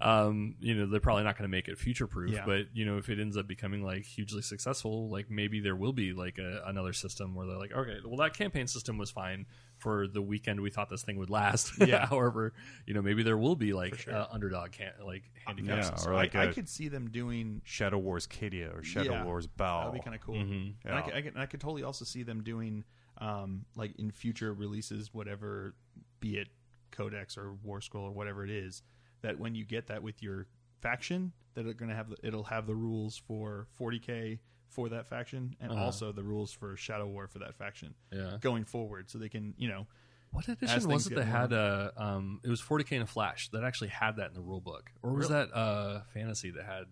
[0.00, 2.30] um, you know, they're probably not going to make it future proof.
[2.32, 2.44] Yeah.
[2.46, 5.92] But you know, if it ends up becoming like hugely successful, like maybe there will
[5.92, 9.46] be like a, another system where they're like, okay, well that campaign system was fine
[9.82, 11.72] for the weekend we thought this thing would last.
[11.82, 12.06] Yeah.
[12.06, 12.52] However,
[12.86, 14.14] you know, maybe there will be like sure.
[14.14, 16.12] uh, underdog can like handicap Yeah, system.
[16.12, 17.60] or like I, I a could see them doing.
[17.64, 19.80] Shadow Wars Cadia or Shadow Yeah, Wars Bow.
[19.86, 20.36] That'd be kind of cool.
[20.36, 20.88] Mm-hmm.
[20.88, 22.84] And I could, I, could, I could totally also see them doing,
[23.18, 25.74] um, like in future releases, whatever,
[26.20, 26.48] be it
[26.92, 28.82] Codex or Warscroll or whatever it is,
[29.22, 30.46] that when you get that with your
[30.80, 34.38] faction, that are going to have the, it'll have the rules for 40k
[34.72, 35.84] for that faction and Uh-huh.
[35.84, 38.38] also the rules for Shadow War for that faction Yeah.
[38.40, 39.86] going forward, so they can you know
[40.30, 41.92] What edition was it get that more- had a?
[41.96, 44.90] Um, it was 40k in a flash that actually had that in the rule book,
[45.02, 45.44] or was Really?
[45.46, 46.84] that uh, fantasy that had?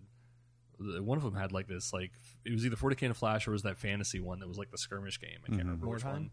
[0.79, 2.11] One of them had like this, like
[2.45, 4.71] it was either 40k in a flash or was that fantasy one that was like
[4.71, 5.39] the skirmish game?
[5.43, 6.31] I can't remember which one.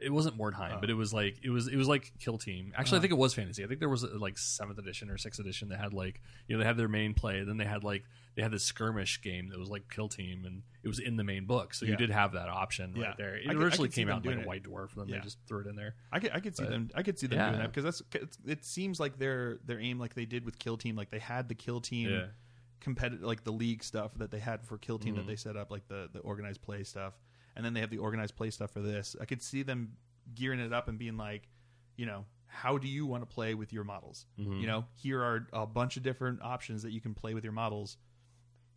[0.00, 0.80] It wasn't Mordheim, Oh.
[0.80, 2.72] but it was like it was it was like Kill Team.
[2.76, 3.00] Actually, I Uh-huh.
[3.02, 3.64] think it was fantasy.
[3.64, 6.54] I think there was uh, like seventh edition or sixth edition that had like you
[6.54, 8.04] know they had their main play, then they had like
[8.38, 11.24] they had this skirmish game that was like Kill Team, and it was in the
[11.24, 13.06] main book, so you did have that option Yeah.
[13.08, 13.34] right there.
[13.36, 14.46] It I originally could came out like doing a it.
[14.46, 15.16] White Dwarf, and then Yeah.
[15.16, 15.96] they just threw it in there.
[16.12, 16.88] I could, I could see them.
[16.94, 17.48] I could see them Yeah.
[17.48, 18.02] doing that because that's
[18.46, 21.48] it seems like their their aim, like they did with Kill Team, like they had
[21.48, 22.26] the Kill Team Yeah.
[22.78, 25.18] competitive, like the league stuff that they had for Kill Team Mhm.
[25.18, 27.18] that they set up, like the the organized play stuff,
[27.56, 29.16] and then they have the organized play stuff for this.
[29.20, 29.96] I could see them
[30.36, 31.48] gearing it up and being like,
[31.96, 34.26] you know, how do you want to play with your models?
[34.38, 34.60] Mhm.
[34.60, 37.52] You know, here are a bunch of different options that you can play with your
[37.52, 37.98] models.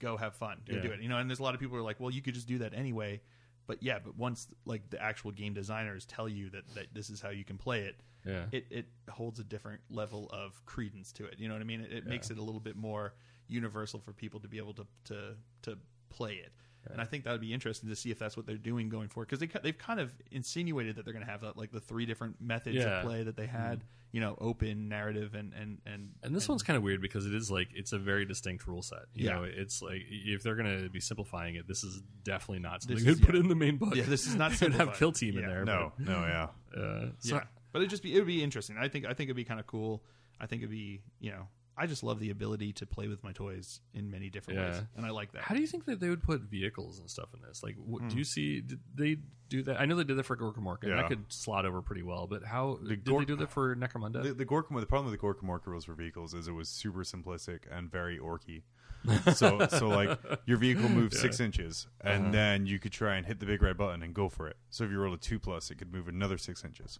[0.01, 0.61] Go have fun.
[0.67, 0.81] Go Yeah.
[0.81, 0.99] do it.
[1.01, 2.47] You know, and there's a lot of people who are like, well, you could just
[2.47, 3.21] do that anyway.
[3.67, 7.21] But yeah, but once like the actual game designers tell you that, that this is
[7.21, 11.25] how you can play it, Yeah, it, it holds a different level of credence to
[11.25, 11.35] it.
[11.37, 11.81] You know what I mean?
[11.81, 13.13] It, it makes it a little bit more
[13.47, 15.77] universal for people to be able to to to
[16.09, 16.51] play it.
[16.89, 19.07] And I think that would be interesting to see if that's what they're doing going
[19.09, 21.79] forward because they they've kind of insinuated that they're going to have that, like the
[21.79, 22.99] three different methods Yeah.
[22.99, 23.83] of play that they had.
[24.13, 27.33] You know, open narrative and and and And this one's kind of weird because it
[27.33, 29.03] is like it's a very distinct rule set.
[29.13, 29.35] You Yeah.
[29.35, 32.95] know, it's like if they're going to be simplifying it, this is definitely not something
[32.97, 33.41] This you is- could put yeah.
[33.41, 33.95] in the main book.
[33.95, 35.63] Yeah, this is not It would have kill team in there.
[35.63, 36.47] No, no, yeah.
[36.81, 37.43] uh, so yeah.
[37.71, 38.75] But it'd just be it would be interesting.
[38.77, 40.03] I think I think it'd be kind of cool.
[40.41, 41.47] I think it'd be you know
[41.81, 44.71] I just love the ability to play with my toys in many different Yeah.
[44.71, 45.41] ways, and I like that.
[45.43, 47.63] How do you think that they would put vehicles and stuff in this?
[47.63, 48.07] Like, what, Hmm.
[48.09, 48.61] do you see?
[48.61, 49.17] Did they
[49.49, 49.81] do that?
[49.81, 50.83] I know they did that for Gorkamorka.
[50.83, 50.95] and Yeah.
[50.97, 52.27] That could slot over pretty well.
[52.27, 54.21] But how did Gor- they do that for Necromunda?
[54.23, 56.99] The, the Gorkum, the problem with the Gorkamorka rules for vehicles is it was super
[57.03, 58.61] simplistic and very orky.
[59.33, 62.31] so, so like your vehicle moves six inches, and Uh-huh.
[62.31, 64.57] then you could try and hit the big red button and go for it.
[64.69, 66.99] So if you roll a two plus, it could move another six inches,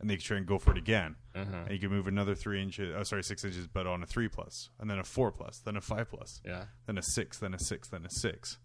[0.00, 1.56] and they could try and go for it again, Uh-huh.
[1.64, 2.94] and you can move another three inches.
[2.96, 5.76] Oh, sorry, six inches, but on a three plus, and then a four plus, then
[5.76, 8.58] a five plus, yeah, then a six, then a six, then a six,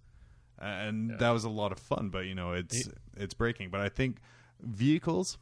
[0.58, 1.18] and Yeah.
[1.18, 2.10] that was a lot of fun.
[2.10, 3.70] But you know, it's it's breaking.
[3.70, 4.20] But I think
[4.62, 5.38] vehicles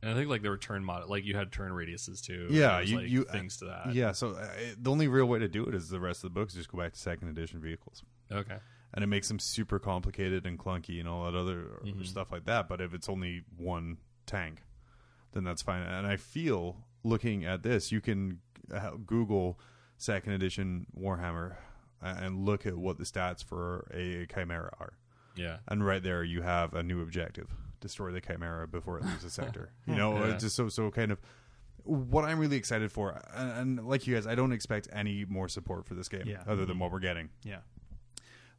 [0.00, 2.46] and I think like there were turn mod, like you had turn radiuses too.
[2.50, 3.92] Yeah, you- like, you- things to that.
[3.94, 4.48] Yeah, so uh,
[4.78, 6.78] the only real way to do it is the rest of the books just go
[6.78, 8.58] back to second edition vehicles, Okay.
[8.94, 12.06] and it makes them super complicated and clunky and all that other Mhm.
[12.06, 12.68] stuff like that.
[12.68, 14.62] But if it's only one tank,
[15.32, 15.82] then that's fine.
[15.82, 18.40] And I feel looking at this, you can
[19.06, 19.58] Google
[19.96, 21.56] second edition Warhammer
[22.00, 24.92] and look at what the stats for a Chimera are,
[25.36, 25.58] Yeah.
[25.66, 27.48] and right there you have a new objective:
[27.80, 29.72] destroy the Chimera before it leaves the sector.
[29.86, 30.34] You know, Yeah.
[30.34, 31.18] it's just so so kind of
[31.84, 35.48] what I'm really excited for, and, and like you guys, I don't expect any more
[35.48, 36.42] support for this game Yeah.
[36.46, 37.30] other than what we're getting.
[37.42, 37.60] yeah,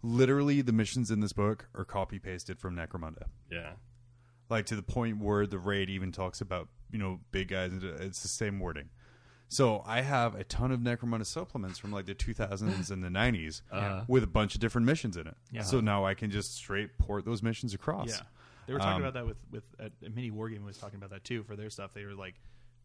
[0.01, 3.73] Literally, the missions in this book are copy pasted from Necromunda, Yeah.
[4.49, 7.71] Like to the point where the raid even talks about you know big guys.
[7.71, 8.89] and It's the same wording.
[9.51, 13.61] So I have a ton of Necromunda supplements from like the 2000s and the 90s
[13.71, 14.03] Uh-huh.
[14.07, 15.35] with a bunch of different missions in it.
[15.51, 15.63] Yeah.
[15.63, 18.09] So now I can just straight port those missions across.
[18.09, 18.19] yeah.
[18.67, 21.23] They were talking Um, about that with with at Mini Wargaming was talking about that
[21.23, 21.93] too for their stuff.
[21.93, 22.35] They were like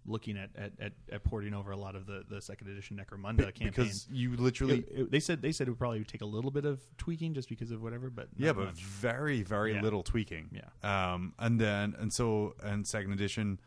[0.07, 3.39] looking at at, at, at porting over a lot of the, the second edition Necromunda
[3.55, 3.69] campaign.
[3.71, 6.51] because you literally It- it- they said they said it would probably take a little
[6.51, 8.83] bit of tweaking just because of whatever, but yeah, but much.
[8.85, 9.81] very very Yeah.
[9.83, 10.51] little tweaking.
[10.53, 11.13] Yeah.
[11.15, 13.61] Um, and then and so and second edition,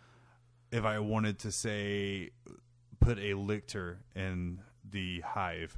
[0.71, 2.29] if I wanted to say
[2.99, 4.59] put a lictor in
[4.89, 5.77] the hive,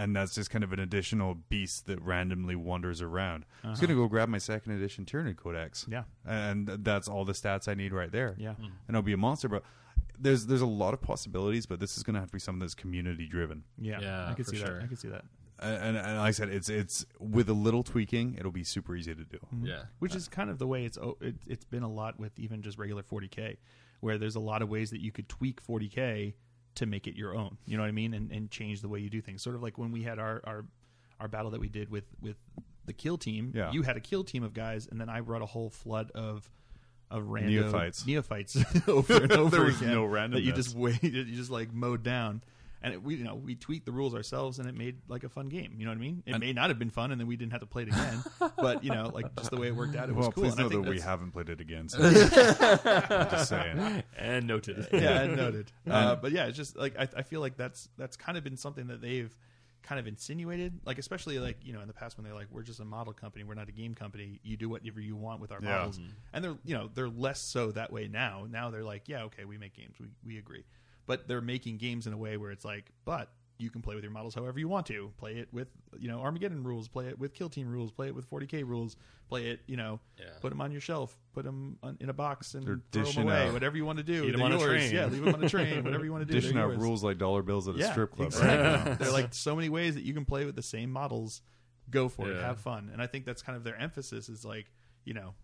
[0.00, 3.44] and that's just kind of an additional beast that randomly wanders around.
[3.64, 3.86] I was Uh-huh.
[3.86, 7.74] gonna go grab my second edition Tyranid Codex, yeah, and that's all the stats I
[7.74, 8.34] need right there.
[8.38, 9.48] yeah, and it'll be a monster.
[9.48, 9.62] But
[10.18, 12.74] there's there's a lot of possibilities, but this is gonna have to be something that's
[12.74, 13.64] community driven.
[13.78, 14.00] yeah.
[14.00, 14.74] Yeah, I can see sure.
[14.78, 14.82] that.
[14.84, 15.24] I can see that.
[15.62, 18.96] And, and, and like I said, it's it's with a little tweaking, it'll be super
[18.96, 19.38] easy to do.
[19.62, 19.82] Yeah.
[19.98, 22.62] which is kind of the way it's oh, it, it's been a lot with even
[22.62, 23.58] just regular 40k
[24.00, 26.32] where there's a lot of ways that you could tweak 40k
[26.76, 28.14] to make it your own you know what i mean?
[28.14, 29.42] And, and change the way you do things.
[29.42, 30.64] Sort of like when we had our our,
[31.18, 32.36] our battle that we did with with
[32.86, 33.52] the kill team.
[33.54, 33.70] Yeah.
[33.72, 36.48] you had a kill team of guys and then i brought a whole flood of
[37.10, 38.06] of random Neophytes.
[38.06, 38.56] neophytes
[38.88, 42.02] over and over There was again no that you just waited you just like mowed
[42.02, 42.42] down
[42.82, 45.28] and it, we you know we tweaked the rules ourselves and it made like a
[45.28, 47.26] fun game you know what i mean it may not have been fun and then
[47.28, 48.22] we didn't have to play it again
[48.56, 50.60] but you know like just the way it worked out it was cool please and
[50.60, 51.88] I know think that we haven't played it again.
[51.88, 54.02] So I'm just saying.
[54.18, 54.86] And noted.
[54.92, 55.72] yeah, and noted.
[55.88, 58.56] Uh, but yeah, it's just like I, I feel like that's that's kind of been
[58.56, 59.34] something that they've
[59.82, 62.62] kind of insinuated, like especially like you know in the past when they're like we're
[62.62, 64.40] just a model company, we're not a game company.
[64.42, 65.70] You do whatever you want with our Yeah.
[65.70, 66.00] models,
[66.32, 68.46] and they're you know they're less so that way now.
[68.50, 70.64] Now they're like, yeah, okay, we make games, we we agree,
[71.06, 74.02] but they're making games in a way where it's like, but you can play with
[74.02, 75.12] your models however you want to.
[75.18, 76.88] Play it with you know Armageddon rules.
[76.88, 77.90] Play it with Kill Team rules.
[77.92, 78.96] Play it with 40k rules.
[79.28, 80.24] Play it you know Yeah.
[80.40, 81.18] put them on your shelf.
[81.34, 83.48] Put them on, in a box and They're throw them away.
[83.48, 84.24] out- Whatever you want to do.
[84.24, 84.94] Eat 'em They're on a train.
[84.94, 85.84] Yeah, leave them on a train.
[85.84, 86.40] Whatever you want to do.
[86.40, 86.78] Dishing out yours.
[86.82, 88.28] rules like dollar bills at a Yeah, strip club.
[88.28, 88.56] exactly.
[88.56, 88.94] Right now.
[88.94, 91.42] They're like so many ways that you can play with the same models.
[91.90, 92.40] Go for it.
[92.40, 92.88] Have fun.
[92.92, 94.70] And I think that's kind of their emphasis is like,
[95.04, 95.34] you know,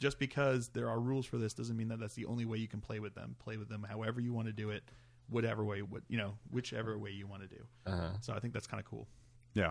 [0.00, 2.66] just because there are rules for this doesn't mean that that's the only way you
[2.66, 3.36] can play with them.
[3.38, 4.82] Play with them however you want to do it,
[5.28, 7.62] whatever way, what you know, whichever way you want to do.
[7.86, 8.08] Uh-huh.
[8.20, 9.06] So I think that's kind of cool.
[9.54, 9.70] Yeah.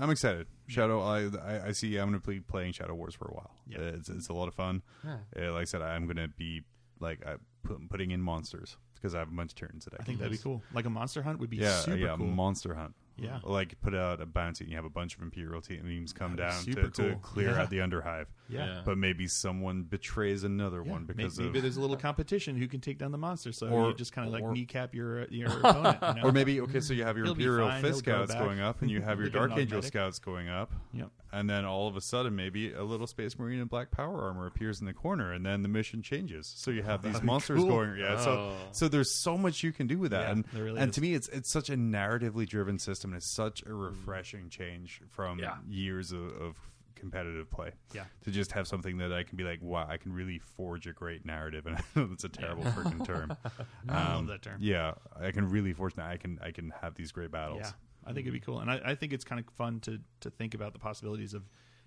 [0.00, 0.46] I'm excited.
[0.68, 1.96] Shadow, I, I, I see.
[1.96, 3.50] I'm going to be playing Shadow Wars for a while.
[3.66, 3.78] Yeah.
[3.80, 4.80] It's, it's a lot of fun.
[5.04, 5.16] Uh,
[5.52, 6.62] like I said, I'm going to be
[7.00, 9.96] like I put, putting in monsters because I have a bunch of turns that I,
[9.96, 10.62] I can think that'd be cool.
[10.72, 12.26] Like a monster hunt would be Yeah, super yeah, cool.
[12.26, 12.94] monster hunt.
[13.16, 13.40] Yeah.
[13.44, 16.52] like put out a bounty and you have a bunch of Imperial teams come down
[16.64, 17.62] to, super to clear Yeah.
[17.62, 18.26] out the Underhive.
[18.48, 18.66] yeah.
[18.66, 18.82] Yeah.
[18.84, 22.66] But maybe someone betrays another Yeah, one because maybe of, there's a little competition who
[22.68, 25.22] can take down the monster, so Or- you just kind of like or- kneecap your
[25.22, 25.98] uh, your opponent.
[26.16, 26.28] You know?
[26.28, 28.60] or maybe okay, so you have your He'll Imperial fine, Fist he'll go Scouts going
[28.60, 29.92] up, and you have your They get an Dark Angel automatic.
[29.92, 31.10] Scouts going up, Yep.
[31.32, 34.46] and then all of a sudden, maybe a little Space Marine in black power armor
[34.46, 36.52] appears in the corner, and then the mission changes.
[36.56, 37.68] So you have these monsters cool.
[37.68, 38.18] going, yeah.
[38.18, 38.56] So Oh.
[38.72, 40.94] so there's so much you can do with that, Yeah, and really and is.
[40.96, 45.00] to me, it's it's such a narratively driven system, and it's such a refreshing change
[45.08, 45.56] from Yeah.
[45.68, 46.56] years of, of
[46.94, 47.72] competitive play.
[47.92, 48.04] Yeah.
[48.24, 50.92] to just have something that I can be like, wow, I can really forge a
[50.92, 53.36] great narrative, and I know that's a terrible freaking term.
[53.88, 54.58] I love Um, that term.
[54.60, 55.98] Yeah, I can really forge.
[55.98, 57.60] I can I can have these great battles.
[57.62, 57.70] Yeah,
[58.04, 60.30] I think it'd be cool, and I, I think it's kind of fun to to
[60.30, 61.42] think about the possibilities of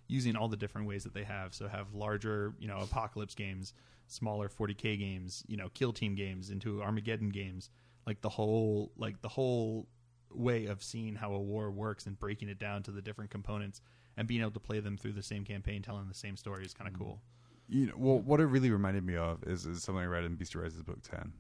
[0.08, 1.54] using all the different ways that they have.
[1.56, 3.74] So have larger, you know, apocalypse games,
[4.08, 7.70] smaller 40k games, you know, kill team games into Armageddon games,
[8.06, 9.88] like the whole like the whole
[10.36, 13.82] way of seeing how a war works and breaking it down to the different components
[14.18, 16.74] and being able to play them through the same campaign, telling the same story is
[16.74, 17.22] kind of cool.
[17.68, 20.36] You know, well, what it really reminded me of is, is something I read in
[20.36, 21.34] Beast Arises book ten.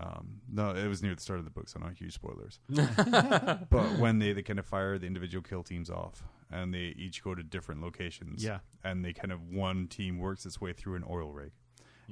[0.00, 2.58] Um, no, it was near the start of the book, so not huge spoilers.
[2.68, 7.22] but when they, they kind of fire the individual kill teams off, and they each
[7.22, 8.60] go to different locations, Yeah.
[8.82, 11.52] and they kind of one team works its way through an oil rig,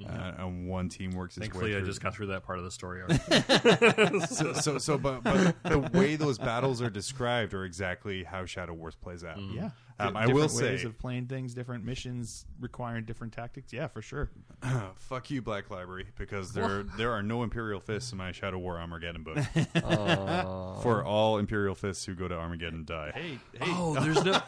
[0.09, 1.81] uh, and one team works its way Thankfully, through.
[1.83, 4.21] I just got through that part of the story already.
[4.27, 8.73] so, so, so, but, but the way those battles are described are exactly how Shadow
[8.75, 9.39] Wars plays out.
[9.39, 13.33] Yeah, Um, Di- I will different ways say- of playing things, different missions requiring different
[13.33, 13.73] tactics.
[13.73, 14.31] Yeah, for sure.
[14.97, 18.79] Fuck you, Black Library, because there there are no Imperial fists in my Shadow War
[18.79, 19.39] Armageddon book.
[20.83, 24.41] For all Imperial fists who go to Armageddon die, Hey, hey, oh, there's no,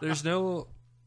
[0.00, 0.66] there's no,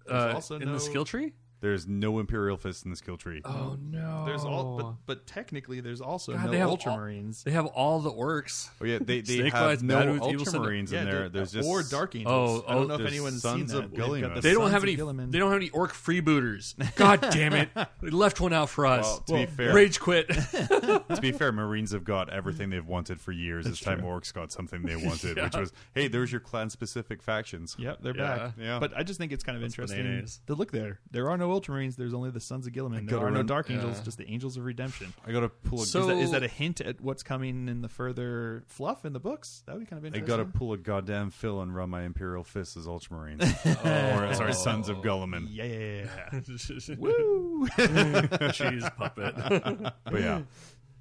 [0.10, 1.34] uh, also in no- the skill tree.
[1.62, 3.41] There's no Imperial fists in the skill tree.
[3.45, 7.43] Oh no, There's all, but but technically, there's also God, no they have all- Ultramarines.
[7.43, 8.70] They have all the orcs.
[8.82, 10.64] Oh yeah, they they Snake have no Bad Evil Syndrome.
[10.66, 11.05] Ultramarines in there.
[11.05, 12.64] there- There's just or Dark Angels.
[12.66, 13.95] Oh, I don't oh, know if oh, anyone's Sons seen of that.
[13.95, 14.97] They've got the They don't Sons have any.
[14.97, 15.32] Guilliman.
[15.32, 16.95] They don't have any orc freebooters.
[16.95, 17.70] God damn it!
[18.01, 19.05] They left one out for us.
[19.05, 20.28] Well, to be fair- rage quit.
[20.30, 23.66] to be fair, Marines have got everything they've wanted for years.
[23.66, 27.76] This time, Orcs got something they wanted, which was, hey, there's your clan specific factions.
[27.78, 28.38] Yep, they're Yeah.
[28.38, 28.51] back.
[28.59, 28.80] Yeah.
[28.80, 30.41] But I just think it's kind of interesting bananas.
[30.47, 30.99] to look there.
[31.12, 31.95] There are no Ultramarines.
[31.95, 33.08] There's only the Sons of Guilliman.
[33.08, 34.04] There gotta are no run- Dark Angels, Yeah.
[34.04, 35.14] just the Angels of Redemption.
[35.26, 35.86] I got to pull a.
[35.86, 39.14] So- Is that, is that a hint at what's coming in the further fluff in
[39.14, 39.64] the books?
[39.66, 40.34] That would be kind of interesting.
[40.34, 43.41] I got to pull a goddamn fill and run my Imperial fists as Ultramarines,
[44.32, 45.47] or sorry, Sons of Guilliman.
[45.49, 46.95] Yeah, yeah, yeah.
[46.97, 47.68] Woo!
[47.68, 47.68] Woo!
[48.52, 49.36] Cheese puppet.
[49.36, 50.41] But yeah,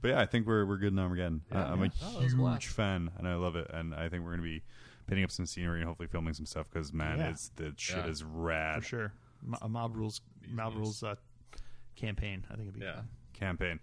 [0.02, 1.42] but yeah, I think we're we're good in Armageddon.
[1.52, 2.62] Uh, I'm a Oh, that was a blast.
[2.64, 3.70] huge fan, and I love it.
[3.72, 4.62] And I think we're gonna be
[5.06, 7.30] pinning up some scenery and hopefully filming some stuff because man, Yeah.
[7.30, 8.06] it's the shit Yeah.
[8.06, 8.82] is rad.
[8.82, 9.12] For sure.
[9.42, 11.14] Mo- A mob rules, mob rules uh,
[11.96, 12.44] campaign.
[12.50, 12.96] I think it'd be Yeah.
[12.96, 13.08] fun.
[13.34, 13.80] Campaign.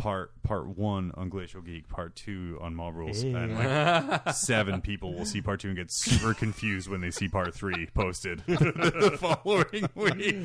[0.00, 3.34] Part part one on Glacial Geek, part two on Mob Rules, Hey.
[3.34, 7.28] and like seven people will see part two and get super confused when they see
[7.28, 10.36] part three posted the following week.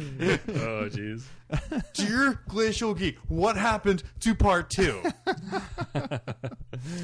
[0.50, 1.24] Oh jeez.
[1.94, 5.02] Dear Glacial Geek, what happened to part two?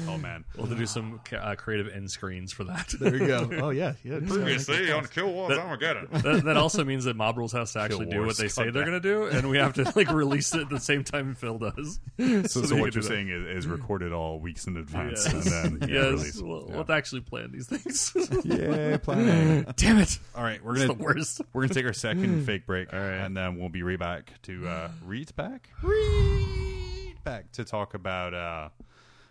[0.08, 0.44] oh man.
[0.56, 2.92] We'll have to do some uh, creative end screens for that.
[3.00, 3.48] There you go.
[3.62, 4.18] Oh yeah, yeah.
[4.18, 6.08] Previously on Kill Wars Armageddon.
[6.10, 8.64] that, that also means that Mob Rules has to actually do Wars, what they say
[8.70, 11.34] they're going to do, and we have to like release it at the same time
[11.34, 12.00] Phil does.
[12.48, 15.32] So, that so what you're saying is, is recorded all weeks in advance Yes.
[15.32, 16.40] and then yeah, yes, release.
[16.42, 16.74] we'll, Yeah.
[16.76, 18.12] we'll to actually plan these things.
[18.44, 19.66] yeah, planning.
[19.76, 20.18] Damn it!
[20.34, 21.40] All right, we're gonna the worst.
[21.52, 23.14] we're gonna take our second fake break, All right.
[23.18, 28.34] and then we'll be right back to uh, read back, read back to talk about
[28.34, 28.68] uh,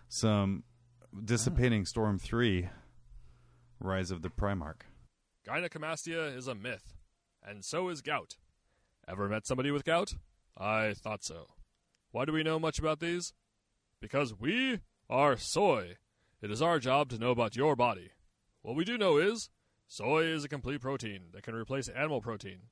[0.09, 0.63] some
[1.25, 2.69] dissipating Storm Three,
[3.79, 4.81] Rise of the Primarch.
[5.47, 6.93] Gynecomastia is a myth,
[7.43, 8.37] and so is gout.
[9.07, 10.13] Ever met somebody with gout?
[10.57, 11.47] I thought so.
[12.11, 13.33] Why do we know much about these?
[13.99, 15.95] Because we are soy.
[16.41, 18.11] It is our job to know about your body.
[18.61, 19.49] What we do know is
[19.87, 22.63] soy is a complete protein that can replace animal protein.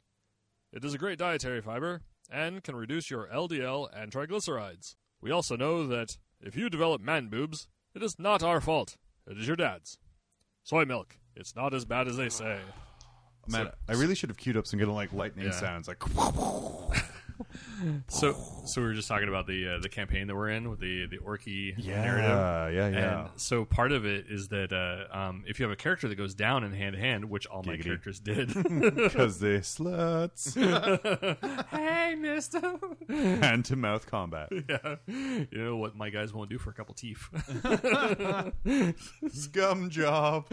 [0.71, 4.95] It is a great dietary fiber and can reduce your LDL and triglycerides.
[5.21, 8.97] We also know that if you develop man boobs, it is not our fault.
[9.27, 9.97] It is your dad's.
[10.63, 11.17] Soy milk.
[11.35, 12.59] It's not as bad as they say.
[13.47, 15.51] Man, I really should have queued up some good like lightning Yeah.
[15.51, 15.99] sounds, like
[18.07, 18.35] So,
[18.65, 21.05] so we were just talking about the uh, the campaign that we're in with the
[21.07, 22.73] the Orky yeah, narrative.
[22.75, 23.19] yeah, yeah.
[23.21, 26.15] And so part of it is that uh, um, if you have a character that
[26.15, 27.83] goes down in hand to hand, which all my Giggity.
[27.83, 30.55] characters did, Because they sluts.
[31.69, 32.59] hey, Mister,
[33.07, 34.49] Hand to mouth combat.
[34.69, 37.27] yeah, you know what my guys won't do for a couple teeth.
[39.31, 40.47] Scum job.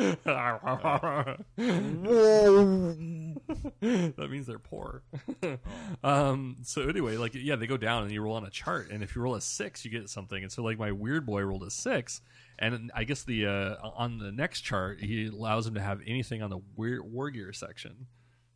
[3.80, 5.03] that means they're poor.
[6.05, 9.03] um, so anyway, like yeah, they go down and you roll on a chart, and
[9.03, 10.43] if you roll a six, you get something.
[10.43, 12.20] And so like my weird boy rolled a six,
[12.59, 16.43] and I guess the uh, on the next chart he allows him to have anything
[16.43, 18.07] on the weird war gear section.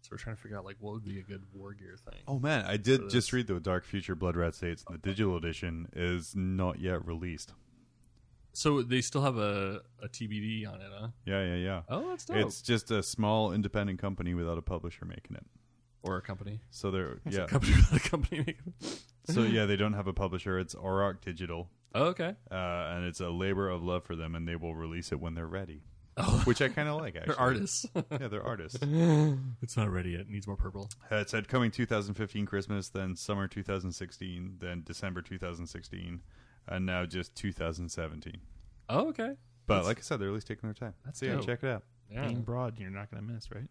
[0.02, 2.20] So we're trying to figure out like what would be a good war gear thing.
[2.26, 4.84] Oh man, I did just read the Dark Future Blood Red States.
[4.90, 7.52] The digital edition is not yet released.
[8.52, 11.08] So they still have a, a TBD on it, huh?
[11.24, 11.82] Yeah, yeah, yeah.
[11.88, 12.36] Oh, that's dope.
[12.38, 15.46] It's just a small independent company without a publisher making it.
[16.02, 16.60] Or a company.
[16.70, 17.46] So they're yeah.
[17.46, 18.38] Company with a company.
[18.38, 18.74] making-
[19.24, 20.58] so yeah, they don't have a publisher.
[20.58, 22.34] It's Auroch Digital, Oh, okay.
[22.50, 25.34] uh, and it's a labor of love for them, and they will release it when
[25.34, 25.82] they're ready.
[26.16, 26.42] Oh.
[26.44, 27.14] Which I kind of like.
[27.16, 27.86] Actually, They're artists.
[27.94, 28.78] Yeah, they're artists.
[29.62, 30.22] it's not ready yet.
[30.22, 30.90] It needs more purple.
[31.10, 36.20] Uh, it said coming 2015 Christmas, then summer 2016, then December 2016,
[36.68, 38.34] and now just 2017.
[38.88, 39.32] Oh, okay.
[39.66, 40.94] But like I said, they're at least taking their time.
[41.04, 41.46] That's so yeah, dope.
[41.46, 41.84] check it out.
[42.10, 42.26] Yeah.
[42.26, 43.68] Being broad, you're not going to miss, right?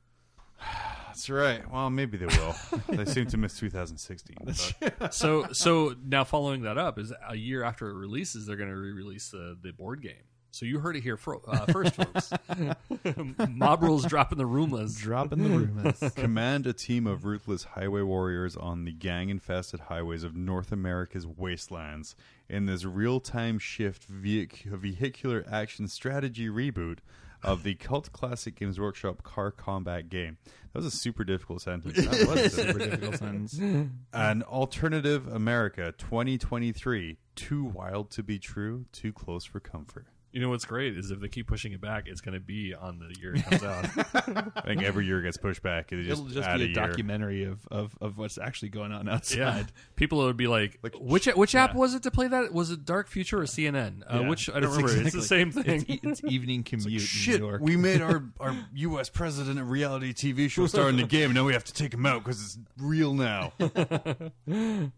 [1.07, 1.69] That's right.
[1.71, 2.55] Well, maybe they will.
[2.89, 4.37] they seem to miss 2016.
[4.99, 8.69] but- so so now following that up is a year after it releases they're going
[8.69, 12.31] to re-release the, the board game so you heard it here fro- uh, first folks
[13.49, 15.99] mob rules dropping the rumors Dropping the rumors.
[16.15, 21.25] Command a team of ruthless highway warriors on the gang infested highways of North America's
[21.27, 22.15] wastelands
[22.47, 26.97] in this real time shift vehic- vehicular action strategy reboot
[27.43, 30.37] of the cult classic Games Workshop car combat game.
[30.73, 31.95] That was a super difficult sentence.
[31.95, 33.59] that was a super difficult sentence.
[34.13, 37.17] An alternative America 2023.
[37.35, 40.07] Too wild to be true, too close for comfort.
[40.31, 42.73] You know what's great is if they keep pushing it back it's going to be
[42.75, 43.85] on the year it comes out
[44.57, 45.91] I think every year gets pushed back.
[45.91, 46.73] It just It'll just be a, year.
[46.75, 49.37] documentary of, of, of what's actually going on outside.
[49.37, 49.63] yeah
[49.95, 51.79] people would be like, Like, which which app yeah.
[51.79, 54.29] was it to play that was it dark future or cnn uh, Yeah.
[54.29, 57.41] which i don't It's remember it's the same thing It's, it's evening commute Shit, in
[57.41, 57.61] New York.
[57.61, 59.09] we made our, our U.S.
[59.09, 61.93] president a reality TV show star in the game, and now we have to take
[61.93, 63.53] him out because it's real now.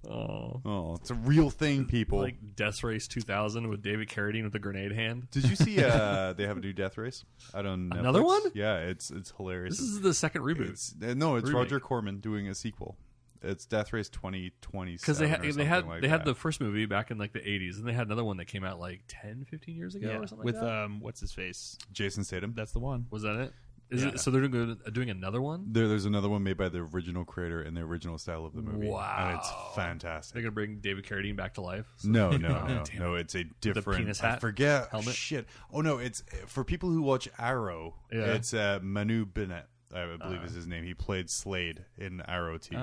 [0.10, 2.20] oh Oh, it's a real thing, people.
[2.20, 6.34] like death race 2000 with david carradine with the grenade hand Did you see uh,
[6.38, 7.24] they have a new Death Race
[7.54, 8.26] out on Another Netflix?
[8.26, 8.42] one?
[8.54, 9.78] Yeah, it's it's hilarious.
[9.78, 11.64] this is the second reboot It's, uh, no, it's Remake.
[11.64, 12.98] Roger Corman doing a sequel.
[13.44, 16.26] It's Death Race 2020 because they had they had like they had that.
[16.26, 18.64] the first movie back in like the 80s and they had another one that came
[18.64, 20.84] out like 10 15 years ago yeah, or something with like that.
[20.84, 21.76] um, what's his face?
[21.92, 22.54] Jason Statham.
[22.56, 23.08] That's the one.
[23.10, 23.54] was that it
[23.92, 24.10] is yeah.
[24.10, 27.26] it so they're doing, doing another one There, there's another one made by the original
[27.26, 28.88] creator in the original style of the movie.
[28.90, 30.34] and it's fantastic.
[30.34, 32.38] they're gonna bring david carradine back to life So- No, no,
[32.68, 33.16] no, no.
[33.16, 34.00] It's a different.
[34.00, 34.90] penis I forget.
[34.90, 35.14] Helmet?
[35.14, 35.46] Shit.
[35.74, 37.96] Oh no, it's for people who watch Arrow.
[38.12, 38.34] Yeah.
[38.34, 39.66] It's uh, Manu Bennett.
[39.94, 40.84] I believe is his name.
[40.84, 42.78] He played Slade in Arrow TV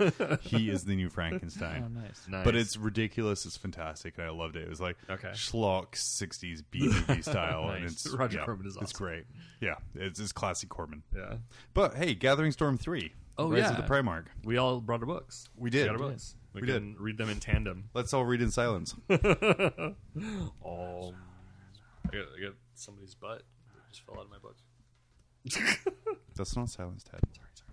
[0.00, 0.36] Oh, show.
[0.42, 1.84] he is the new Frankenstein.
[1.86, 2.20] Oh, nice.
[2.28, 2.44] nice.
[2.44, 3.44] But it's ridiculous.
[3.46, 4.62] It's fantastic, and I loved it.
[4.62, 5.30] It was like Okay.
[5.30, 8.06] schlock '60s B movie style, and Nice.
[8.06, 9.04] it's Roger yeah, Corman is It's awesome.
[9.06, 9.24] great.
[9.60, 11.02] Yeah, it's, it's classic Corman.
[11.14, 11.36] yeah
[11.74, 13.12] But hey, Gathering Storm three.
[13.38, 13.70] Oh, Rise yeah.
[13.70, 14.26] of the Primarch.
[14.44, 15.86] we all brought our books We did.
[15.86, 18.94] got our books we, We can read them in tandem Let's all read in silence.
[19.10, 19.18] um
[22.08, 23.42] I got, I got somebody's butt
[23.74, 24.56] that just fell out of my book
[26.36, 27.20] That's not silence, Ted.
[27.32, 27.72] sorry sorry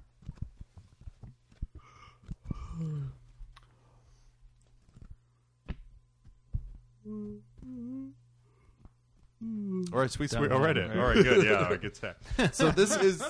[9.91, 10.51] All right, sweet, sweet.
[10.51, 10.99] All right, there.
[10.99, 11.45] all right, good.
[11.45, 12.15] Yeah, all right, good stuff.
[12.53, 13.21] So this is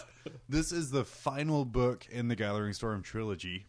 [0.49, 3.65] this is the final book in the Gathering Storm trilogy.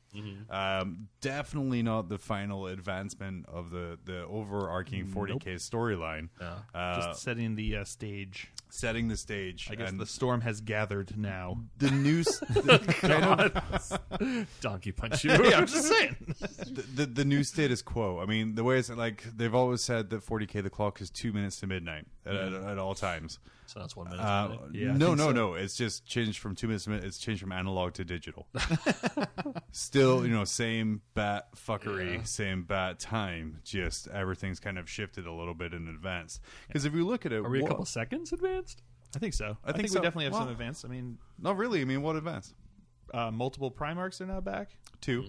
[0.49, 6.29] Um, definitely not the final advancement of the the overarching 40k storyline.
[6.41, 6.55] Yeah.
[6.73, 8.53] Uh, Just setting the uh, stage.
[8.71, 9.69] setting the stage.
[9.73, 11.65] I guess and the storm has gathered now.
[11.79, 16.17] the new s- the, kind of donkey punch you yeah, I'm just saying.
[16.71, 18.21] the, the, the new status quo.
[18.21, 21.33] I mean, the way it's like they've always said that 40k the clock is two
[21.33, 23.41] minutes to midnight at, at, at all times.
[23.67, 25.33] So that's one minute Uh, Yeah, no, no, so.
[25.33, 25.55] no.
[25.55, 27.05] It's just changed from two minutes to minute.
[27.05, 28.47] It's changed from analog to digital.
[29.73, 32.23] Still, you know, same bat fuckery, Yeah.
[32.23, 33.61] same bat time.
[33.65, 36.41] Just everything's kind of shifted a little bit in advance.
[36.69, 38.83] Because if you look at it, are we a what- couple seconds advanced
[39.17, 39.57] I think so.
[39.63, 40.01] I, think think, so.
[40.01, 40.85] we definitely have some Well- advance.
[40.85, 41.81] I mean, Not really.
[41.81, 42.53] I mean, what advance?
[43.13, 44.71] uh, multiple Primarchs are now back.
[45.03, 45.25] 2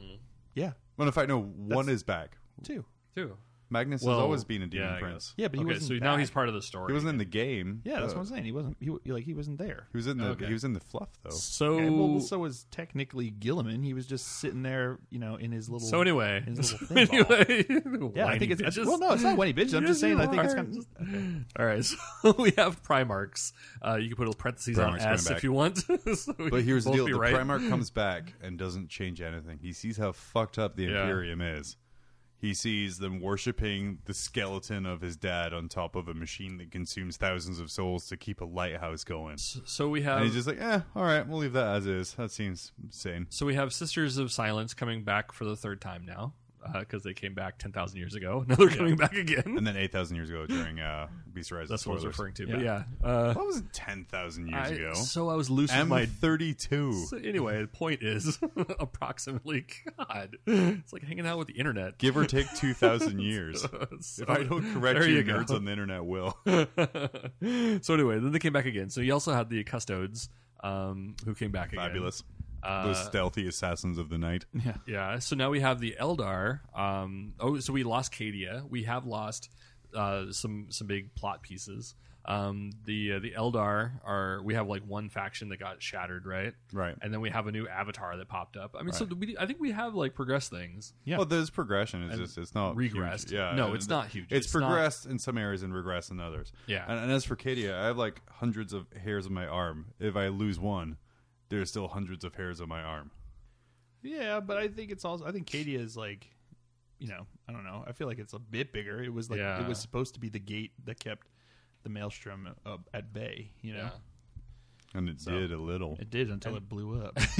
[0.56, 1.40] Yeah, Well, in fact, no.
[1.42, 2.38] One That's- is back.
[2.64, 2.86] two.
[3.16, 3.38] two
[3.70, 5.34] Magnus Well, has always been a demon yeah, prince.
[5.38, 6.88] Yeah, but he okay, wasn't so now he's part of the story.
[6.92, 7.82] He wasn't in the game.
[7.84, 8.44] Yeah, that's Uh, what I'm saying.
[8.46, 8.78] He wasn't.
[8.80, 9.88] He, like he wasn't there.
[9.92, 10.46] He was in the Okay.
[10.48, 11.32] he was in the fluff though.
[11.32, 13.84] So And, well, so was technically Guilliman.
[13.84, 15.88] He was just sitting there, you know, in his little.
[15.88, 17.36] so anyway, his little so thin ball.
[17.38, 18.86] anyway, Yeah, I think it's bitches.
[18.86, 19.74] well, no, it's not whiny bitch.
[19.76, 20.20] I'm just saying.
[20.20, 21.84] I think it's kind of, All right,
[22.22, 23.52] so we have Primarchs.
[23.86, 25.78] Uh, you can put a parentheses on Primarch's coming S if you want.
[25.80, 27.34] so But here's the both deal: be the right.
[27.34, 29.60] Primarch comes back and doesn't change anything.
[29.62, 31.78] He sees how fucked up the Imperium is.
[32.38, 36.72] He sees them worshiping the skeleton of his dad on top of a machine that
[36.72, 39.38] consumes thousands of souls to keep a lighthouse going.
[39.38, 42.14] So we have And he's just like, eh, all right, we'll leave that as is.
[42.14, 43.28] That seems sane.
[43.30, 46.34] So we have Sisters of Silence coming back for the third time now
[46.80, 48.44] because they came back ten thousand years ago.
[48.48, 49.44] Now they're coming back again.
[49.46, 51.70] And then 8,000 years ago during uh, Beast Rise.
[51.70, 52.48] That's what I was referring to.
[52.48, 54.94] But yeah, uh, That was 10,000 years I- ago.
[54.94, 56.06] so I was loose with my.
[56.06, 57.06] M32.
[57.06, 58.40] So anyway, the point is
[58.80, 59.66] approximately.
[59.98, 61.98] God, it's like hanging out with the internet.
[61.98, 63.62] Give or take 2,000 years.
[64.02, 65.34] So- if I don't correct you, you go.
[65.34, 66.38] nerds on the internet will.
[67.82, 68.90] so anyway, then they came back again.
[68.90, 70.30] So you also had the Custodes
[70.64, 71.86] um, who came back again.
[71.88, 72.24] Fabulous.
[72.66, 74.46] Uh, Those stealthy assassins of the night.
[74.66, 74.76] yeah.
[74.88, 75.20] Yeah.
[75.20, 76.60] So now we have the Eldar.
[76.78, 78.68] Um, oh, so we lost Cadia.
[78.70, 79.50] We have lost
[79.94, 81.96] uh, some some big plot pieces.
[82.28, 86.54] Um, the uh, the Eldar are we have like one faction that got shattered, right?
[86.74, 86.96] Right.
[87.00, 88.76] And then we have a new avatar that popped up.
[88.78, 90.94] I mean, so we I think we have like progressed things.
[91.04, 91.18] Yeah.
[91.18, 92.02] Well, there's progression.
[92.10, 93.26] It's just it's not regressed.
[93.30, 93.34] huge.
[93.34, 94.26] Yeah, No, and it's not huge.
[94.32, 96.52] It's, It's not- progressed in some areas and regressed in others.
[96.66, 96.84] Yeah.
[96.88, 99.94] And, and as for Cadia, I have like hundreds of hairs on my arm.
[100.00, 100.98] If I lose one,
[101.50, 103.12] there's still hundreds of hairs on my arm.
[104.02, 105.26] Yeah, but I think it's also.
[105.26, 106.28] I think Cadia is like,
[107.00, 107.84] you know, I don't know.
[107.88, 109.02] I feel like it's a bit bigger.
[109.04, 109.60] It was like Yeah.
[109.62, 111.28] it was supposed to be the gate that kept
[111.84, 113.52] the maelstrom uh, at bay.
[113.62, 113.90] You know,
[114.94, 115.98] And it did a little.
[116.00, 117.18] it did until it blew up.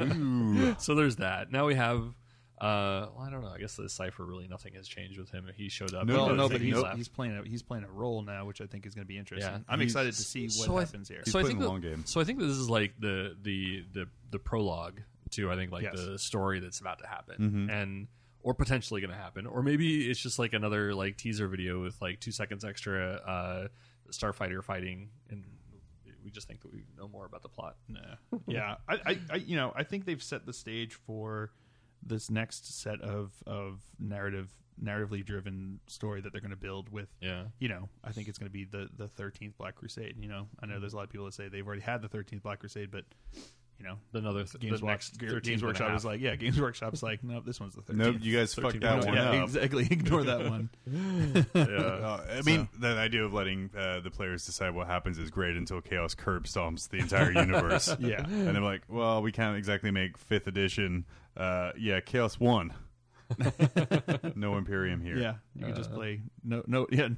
[0.00, 0.76] Ooh.
[0.78, 1.50] So there's that.
[1.52, 2.14] Now we have.
[2.60, 3.48] Uh, well, I don't know.
[3.54, 5.48] I guess the Cypher really nothing has changed with him.
[5.56, 6.06] He showed up.
[6.06, 6.96] No, well, no, but he's, left.
[6.96, 9.18] he's playing a he's playing a role now, which I think is going to be
[9.18, 9.50] interesting.
[9.52, 9.58] Yeah.
[9.68, 11.20] I'm He's- excited to see what so I- happens here.
[11.24, 12.02] He's so I think the the- long game.
[12.06, 15.84] So I think this is like the the the the prologue to I think like
[15.84, 15.94] Yes.
[15.96, 17.70] the story that's about to happen Mm-hmm.
[17.70, 18.08] and
[18.42, 22.00] or potentially going to happen or maybe it's just like another like teaser video with
[22.00, 23.68] like two seconds extra uh
[24.10, 25.44] starfighter fighting and
[26.24, 28.00] we just think that we know more about the plot Nah.
[28.46, 31.50] yeah, I, I, I, you know, I think they've set the stage for
[32.02, 34.48] this next set of of narrative,
[34.82, 37.08] narratively driven story that they're going to build with.
[37.20, 40.16] yeah You know, I think it's going to be the the thirteenth Black Crusade.
[40.18, 42.08] You know, I know there's a lot of people that say they've already had the
[42.08, 43.04] thirteenth Black Crusade, but
[43.78, 45.96] you know, another th- Games, the Wa- next Games 13 and a Workshop half.
[45.98, 48.14] is like, yeah, Games Workshop's like, nope, this one's the thirteenth.
[48.14, 49.44] Nope, you guys fucked 13 that one yeah, up.
[49.44, 49.86] exactly.
[49.90, 50.70] Ignore that one.
[51.54, 51.62] yeah.
[51.62, 55.56] Uh, I mean, the idea of letting uh, the players decide what happens is great
[55.56, 57.94] until Chaos curb stomps the entire universe.
[58.00, 58.24] Yeah.
[58.24, 61.04] And I'm like, well, we can't exactly make fifth edition.
[61.36, 62.72] Uh, yeah, Chaos won.
[64.34, 65.16] no Imperium here.
[65.16, 67.08] Yeah, you can just play no no yeah.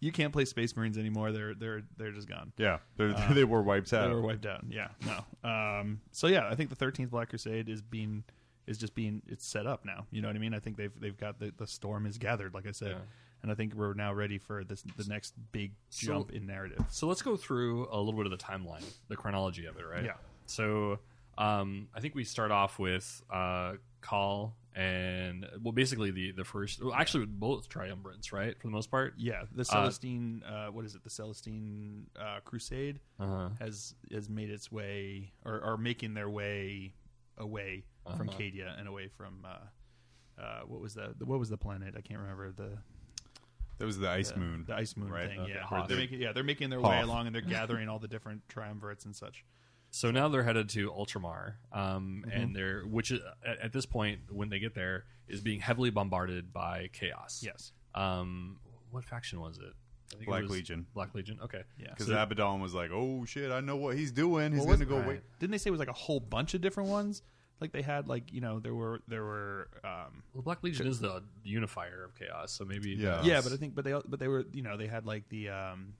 [0.00, 1.32] you can't play Space Marines anymore.
[1.32, 2.52] They're they're they're just gone.
[2.58, 4.08] Yeah, they're, they were wiped out.
[4.08, 4.64] They were wiped out.
[4.68, 5.48] Yeah, no.
[5.48, 8.24] Um, so yeah, I think the Thirteenth Black Crusade is being
[8.66, 10.06] is just being it's set up now.
[10.10, 10.54] You know what I mean?
[10.54, 12.98] I think they've they've got the the storm is gathered, like I said, Yeah.
[13.42, 16.84] and I think we're now ready for this the next big So- jump in narrative.
[16.90, 20.04] So let's go through a little bit of the timeline, the chronology of it, right?
[20.04, 20.14] Yeah.
[20.46, 20.98] So
[21.38, 26.82] um, I think we start off with uh, Call and well, basically the the first.
[26.82, 29.14] Well, actually, both triumvirates, right, for the most part.
[29.16, 31.04] Yeah, the Celestine, uh, what is it?
[31.04, 33.50] The Celestine uh, Crusade Uh-huh.
[33.60, 36.94] has has made its way, or are making their way
[37.38, 37.84] away
[38.16, 38.38] from Uh-huh.
[38.38, 41.94] Cadia and away from uh, uh, what was the what was the planet?
[41.96, 42.78] I can't remember the
[43.78, 44.64] That was the Ice the, Moon.
[44.66, 45.28] the ice moon right?
[45.28, 45.40] thing.
[45.40, 45.52] Okay.
[45.54, 45.88] Yeah, Hoth.
[45.88, 49.04] they're making yeah they're making their way along and they're gathering all the different triumvirates
[49.04, 49.44] and such.
[49.96, 52.30] So now they're headed to Ultramar, um, Mm-hmm.
[52.32, 55.90] and they're which is, at, at this point when they get there is being heavily
[55.90, 57.42] bombarded by chaos.
[57.46, 58.58] Yes, Um,
[58.90, 59.72] what faction was it?
[60.12, 60.86] I think it Black was Legion.
[60.94, 61.38] Black Legion.
[61.44, 61.62] Okay.
[61.78, 61.90] yeah.
[61.90, 64.52] Because So- Abaddon was like, "Oh shit, I know what he's doing.
[64.52, 65.06] He's What gonna go it?
[65.06, 67.22] wait." Didn't they say it was like a whole bunch of different ones?
[67.60, 70.98] Like they had like you know there were there were um, Well, Black Legion is
[70.98, 73.22] the unifier of chaos, so maybe Yeah.
[73.22, 75.50] yeah, but I think but they but they were you know they had like the
[75.50, 75.94] um,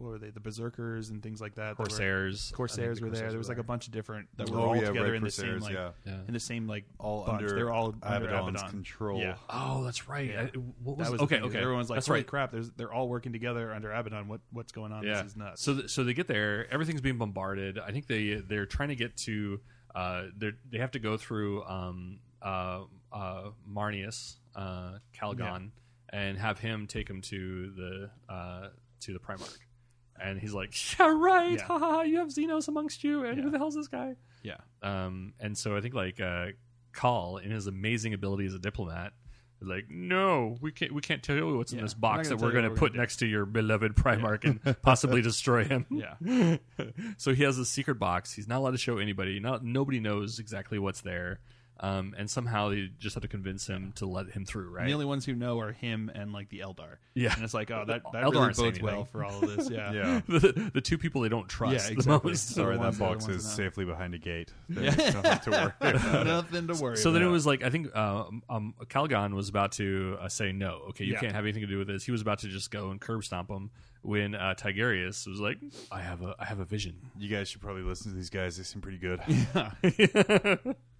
[0.00, 1.76] what were they the berserkers and things like that.
[1.76, 2.50] that were- Corsairs.
[2.52, 3.20] I Corsairs the were there.
[3.20, 5.16] Corsairs There was like a bunch of different that were Oh all yeah, together Red
[5.18, 5.90] in the same like yeah.
[6.06, 6.18] Yeah.
[6.26, 7.42] in the same like all bunch.
[7.42, 8.70] under They're all under Abaddon's Abaddon.
[8.70, 9.20] control.
[9.20, 9.34] Yeah.
[9.48, 10.30] Oh, that's right.
[10.30, 10.40] Yeah.
[10.42, 11.36] I, what was, That was okay?
[11.36, 12.26] thing, Okay, Everyone's like, that's "Holy right.
[12.26, 12.50] crap!
[12.52, 14.28] There's they're all working together under Abaddon.
[14.28, 15.04] What what's going on?
[15.04, 15.22] Yeah.
[15.22, 16.66] This is nuts." So, th- so they get there.
[16.72, 17.78] Everything's being bombarded.
[17.78, 19.60] I think they they're trying to get to.
[19.94, 22.82] Uh, they they have to go through um, uh,
[23.12, 25.68] uh, Marneus, uh, Calgar,
[26.10, 28.68] and have him take him to the uh,
[29.00, 29.56] to the Primarch.
[30.22, 31.52] And he's like, "Yeah, right.
[31.58, 31.64] Yeah.
[31.64, 33.50] Haha, you have Xenos amongst you, and who Yeah.
[33.50, 36.46] the hell's this guy?" yeah, Um, and so I think like uh,
[36.92, 39.12] Cawl, in his amazing ability as a diplomat,
[39.62, 40.92] Like, no, we can't.
[40.92, 42.70] We can't tell you what's in this we're box that we're tell you going to
[42.70, 45.84] what we're put gonna next to your beloved Primarch and possibly destroy him.
[45.90, 46.56] Yeah.
[47.18, 48.32] so he has a secret box.
[48.32, 49.38] He's not allowed to show anybody.
[49.38, 51.40] Not nobody knows exactly what's there.
[51.82, 54.82] Um, and somehow they just have to convince him to let him through, right?
[54.82, 56.96] And the only ones who know are him and like the Eldar.
[57.14, 57.32] Yeah.
[57.34, 59.70] And it's like, oh, that, that Eldar really bodes well for all of this.
[59.70, 59.80] Yeah.
[60.00, 60.20] Yeah.
[60.28, 61.72] the, the two people they don't trust.
[61.74, 62.30] Yeah, the exactly.
[62.32, 62.48] most.
[62.50, 64.52] Sorry, that that box is that safely behind a gate.
[64.68, 64.90] Yeah.
[64.90, 66.26] Don't to worry about.
[66.26, 69.72] Nothing to worry So then it was like I think uh, um, Calgar was about
[69.72, 70.82] to uh, say no.
[70.90, 71.20] Okay, you Yeah.
[71.20, 72.04] can't have anything to do with this.
[72.04, 73.70] He was about to just go and curb stomp him
[74.02, 75.58] when uh, Tigurius was like,
[75.90, 78.56] "I have a I have a vision." You guys should probably listen to these guys.
[78.56, 79.20] They seem pretty good.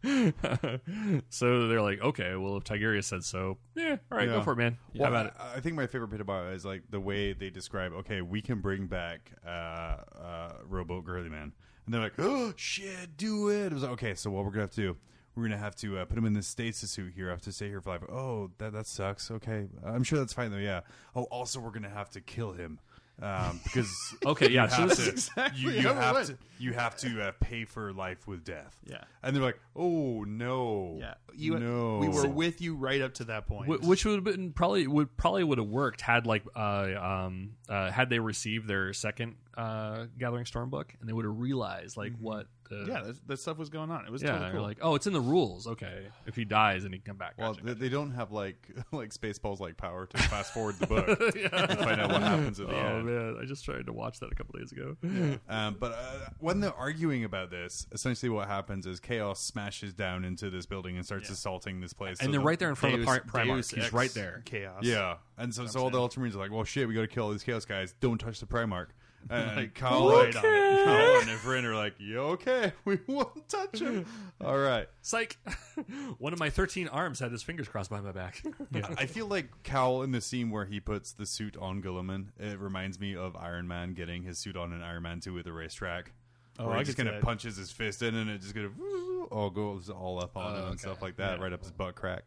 [1.28, 4.56] so they're like, "Okay, well if Tigurius said so, yeah, all right, go for it,
[4.56, 4.78] man.
[4.94, 7.01] Well, How about it?" I, I think my favorite bit about it is like the
[7.01, 7.93] way they describe.
[7.93, 11.52] Okay, we can bring back uh, uh, Rowboat Girly Man,
[11.85, 14.14] and they're like, "Oh shit, do it!" It was like, okay.
[14.14, 14.97] So what we're gonna have to do?
[15.35, 17.28] We're gonna have to uh, put him in this stasis suit here.
[17.28, 18.02] I have to stay here for life.
[18.10, 19.31] Oh, that that sucks.
[19.31, 20.56] Okay, I'm sure that's fine though.
[20.59, 20.81] Yeah.
[21.14, 22.78] Oh, also we're gonna have to kill him.
[23.22, 23.90] Um, because
[24.24, 26.26] Okay, yeah, you so have this to, is exactly you, you how it have went.
[26.28, 28.78] to you have to uh, pay for life with death.
[28.86, 29.02] Yeah.
[29.22, 31.14] and they're like, oh no, yeah.
[31.34, 33.66] You, no, We were with you right up to that point.
[33.66, 37.52] Wh- which would have been probably would probably would have worked had like uh, um,
[37.68, 41.97] uh, had they received their second uh, Gathering Storm book and they would have realized
[41.97, 44.07] like what the, yeah, that, that stuff was going on.
[44.07, 44.62] It was yeah totally cool.
[44.62, 47.35] like oh it's in the rules okay if he dies and he can come back
[47.37, 47.81] Well, Gotcha, they, gotcha.
[47.81, 52.01] they don't have like like Spaceballs like power to fast forward the book and find
[52.01, 53.07] out what happens at the oh end.
[53.07, 54.97] man I just tried to watch that a couple days ago
[55.49, 60.24] Um, but uh, when they're arguing about this, essentially what happens is Chaos smashes down
[60.24, 62.19] into this building and starts assaulting this place.
[62.20, 63.93] and So they're the- right there in front Deus, of Pri- Primarch Deus he's Ex
[63.93, 64.82] right there Chaos.
[64.85, 67.24] Yeah, and so, so all the Ultramarines are like, "Well, shit, we got to kill
[67.24, 67.95] all these Chaos guys.
[68.01, 68.89] Don't touch the Primarch."
[69.28, 70.84] And Like, Kyle, right on it.
[70.84, 72.72] Kyle and Yvraine are like, "You okay?
[72.84, 74.06] We won't touch him."
[74.40, 74.88] all right.
[75.02, 75.38] psych
[76.18, 78.42] one of my 13 arms had his fingers crossed behind my back
[78.98, 82.59] I feel like Cawl in the scene where he puts the suit on Guilliman, it
[82.59, 85.52] reminds me of Iron Man getting his suit on in Iron Man 2 at the
[85.52, 86.12] racetrack.
[86.59, 88.66] Oh, where I he just kind of punches his fist in and it just kind
[88.66, 88.72] of
[89.30, 92.24] all goes all up on him and stuff like that, right up his butt crack.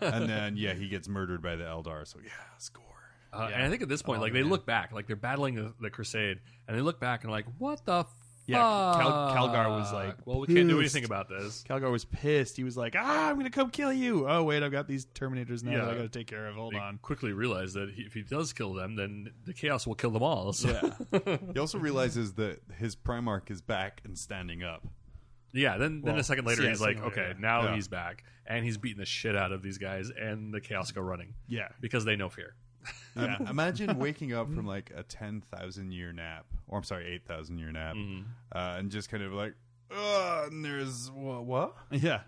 [0.00, 2.06] and then, yeah, he gets murdered by the Eldar.
[2.06, 2.84] So, yeah, score.
[3.32, 5.54] Uh, And I think at this point, Oh, like they look back, like they're battling
[5.54, 6.38] the, the Crusade,
[6.68, 8.16] and they look back and like, what the Fuck?
[8.44, 11.62] Yeah, Cal- Calgar was like, well, we can't do anything about this.
[11.68, 12.56] Calgar was pissed.
[12.56, 15.62] He was like, "Ah, I'm gonna come kill you." Oh wait, I've got these Terminators
[15.62, 15.84] now Yeah.
[15.84, 16.56] that I got to take care of.
[16.56, 16.98] Hold They on.
[16.98, 20.24] quickly realize that he, if he does kill them, then the chaos will kill them
[20.24, 20.52] all.
[20.52, 20.70] So.
[21.12, 21.36] Yeah.
[21.54, 24.84] He also realizes that his Primarch is back and standing up.
[25.52, 27.40] Yeah, then then a second later yeah, he's like, later, okay, yeah.
[27.40, 27.74] now Yeah.
[27.76, 31.00] he's back, and he's beating the shit out of these guys, and the chaos go
[31.00, 31.68] running yeah.
[31.80, 32.56] because they know fear.
[33.16, 33.36] Yeah.
[33.40, 37.70] Um, imagine waking up from like a 10,000 year nap, or I'm sorry, 8,000 year
[37.70, 38.22] nap, Mm-hmm.
[38.56, 39.54] uh, and just kind of like,
[39.94, 41.44] Ugh, and there's what?
[41.44, 41.74] what?
[41.90, 42.20] Yeah.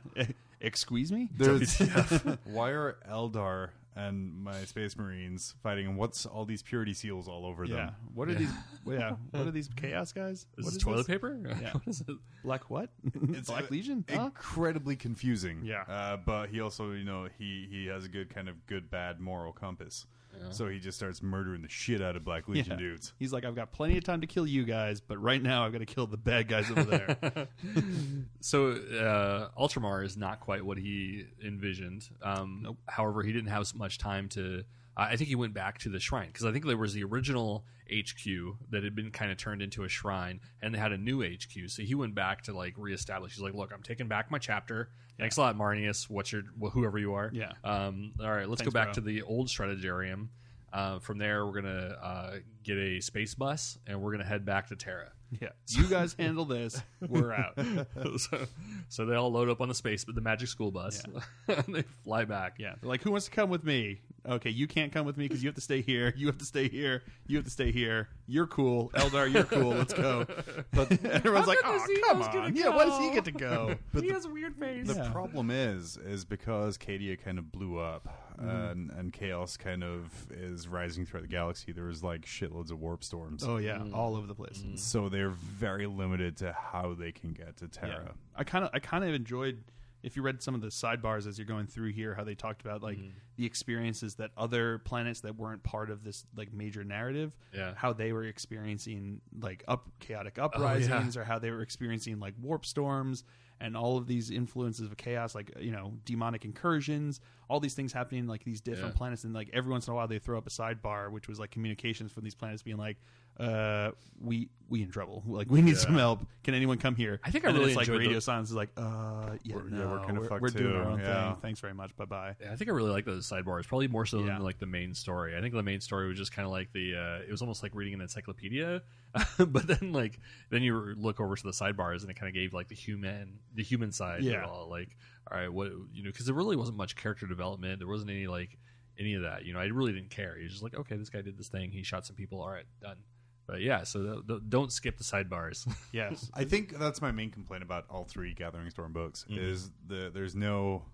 [0.60, 1.30] Excuse me.
[1.36, 1.78] There's
[2.44, 7.46] why are Eldar and my Space Marines fighting, and what's all these purity seals all
[7.46, 7.76] over Yeah.
[7.76, 7.94] them?
[8.14, 8.50] What are these?
[8.86, 9.12] Yeah.
[9.30, 10.46] What are these chaos guys?
[10.58, 11.06] Is What this toilet this?
[11.06, 11.38] paper?
[11.62, 11.72] Yeah.
[11.72, 12.16] What is it?
[12.44, 12.90] Black what?
[13.30, 14.04] It's Black uh, Legion?
[14.10, 14.24] Huh?
[14.26, 15.62] Incredibly confusing.
[15.64, 15.82] Yeah.
[15.88, 19.20] uh, but he also, you know, he he has a good kind of good bad
[19.20, 20.06] moral compass.
[20.50, 22.76] So he just starts murdering the shit out of Black Legion Yeah.
[22.78, 23.12] dudes.
[23.18, 25.72] He's like, I've got plenty of time to kill you guys, but right now I've
[25.72, 27.48] got to kill the bad guys over there.
[28.40, 32.08] So uh, Ultramar is not quite what he envisioned.
[32.22, 34.64] Um, However, he didn't have as much time to.
[34.96, 37.04] I I think he went back to the shrine because I think there was the
[37.04, 38.24] original HQ
[38.70, 41.68] that had been kind of turned into a shrine, and they had a new HQ.
[41.68, 43.34] So he went back to like reestablish.
[43.34, 44.88] He's like, "Look, I'm taking back my chapter.
[45.18, 46.08] Thanks a lot, Marneus.
[46.10, 47.30] What's your wh- whoever you are?
[47.32, 47.52] Yeah.
[47.62, 48.92] Um, all right, let's Thanks, go back bro.
[48.94, 50.28] to the old strategarium.
[50.72, 52.30] Uh, from there, we're gonna uh,
[52.64, 55.12] get a space bus, and we're gonna head back to Terra.
[55.40, 55.50] yeah.
[55.68, 56.82] You guys handle this.
[57.00, 57.56] We're out.
[58.16, 58.46] so,
[58.88, 61.02] so they all load up on the space, but the magic school bus,
[61.48, 62.56] and they fly back.
[62.58, 62.74] Yeah.
[62.80, 64.00] They're like, who wants to come with me?
[64.26, 66.14] Okay, you can't come with me because you have to stay here.
[66.16, 67.02] You have to stay here.
[67.26, 68.08] You have to stay here.
[68.26, 68.90] You're cool.
[68.94, 69.70] Eldar, you're cool.
[69.74, 70.26] Let's go.
[70.72, 72.54] But everyone's like, oh, come on.
[72.54, 73.74] to Yeah, why does he get to go?
[74.00, 74.86] he has a weird face.
[74.86, 75.10] The Yeah.
[75.12, 78.48] problem is, is because Cadia kind of blew up, Mm-hmm.
[78.48, 81.70] and, and chaos kind of is rising throughout the galaxy.
[81.70, 83.80] There was like shitloads of warp storms, Oh, yeah.
[83.92, 84.60] All over the place.
[84.74, 87.80] so they're very limited to how they can get to Yeah.
[87.88, 88.14] Terra.
[88.34, 89.62] I kind of I kind of enjoyed
[90.04, 92.60] if you read some of the sidebars as you're going through here how they talked
[92.60, 93.08] about like mm-hmm.
[93.36, 97.72] the experiences that other planets that weren't part of this like major narrative Yeah.
[97.74, 102.34] how they were experiencing like up chaotic oh, uprisings or how they were experiencing like
[102.40, 103.24] warp storms
[103.60, 107.92] and all of these influences of chaos, like you know, demonic incursions, all these things
[107.92, 108.98] happening, like these different Yeah.
[108.98, 111.38] planets, and like every once in a while they throw up a sidebar, which was
[111.38, 112.98] like communications from these planets being like,
[113.38, 113.90] uh,
[114.20, 116.26] we we in trouble, like we need some help.
[116.42, 117.20] Can anyone come here?
[117.22, 119.36] I think I And then really it's like enjoyed radio the- silence is like, uh,
[119.42, 121.32] yeah, We're- yeah, no, we're kinda we're, fucked we're doing too, our own yeah.
[121.32, 121.40] thing.
[121.42, 121.94] Thanks very much.
[121.96, 122.34] Bye bye.
[122.40, 124.26] Yeah, I think I really like those sidebars, probably more so Yeah.
[124.34, 125.36] than like the main story.
[125.36, 126.94] I think the main story was just kind of like the.
[126.96, 128.82] Uh, it was almost like reading an encyclopedia,
[129.38, 130.18] but then like
[130.50, 133.38] then you look over to the sidebars and it kind of gave like the human
[133.54, 134.20] the human side.
[134.20, 134.44] of it Yeah.
[134.46, 134.68] all.
[134.70, 134.96] Like
[135.30, 137.80] all right, what you know, because there really wasn't much character development.
[137.80, 138.56] There wasn't any like
[138.98, 139.44] any of that.
[139.44, 140.36] You know, I really didn't care.
[140.38, 141.70] He was just like, okay, this guy did this thing.
[141.70, 142.40] He shot some people.
[142.40, 142.96] All right, done.
[143.46, 145.66] But yeah, so th- th- don't skip the sidebars.
[145.92, 149.44] Yes, I think that's my main complaint about all three Gathering Storm books Mm-hmm.
[149.44, 150.86] is the there's no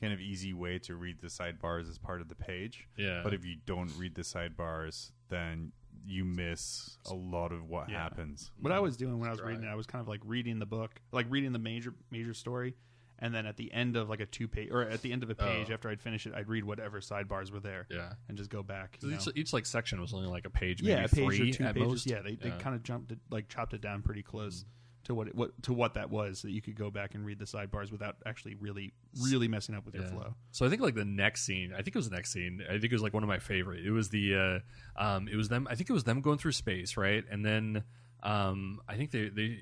[0.00, 2.86] kind of easy way to read the sidebars as part of the page.
[2.96, 3.22] Yeah.
[3.24, 5.72] But if you don't read the sidebars, then
[6.06, 8.00] you miss a lot of what Yeah.
[8.00, 8.52] happens.
[8.60, 10.60] what I was doing when I was reading it, I was kind of like reading
[10.60, 12.74] the book, like reading the major major story,
[13.20, 15.30] and then at the end of like a two page or at the end of
[15.30, 15.74] a page Oh.
[15.74, 18.12] after I'd finish it, I'd read whatever sidebars were there yeah.
[18.28, 18.98] and just go back.
[19.02, 21.50] you Each, each like section was only like a page, maybe yeah, a page three
[21.50, 21.88] or two at pages.
[21.88, 22.06] most.
[22.10, 24.64] Yeah, they, they kind of jumped it, like chopped it down pretty close
[25.04, 27.24] to what it what to what that was, so that you could go back and
[27.24, 28.92] read the sidebars without actually really
[29.24, 30.34] really messing up with your flow.
[30.50, 32.62] So I think like the next scene, I think it was the next scene.
[32.68, 33.86] I think it was like one of my favorite.
[33.86, 34.62] It was the,
[34.96, 35.66] uh, um, it was them.
[35.70, 37.24] I think it was them going through space, right?
[37.30, 37.84] And then,
[38.22, 39.60] um, I think they they.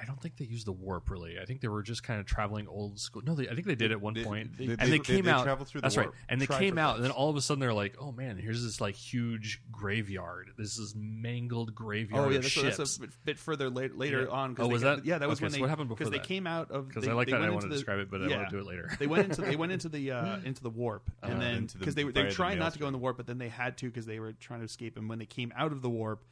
[0.00, 1.38] I don't think they used the warp really.
[1.40, 3.22] I think they were just kind of traveling old school.
[3.24, 5.24] No, they, I think they did at one They- point, they- and they- they, came
[5.24, 5.44] they out.
[5.44, 6.08] travel through the that's warp.
[6.08, 8.36] right, and they came out, and then all of a sudden they're like, "Oh man,
[8.36, 10.50] here's this like huge graveyard.
[10.58, 14.20] This is mangled graveyard Oh yeah, that's, ships." that's a bit, bit further later, later
[14.22, 14.26] Yeah.
[14.36, 14.56] on.
[14.58, 16.46] Oh, was that- Yeah, that was okay, when so they what happened because they came
[16.46, 16.88] out of the warp.
[16.88, 17.42] because I like they that.
[17.42, 18.36] I want to the- describe it, but I yeah.
[18.36, 18.90] want to do it later.
[18.98, 21.78] they went into they went into the uh, into the warp, and Uh, then the-
[21.78, 23.48] because they were they were trying not to go in the warp, but then they
[23.48, 24.96] had to because they were trying to escape.
[24.96, 26.22] And when they came out of the warp,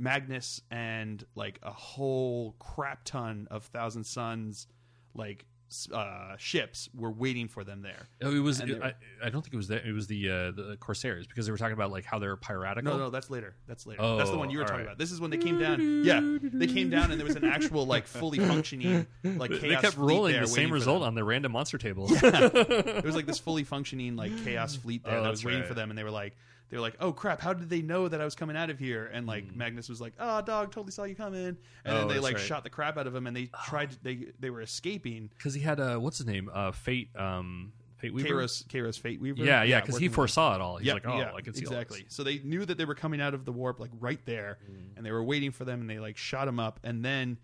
[0.00, 4.66] Magnus and like a whole crap ton of Thousand Sons
[5.14, 5.44] like
[5.92, 8.08] uh, ships were waiting for them there.
[8.22, 8.60] Oh, it was.
[8.60, 8.94] It, were- I,
[9.24, 9.86] I don't think it was that.
[9.86, 12.92] It was the uh, the Corsairs because they were talking about like how they're piratical.
[12.92, 13.54] No, no, that's later.
[13.68, 14.02] That's later.
[14.02, 14.86] Oh, that's the one you were talking right.
[14.86, 14.98] about.
[14.98, 16.04] This is when they came down.
[16.04, 19.60] Yeah, they came down, and there was an actual like fully functioning like chaos.
[19.62, 22.08] they kept fleet rolling the same result on the random monster table.
[22.20, 25.68] It was like this fully functioning like chaos fleet there Oh, that was waiting right.
[25.68, 26.36] for them, and they were like,
[26.70, 27.40] they were like, "Oh crap!
[27.40, 30.00] How did they know that I was coming out of here?" And like Magnus was
[30.00, 31.56] like, "Oh, dog, totally saw you coming." And.
[31.86, 32.42] Oh, then they like right.
[32.44, 33.90] shot the crap out of him, and they tried.
[34.02, 35.30] They they were escaping.
[35.36, 36.48] because he had a what's his name?
[36.52, 37.08] Uh, Fate.
[37.16, 38.28] Um, Fate Weaver.
[38.30, 39.44] Kairos, Kairos Fate Weaver.
[39.44, 40.78] Yeah, yeah, because he working with- foresaw it all.
[40.78, 42.06] He's Yep, like, oh, yeah, I can see all exactly.
[42.08, 44.96] So they knew that they were coming out of the warp, like right there, Mm.
[44.96, 47.36] and they were waiting for them, and they like shot him up, and then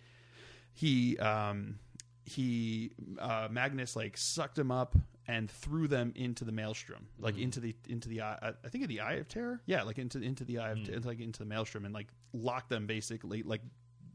[0.72, 1.78] he, um,
[2.24, 4.96] he, uh, Magnus like sucked him up
[5.28, 7.42] and threw them into the maelstrom, like Mm.
[7.42, 8.54] into the into the eye.
[8.64, 9.60] I think of the eye of terror.
[9.66, 11.04] Yeah, like into into the eye of Mm.
[11.04, 13.62] like into the maelstrom, and like locked them basically, like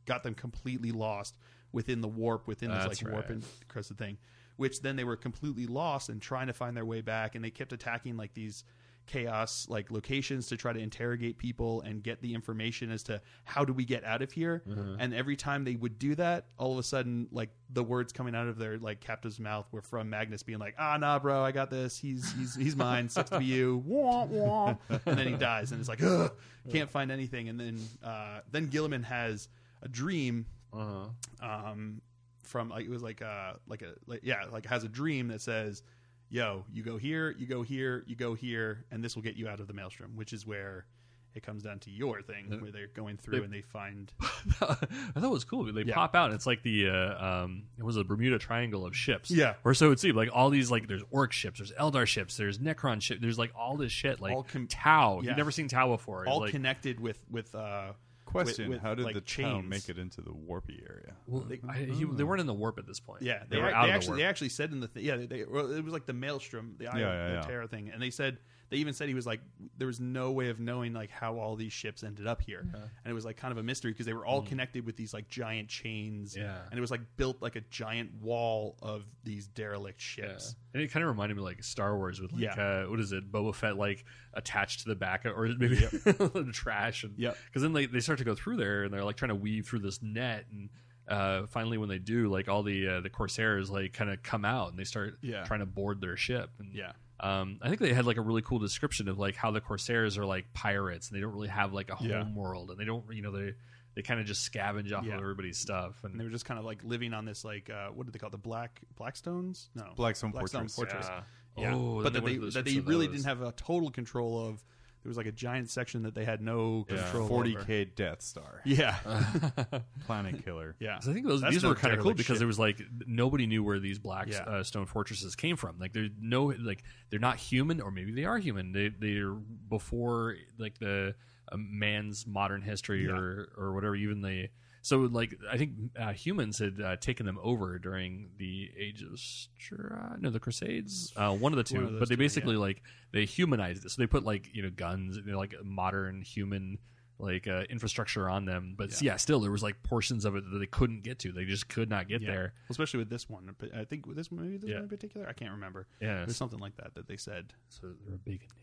[0.05, 1.35] got them completely lost
[1.73, 3.35] within the warp, within this That's like warp right.
[3.35, 4.17] and crescent thing.
[4.57, 7.51] Which then they were completely lost and trying to find their way back, and they
[7.51, 8.63] kept attacking like these
[9.11, 13.65] chaos like locations to try to interrogate people and get the information as to how
[13.65, 14.95] do we get out of here Mm-hmm.
[14.99, 18.35] and every time they would do that all of a sudden like the words coming
[18.35, 21.51] out of their like captive's mouth were from magnus being like ah nah bro i
[21.51, 24.75] got this he's he's he's mine sucks to be you wah, wah.
[25.05, 26.31] and then he dies and it's like Ugh,
[26.69, 29.49] can't find anything and then uh then guilliman has
[29.81, 31.07] a dream Uh-huh.
[31.45, 32.01] um,
[32.43, 35.41] from like it was like uh like a like yeah like has a dream that
[35.41, 35.83] says,
[36.31, 39.47] "Yo, you go here, you go here, you go here, and this will get you
[39.47, 40.85] out of the maelstrom," which is where
[41.33, 44.25] it comes down to your thing where they're going through They- and they find I
[44.65, 45.71] thought it was cool.
[45.71, 45.93] They Yeah.
[45.95, 46.25] pop out.
[46.25, 49.31] And it's like the uh, um, it was a Bermuda Triangle of ships.
[49.31, 49.53] Yeah.
[49.63, 50.17] or so it seemed.
[50.17, 53.53] Like all these like there's orc ships, there's Eldar ships, there's Necron ship, there's like
[53.57, 54.19] all this shit.
[54.19, 55.21] Like All com- Tau.
[55.21, 55.29] Yeah.
[55.29, 56.27] You've never seen Tau before.
[56.27, 57.93] All like, connected with with uh
[58.31, 61.15] Question: with, with, How did like, the Tau make it into the warpy area?
[61.27, 63.21] well, they, I, he, they weren't in the warp at this point.
[63.21, 64.87] Yeah, they, they, were ac- out they of actually the they actually said in the
[64.87, 67.33] th- yeah they, they, well, it was like the maelstrom the eye Yeah, yeah, the
[67.35, 67.41] yeah.
[67.41, 68.37] terror thing and they said
[68.71, 69.41] they even said he was like
[69.77, 73.11] there was no way of knowing like how all these ships ended up here and
[73.11, 75.27] it was like kind of a mystery because they were all connected with these like
[75.29, 76.57] giant chains Yeah.
[76.71, 80.27] and it was like built like a giant wall of these derelict Yeah.
[80.29, 82.83] ships And it kind of reminded me like Star Wars with like Yeah.
[82.85, 86.49] uh, what is it, Boba Fett like attached to the back of, or maybe the
[86.53, 87.37] trash and Yep.
[87.45, 89.67] because then they, they start to go through there and they're like trying to weave
[89.67, 90.69] through this net and
[91.09, 94.45] uh, finally when they do like all the uh, the Corsairs like kind of come
[94.45, 95.43] out and they start Yeah.
[95.43, 98.41] trying to board their ship and yeah um, I think they had like a really
[98.41, 101.71] cool description of like how the Corsairs are like pirates and they don't really have
[101.73, 102.31] like a home Yeah.
[102.33, 103.53] world and they don't you know they
[103.95, 105.15] they kind of just scavenge off Yeah.
[105.15, 107.69] of everybody's stuff and and they were just kind of like living on this like
[107.69, 108.31] uh what did they call it?
[108.31, 111.07] the black blackstones no Blackstone Blackstone Fortress.
[111.07, 111.21] fortress Yeah.
[111.63, 113.17] Yeah, Oh, but that they went to the that they really those.
[113.17, 114.63] didn't have a total control of
[115.03, 116.97] there was like a giant section that they had no Yeah.
[117.03, 117.27] control.
[117.27, 117.65] Forty over.
[117.65, 118.95] k Death Star, Yeah,
[120.05, 120.75] Planet Killer.
[120.79, 120.95] yeah.
[120.95, 122.37] 'Cause I think those, That's these no were kind of cool because ship.
[122.39, 124.39] there was like nobody knew where these black Yeah.
[124.43, 125.79] uh, stone fortresses came from.
[125.79, 128.71] Like there's no like they're not human, or maybe they are human.
[128.71, 131.15] They they're before like the
[131.51, 133.11] uh, man's modern history Yeah.
[133.17, 133.95] or or whatever.
[133.95, 134.49] Even the
[134.81, 139.19] so like I think uh, humans had uh, taken them over during the Age of
[139.19, 141.83] Stra- no the Crusades, uh, one of the two.
[141.85, 142.81] Of but they two, basically like
[143.11, 143.91] they humanized it.
[143.91, 146.77] So they put like you know guns, you know, like modern human
[147.19, 148.73] like uh, infrastructure on them.
[148.75, 149.15] But yeah.
[149.17, 151.31] still there was like portions of it that they couldn't get to.
[151.31, 152.31] They just could not get Yeah.
[152.31, 152.53] there.
[152.71, 153.55] especially with this one.
[153.75, 154.77] I think with this maybe this Yeah.
[154.77, 155.85] one in particular, I can't remember.
[156.01, 157.53] Yeah, There's something like that that they said.
[157.69, 158.57] so they're a big enigma.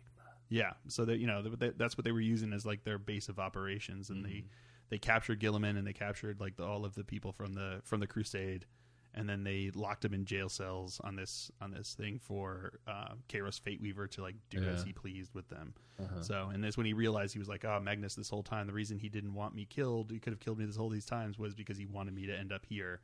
[0.49, 3.29] Yeah, so that you know they, that's what they were using as like their base
[3.29, 4.45] of operations, and they
[4.91, 8.01] they captured Guilliman and they captured like the, all of the people from the from
[8.01, 8.67] the Crusade,
[9.15, 13.15] and then they locked him in jail cells on this on this thing for uh,
[13.29, 15.75] Kairos Fate Weaver to like do as he pleased with them.
[16.01, 16.23] Uh-huh.
[16.23, 18.73] So, and this when he realized he was like, oh, Magnus, this whole time the
[18.73, 21.39] reason he didn't want me killed, he could have killed me this whole these times
[21.39, 23.01] was because he wanted me to end up here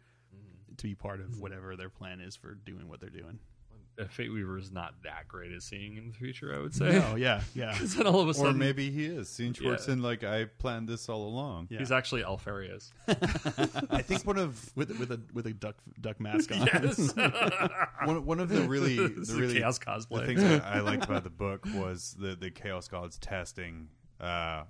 [0.77, 3.39] to be part of whatever their plan is for doing what they're doing.
[4.11, 6.55] Fate Weaver is not that great at seeing in the future.
[6.55, 7.03] I would say.
[7.11, 7.73] Oh yeah, yeah.
[7.79, 9.29] 'Cause then all of a Or maybe he is.
[9.29, 9.95] Seeing Schwartz Yeah.
[9.95, 11.69] in like I planned this all along.
[11.71, 11.79] Yeah.
[11.79, 12.93] he's actually Alpharius.
[13.91, 16.67] I think one of with with a with a duck duck mask on.
[16.67, 17.15] yes,
[18.05, 20.27] one, one of the really the is really chaos the cosplay.
[20.27, 23.89] things that I liked about the book was the the Chaos Gods testing
[24.21, 24.65] uh, uh,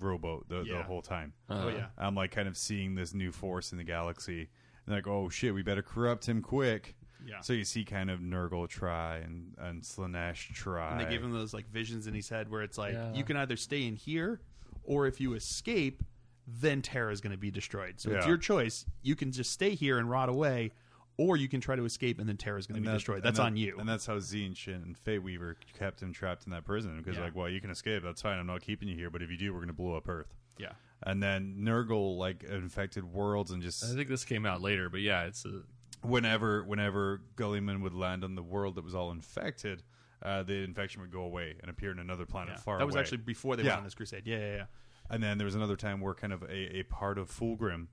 [0.00, 1.32] rowboat the, the whole time.
[1.50, 1.86] Oh yeah.
[1.96, 4.48] I'm like kind of seeing this new force in the galaxy,
[4.86, 6.94] and like, oh shit, we better corrupt him quick.
[7.26, 7.40] Yeah.
[7.40, 10.92] So you see kind of Nurgle try and and Slaanesh try.
[10.92, 13.12] And they gave him those like visions in his head where it's like Yeah.
[13.14, 14.40] you can either stay in here
[14.84, 16.02] or if you escape,
[16.46, 18.00] then Terra is going to be destroyed.
[18.00, 18.28] So it's Yeah.
[18.28, 18.86] your choice.
[19.02, 20.70] You can just stay here and rot away,
[21.18, 22.94] or you can try to escape and then Terra is going to And be that-
[22.94, 23.16] destroyed.
[23.16, 23.76] and That's that- on you.
[23.78, 27.24] And that's how Tzeentch and Fate Weaver kept him trapped in that prison because Yeah.
[27.24, 28.02] like, well, you can escape.
[28.02, 28.38] That's fine.
[28.38, 29.10] I'm not keeping you here.
[29.10, 30.32] But if you do, we're going to blow up Earth.
[30.56, 30.72] yeah.
[31.02, 35.00] And then Nurgle like infected worlds and just I think this came out later, but
[35.00, 35.62] yeah, it's a,
[36.02, 39.82] whenever whenever Guilliman would land on the world that was all infected,
[40.22, 42.60] uh, the infection would go away and appear in another planet Yeah.
[42.60, 43.02] far that was away.
[43.02, 43.70] actually before they Yeah.
[43.70, 44.22] went on this crusade.
[44.26, 44.64] Yeah, yeah, yeah.
[45.10, 47.86] And then there was another time where kind of a, a part of Fulgrim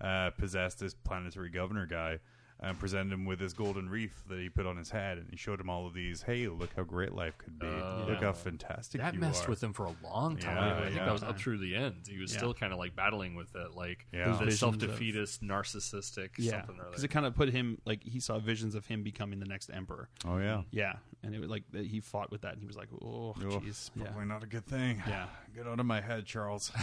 [0.00, 2.18] uh, possessed this planetary governor guy
[2.62, 5.36] and presented him with this golden wreath that he put on his head, and he
[5.36, 6.22] showed him all of these.
[6.22, 7.66] Hey, look how great life could be.
[7.66, 8.04] Oh.
[8.08, 9.50] look how fantastic that you messed are.
[9.50, 10.56] with him for a long time.
[10.56, 11.04] Yeah, I think yeah.
[11.04, 11.96] that was up through the end.
[12.08, 12.38] He was Yeah.
[12.38, 14.24] still kind of like battling with it, like Yeah.
[14.26, 17.50] the Those visions self of- defeatist, narcissistic Yeah, something or because it kind of put
[17.50, 20.08] him like he saw visions of him becoming the next emperor.
[20.24, 20.62] Oh yeah.
[20.70, 23.90] Yeah, and it was like he fought with that, and he was like, "Oh, jeez."
[23.96, 25.02] Yeah, Probably not a good thing.
[25.06, 25.26] Yeah.
[25.54, 26.70] Get out of my head, Charles.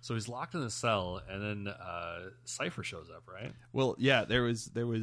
[0.00, 3.52] So he's locked in a cell, and then uh, Cypher shows up, right?
[3.72, 5.01] Well, yeah, there was there was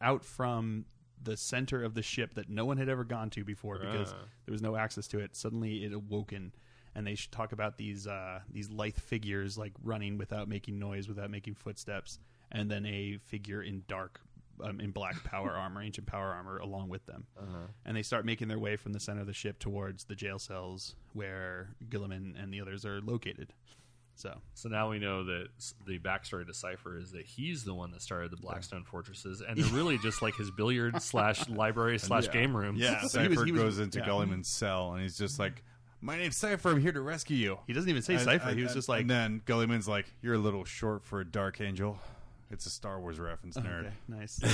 [0.00, 0.84] out from
[1.22, 4.24] the center of the ship that no one had ever gone to before because Ah.
[4.44, 5.34] there was no access to it.
[5.34, 6.52] Suddenly, it awoken,
[6.94, 11.08] and they should talk about these uh, these lithe figures like running without making noise,
[11.08, 12.18] without making footsteps,
[12.52, 14.20] and then a figure in dark.
[14.62, 17.26] Um, in black power armor, ancient power armor, along with them,
[17.84, 20.38] and they start making their way from the center of the ship towards the jail
[20.38, 23.52] cells where Guilliman and the others are located.
[24.16, 25.48] So, So now we know that
[25.86, 29.56] the backstory to Cypher is that he's the one that started the Blackstone Fortresses, and
[29.58, 32.76] they're really just like his billiard slash library slash game room.
[32.76, 33.00] Yeah.
[33.02, 34.06] So Cypher he was- he was- goes into yeah.
[34.06, 35.62] Guilliman's cell, and he's just like,
[36.00, 36.70] "My name's Cypher.
[36.70, 38.48] I'm here to rescue you." he doesn't even say Cypher.
[38.50, 41.20] and- he was and- just like, and then Guilliman's like, "You're a little short for
[41.20, 41.98] a Dark Angel."
[42.50, 43.86] It's a Star Wars reference, nerd.
[43.86, 44.38] Okay, nice.
[44.44, 44.48] I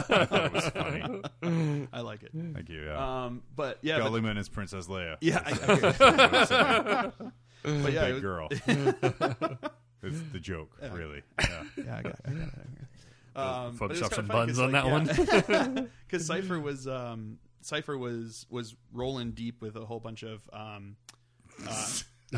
[0.00, 1.86] thought it was funny.
[1.92, 2.30] I like it.
[2.32, 2.84] Thank you.
[2.84, 3.24] Yeah.
[3.26, 5.16] Um, but yeah, but, Guilliman is Princess Leia.
[5.20, 7.10] yeah, I, okay.
[7.66, 8.48] but but yeah, it big girl.
[10.02, 11.22] it's the joke, really.
[11.40, 11.62] Yeah.
[11.84, 12.66] yeah, I got, I got it.
[13.36, 15.66] Um, but it was Photoshop kinda some funny buns 'cause, on like, that yeah.
[15.74, 15.90] one.
[16.06, 20.96] because Cypher was um, Cypher was was rolling deep with a whole bunch of um,
[21.68, 21.88] uh,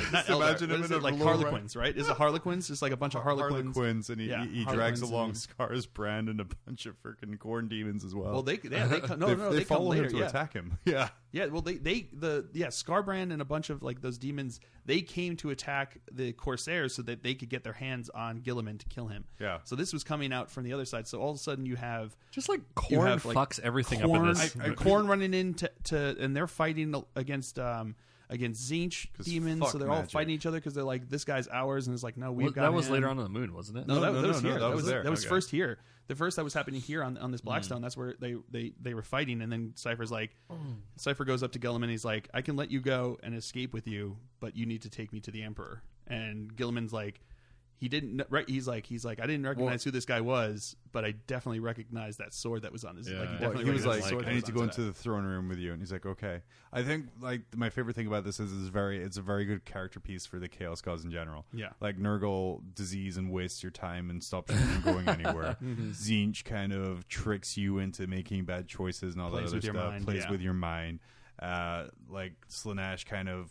[0.12, 1.96] not Eldar, imagine what him is in it, a like Harlequins, right?
[1.96, 2.70] Is it Harlequins?
[2.70, 3.74] It's like a bunch of Harlequins.
[3.76, 7.00] Harlequins, and he, Yeah, he, he drags Harlequins along and- Skarbrand and a bunch of
[7.02, 8.32] freaking Khorne demons as well.
[8.32, 10.18] Well, they yeah they come, no they, no they they, come follow later him to
[10.18, 10.26] yeah.
[10.28, 10.78] attack him.
[10.84, 11.08] Yeah.
[11.30, 15.02] Yeah, well, they they the yeah Skarbrand and a bunch of like those demons they
[15.02, 18.86] came to attack the Corsairs so that they could get their hands on Guilliman to
[18.86, 19.24] kill him.
[19.38, 19.58] Yeah.
[19.64, 21.06] So this was coming out from the other side.
[21.06, 24.16] So all of a sudden you have Just like Khorne have, like, fucks everything Khorne,
[24.16, 24.56] up in this.
[24.58, 27.94] I- I- Khorne running into to and they're fighting against um
[28.30, 29.60] against Tzeentch 'Cause demons.
[29.60, 30.10] fuck So they're all magic.
[30.12, 32.52] fighting each other because they're like this guy's ours and it's like no we've Well,
[32.52, 32.92] got that was him.
[32.94, 33.86] later on in the moon, wasn't it?
[33.86, 34.58] No, No, that, no, that was no, here.
[34.58, 35.02] no, that, that was was there.
[35.02, 35.28] That was Okay.
[35.28, 35.78] first here.
[36.08, 37.46] The first that was happening here on on this hmm.
[37.48, 37.82] Blackstone.
[37.82, 40.72] That's where they they they were fighting, and then Cypher's like, hmm.
[40.96, 41.90] Cypher goes up to Guilliman.
[41.90, 44.90] He's like, I can let you go and escape with you, but you need to
[44.90, 45.82] take me to the Emperor.
[46.06, 47.20] And Guilliman's like,
[47.78, 48.48] he didn't right.
[48.48, 52.18] He's like he's like I didn't recognize who this guy was, but I definitely recognized
[52.18, 53.08] that sword that was on his.
[53.08, 53.20] Yeah.
[53.20, 55.58] Like, he Well, he was like, "I need to go into the throne room with
[55.58, 56.42] you," and he's like, "Okay."
[56.72, 59.64] I think like my favorite thing about this is is very it's a very good
[59.64, 61.46] character piece for the Chaos Gods in general.
[61.52, 61.70] Yeah.
[61.80, 65.56] like Nurgle disease and wastes your time and stops you from going anywhere.
[65.62, 65.90] Mm-hmm.
[65.92, 69.64] Tzeentch kind of tricks you into making bad choices and all Plays that other with
[69.64, 69.90] your stuff.
[69.92, 70.30] mind, plays yeah.
[70.30, 70.98] with your mind.
[71.40, 73.48] Uh, like Slaanesh kind of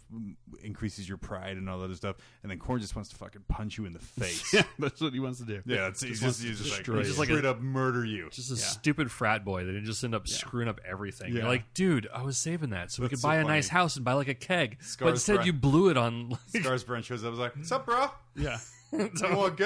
[0.61, 3.43] increases your pride and all that other stuff, and then Khorne just wants to fucking
[3.47, 4.53] punch you in the face.
[4.53, 5.61] yeah, that's what he wants to do.
[5.65, 8.29] Yeah, it's, he's just, he's just like, he's just like straight up murder you.
[8.29, 8.59] Just a Yeah.
[8.61, 11.29] stupid frat boy that just end up screwing up everything.
[11.31, 11.39] Yeah.
[11.41, 13.69] You're like, dude, I was saving that so we That's could buy so a nice
[13.69, 14.77] house and buy like a keg.
[14.81, 16.29] Scars but instead, Bra- you blew it on.
[16.31, 17.27] Like, Scars Brent shows up.
[17.27, 18.07] I was like, "Sup, bro?
[18.35, 18.57] Yeah,
[18.91, 19.63] You want to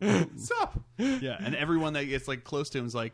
[0.00, 0.18] go?
[0.36, 3.12] Sup?" yeah, and everyone that gets like close to him is like,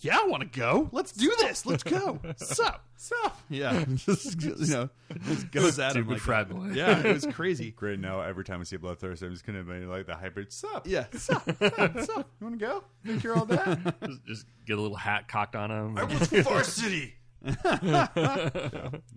[0.00, 0.88] "Yeah, I want to go.
[0.92, 1.64] Let's do this.
[1.66, 2.20] Let's go.
[2.36, 4.90] Sup, sup." Yeah, just you know,
[5.24, 6.54] just goes at him like frat that.
[6.54, 6.70] boy.
[6.74, 7.70] Yeah, it was crazy.
[7.70, 7.98] Great.
[7.98, 10.52] Now every time I see a bloodthirster, I'm just gonna be like the hybrid.
[10.52, 10.86] Sup?
[10.86, 12.30] Yeah, sup, sup, sup.
[12.40, 12.84] You want to go?
[13.04, 14.00] Think you're all that?
[14.06, 15.98] just, just get a little hat cocked on him.
[15.98, 17.14] I was varsity.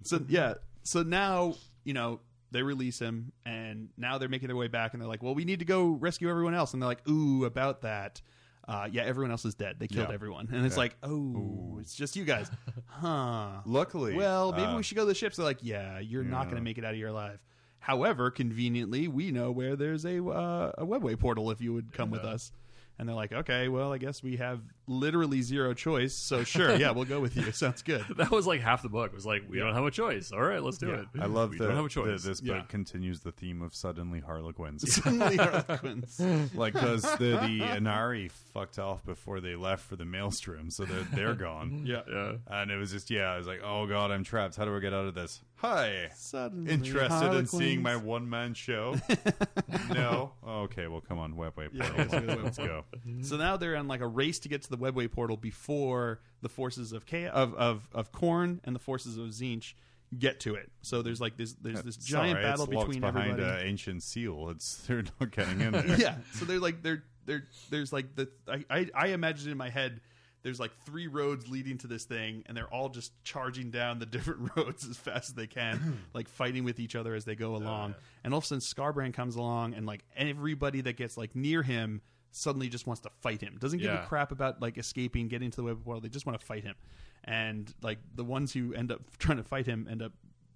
[0.03, 2.19] So yeah, so now you know
[2.51, 5.45] they release him, and now they're making their way back, and they're like, "Well, we
[5.45, 8.21] need to go rescue everyone else," and they're like, "Ooh, about that."
[8.67, 9.77] Uh, yeah, everyone else is dead.
[9.79, 10.13] They killed Yeah.
[10.13, 10.79] everyone, and it's Yeah.
[10.81, 12.51] like, oh, it's just you guys,
[12.87, 13.61] huh?
[13.65, 15.37] Luckily, Well, maybe uh, we should go to the ships.
[15.37, 17.39] They're like, yeah, you're not going to make it out of here alive.
[17.79, 22.09] However, conveniently, we know where there's a uh, a webway portal if you would come
[22.09, 22.51] with us.
[22.99, 26.15] And they're like, okay, well, I guess we have literally zero choice.
[26.15, 27.51] So sure, yeah, we'll go with you.
[27.51, 28.03] Sounds good.
[28.17, 29.11] that was like half the book.
[29.11, 30.31] It was like, we don't have a choice.
[30.31, 31.01] All right, let's do Yeah.
[31.01, 31.07] it.
[31.19, 32.23] I love we that don't have a choice.
[32.23, 32.59] this Yeah.
[32.59, 34.91] book continues the theme of suddenly Harlequins.
[34.95, 36.19] Suddenly Harlequins.
[36.55, 41.03] like because the the Ynnari fucked off before they left for the Maelstrom, so they're
[41.13, 41.83] they're gone.
[41.85, 42.01] Yeah.
[42.11, 42.33] yeah.
[42.47, 44.55] And it was just yeah, I was like, oh god, I'm trapped.
[44.55, 45.41] How do I get out of this?
[45.57, 46.09] Hi.
[46.15, 48.95] Suddenly Interested in seeing my one man show?
[49.89, 50.33] no.
[50.45, 50.87] Oh, okay.
[50.87, 52.05] Well, come on, webway Yeah, portal.
[52.19, 52.83] let's go Let's go.
[53.21, 56.49] So now they're on like a race to get to the webway portal before the
[56.49, 59.73] forces of of of of Khorne and the forces of Tzeentch
[60.17, 60.71] get to it.
[60.83, 63.61] So there's like this there's this giant right, battle it's between behind everybody.
[63.61, 64.49] an ancient seal.
[64.51, 65.99] It's they're not getting in there.
[65.99, 66.15] yeah.
[66.33, 70.01] So they're like they're they're there's like the I, I I imagine in my head
[70.43, 74.05] there's like three roads leading to this thing and they're all just charging down the
[74.17, 77.55] different roads as fast as they can, like fighting with each other as they go
[77.55, 77.95] along.
[78.23, 81.63] And all of a sudden Skarbrand comes along and like everybody that gets like near
[81.63, 82.01] him
[82.31, 83.57] suddenly just wants to fight him.
[83.59, 84.03] Doesn't give Yeah.
[84.03, 86.03] a crap about like escaping, getting to the web world.
[86.03, 86.75] They just want to fight him.
[87.23, 90.11] And like the ones who end up trying to fight him end up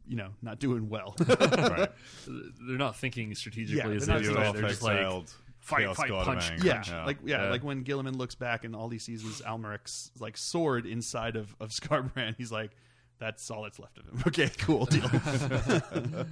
[0.08, 1.16] you know, not doing well.
[1.28, 1.90] right.
[2.28, 4.54] They're not thinking strategically Yeah, as they're they do thinking.
[4.62, 6.52] They're just like, Exiled fight, Chaos fight, God of punch.
[6.52, 6.66] Anger.
[6.68, 7.50] Yeah, like yeah, Yeah.
[7.52, 11.56] like when Guilliman looks back and all he sees is Almeric's like sword inside of
[11.60, 12.36] of Skarbrand.
[12.38, 12.72] He's like,
[13.22, 15.10] "That's all that's left of him." Okay, cool deal.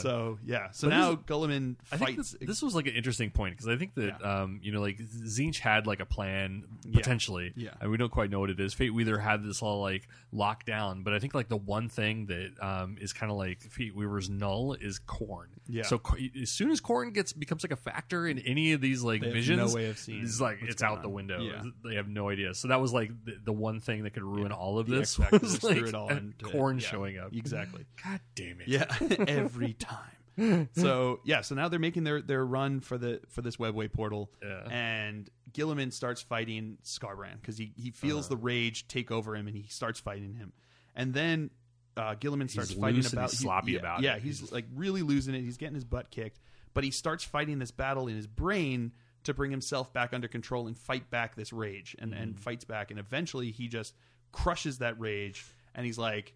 [0.00, 2.32] So yeah, so But now this- Guilliman I think fights.
[2.32, 4.98] this, this was like an interesting point because I think that um, you know like
[4.98, 7.70] Tzeentch had like a plan potentially, Yeah.
[7.80, 8.74] and we don't quite know what it is.
[8.74, 12.26] Fate Weaver had this all like locked down, but I think like the one thing
[12.26, 15.50] that um, is kind of like Fate Weaver's null is Khorne.
[15.68, 15.84] Yeah.
[15.84, 16.00] So
[16.42, 19.30] as soon as Khorne gets becomes like a factor in any of these like They
[19.30, 21.40] visions, no way of seeing It's like it's out the window.
[21.40, 21.62] Yeah.
[21.84, 22.54] They have no idea.
[22.54, 25.62] So that was like the, the one thing that could ruin all of this was
[25.62, 27.34] like it all a Khorne yeah, showing up.
[27.34, 27.84] exactly.
[28.04, 28.68] God damn it!
[28.68, 28.84] Yeah,
[29.28, 30.68] every time.
[30.74, 34.30] so yeah, so now they're making their their run for the for this webway portal,
[34.42, 34.68] Yeah.
[34.70, 38.34] and Guilliman starts fighting Skarbrand because he he feels Uh-huh.
[38.34, 40.52] the rage take over him, and he starts fighting him,
[40.94, 41.50] and then
[41.96, 44.22] uh, Guilliman starts fighting about he's he- sloppy yeah, about yeah, it.
[44.22, 45.40] he's He's- like really losing it.
[45.40, 46.38] He's getting his butt kicked,
[46.74, 48.92] but he starts fighting this battle in his brain
[49.24, 52.22] to bring himself back under control and fight back this rage, and Mm-hmm.
[52.22, 53.94] and fights back, and eventually he just
[54.32, 55.46] crushes that rage,
[55.76, 56.34] and he's like.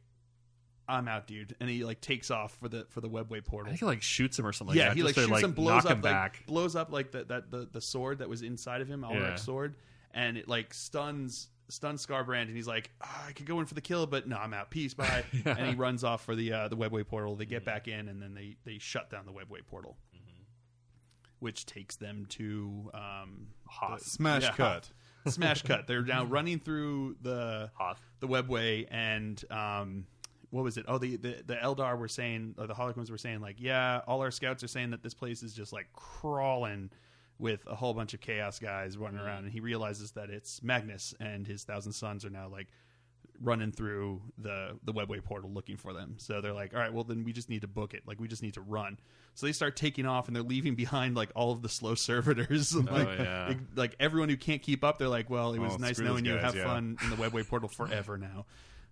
[0.88, 3.66] I'm out, dude, and he like takes off for the for the webway portal.
[3.68, 4.76] I think he like shoots him or something.
[4.76, 6.46] yeah, like that, he like just to, shoots him, blows knock up, him like, back.
[6.48, 9.34] blows up like the, that the the sword that was inside of him, Alric's Yeah.
[9.36, 9.76] sword,
[10.10, 13.74] and it like stuns stuns Skarbrand, and he's like, "Ah, I could go in for
[13.74, 14.72] the kill, but no, I'm out.
[14.72, 15.22] Peace, bye.
[15.44, 17.36] And he runs off for the uh, the webway portal.
[17.36, 19.96] They get back in, and then they they shut down the webway portal,
[21.38, 24.02] which takes them to um, Hoth.
[24.02, 24.52] Smash Yeah.
[24.52, 24.90] cut.
[25.28, 25.86] Smash cut.
[25.86, 28.00] They're now running through the Hoth.
[28.20, 30.06] the webway and um
[30.50, 33.40] what was it oh the, the the eldar were saying or the harlequins were saying
[33.40, 36.90] like yeah all our scouts are saying that this place is just like crawling
[37.38, 41.14] with a whole bunch of chaos guys running around and he realizes that it's magnus
[41.20, 42.68] and his thousand sons are now like
[43.42, 47.04] running through the the webway portal looking for them so they're like all right well
[47.04, 48.98] then we just need to book it like we just need to run
[49.34, 52.72] so they start taking off and they're leaving behind like all of the slow servitors
[52.74, 53.46] and, like, yeah.
[53.48, 56.24] like like everyone who can't keep up they're like well it was Oh, nice knowing
[56.24, 56.64] those you have yeah.
[56.64, 58.44] fun in the webway portal forever now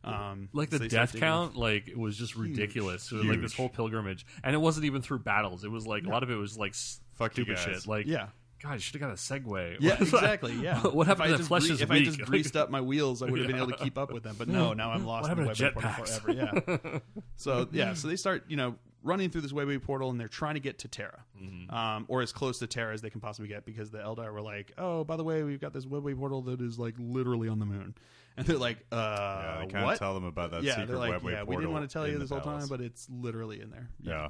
[0.05, 3.11] Um, like the they start death digging- count, like it was just ridiculous.
[3.13, 5.65] It was like this whole pilgrimage, and it wasn't even through battles.
[5.65, 6.75] It was like a lot of it was like
[7.17, 7.85] Fuck stupid shit.
[7.87, 8.29] Like, Yeah.
[8.63, 9.77] God, you should have got a Segway.
[9.81, 10.53] Yeah, exactly.
[10.55, 10.81] Yeah.
[10.87, 12.03] what happened if I to the just flesh gre- is If weak?
[12.03, 14.23] I just greased up my wheels, I would have been able to keep up with
[14.25, 14.35] them.
[14.39, 16.21] But no, now I'm lost What in the webway portal jetpacks?
[16.21, 16.61] forever.
[16.85, 16.99] Yeah.
[17.37, 18.75] so yeah, so they start you know
[19.05, 21.73] running through this webway portal and they're trying to get to Terra, Mm-hmm.
[21.73, 24.41] um, or as close to Terra as they can possibly get because the Eldar were
[24.43, 27.61] like, oh, by the way, we've got this webway portal that is like literally on
[27.61, 27.95] the moon,
[28.37, 29.99] and they're like, uh, Yeah, they kind what?
[30.01, 32.09] tell them about that yeah, secret they're like, webway yeah, we didn't want to tell
[32.09, 33.89] you the this whole time, but it's literally in there.
[34.03, 34.29] yeah.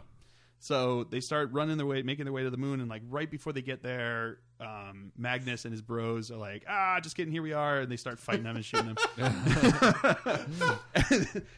[0.61, 3.31] So they start running their way, making their way to the moon, and like right
[3.31, 7.43] before they get there, um, Magnus and his bros are like, "Ah, just kidding, here
[7.43, 8.97] we are," and they start fighting them and shooting them.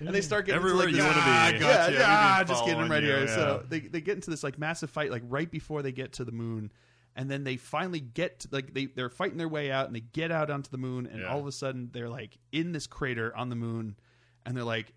[0.01, 1.59] and they start getting Everywhere into, you like, this- wanna ah, be.
[1.59, 2.07] Yeah, Gotcha, yeah,
[2.41, 3.21] ah, just kidding, I'm right following here.
[3.23, 6.13] you, So they they get into this like massive fight, like right before they get
[6.15, 6.71] to the moon.
[7.17, 10.01] And then they finally get to, like they they're fighting their way out, and they
[10.01, 11.27] get out onto the moon, and Yeah.
[11.29, 13.97] all of a sudden they're like in this crater on the moon,
[14.47, 14.93] and they're like,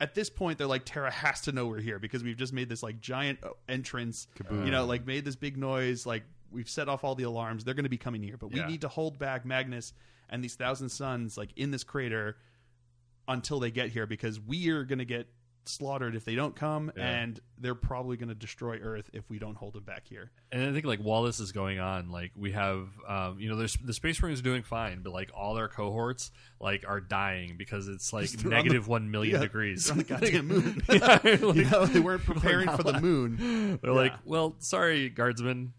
[0.00, 2.68] at this point they're like Terra has to know we're here because we've just made
[2.68, 4.64] this like giant uh, entrance Kaboom.
[4.64, 7.74] you know like made this big noise like we've set off all the alarms they're
[7.74, 8.66] going to be coming here but we Yeah.
[8.66, 9.92] need to hold back Magnus
[10.30, 12.36] and these thousand sons like in this crater
[13.28, 15.26] until they get here because we are going to get
[15.68, 17.04] slaughtered if they don't come Yeah.
[17.08, 20.64] and they're probably going to destroy earth if we don't hold them back here And
[20.68, 23.74] I think like while this is going on, like we have, um, you know, there's
[23.76, 26.30] the Space Marines doing fine, but like all their cohorts
[26.60, 29.90] like are dying because it's like on the- negative one million yeah, degrees.
[29.90, 33.92] on the goddamn moon Yeah, like, you know they weren't preparing for the moon they're
[33.92, 35.72] like, well, sorry, guardsmen.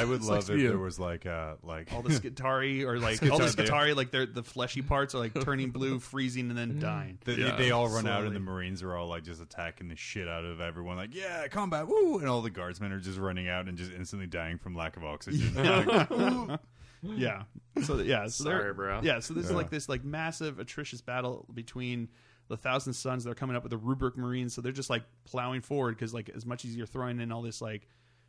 [0.00, 0.68] I would love for if you.
[0.68, 4.26] there was like uh like all the Skitarii or like all the Skitarii, like they're
[4.26, 7.56] the fleshy parts are like turning blue freezing and then dying They, Yeah.
[7.56, 10.44] they all run out, and the Marines are all like just attacking the shit out
[10.44, 10.96] of everyone.
[10.96, 12.18] Like, yeah, combat, woo!
[12.18, 15.04] And all the guardsmen are just running out and just instantly dying from lack of
[15.04, 15.52] oxygen.
[15.88, 16.56] Like, "Ooh."
[17.02, 17.42] Yeah.
[17.84, 18.26] So yeah.
[18.26, 19.00] So Sorry, bro.
[19.02, 19.20] Yeah.
[19.20, 22.08] So this is like this like massive atrocious battle between
[22.48, 23.22] the Thousand Sons.
[23.24, 26.28] They're coming up with the Rubric Marines, so they're just like plowing forward because like
[26.34, 27.86] as much as you're throwing in all this like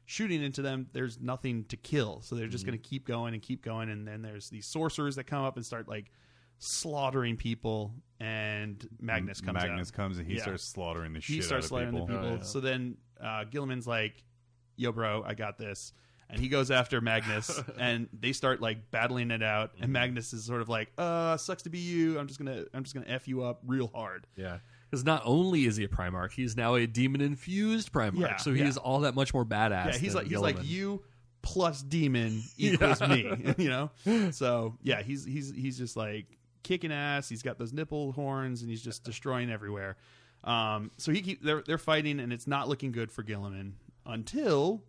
[0.09, 2.19] shooting into them, there's nothing to kill.
[2.21, 2.71] So they're just Mm-hmm.
[2.71, 3.91] going to keep going and keep going.
[3.91, 6.11] And then there's these sorcerers that come up and start like
[6.57, 7.93] slaughtering people.
[8.19, 9.93] And Magnus comes Magnus out.
[9.93, 10.41] comes and he Yeah.
[10.41, 12.21] starts slaughtering the he shit starts out slaughtering of the people.
[12.21, 12.37] people.
[12.37, 12.43] yeah.
[12.43, 14.23] So then uh, Guilliman's like,
[14.77, 15.93] "Yo, bro, I got this,"
[16.29, 19.73] and he goes after Magnus, and they start like battling it out.
[19.75, 19.83] Mm-hmm.
[19.83, 22.17] And Magnus is sort of like, "Uh, sucks to be you.
[22.19, 24.57] I'm just gonna, I'm just gonna f you up real hard." Yeah.
[24.89, 28.19] Because not only is he a Primarch, he's now a demon infused Primarch.
[28.19, 28.67] Yeah, so he yeah.
[28.67, 29.85] is all that much more badass.
[29.85, 31.03] yeah, he's like, he's like you
[31.41, 33.53] plus demon equals me.
[33.57, 34.31] You know.
[34.31, 36.25] So yeah, he's he's he's just like
[36.63, 37.29] kicking ass.
[37.29, 39.97] He's got those nipple horns, and he's just destroying everywhere.
[40.43, 43.73] Um, so he keep they're they're fighting, and it's not looking good for Guilliman
[44.05, 44.83] until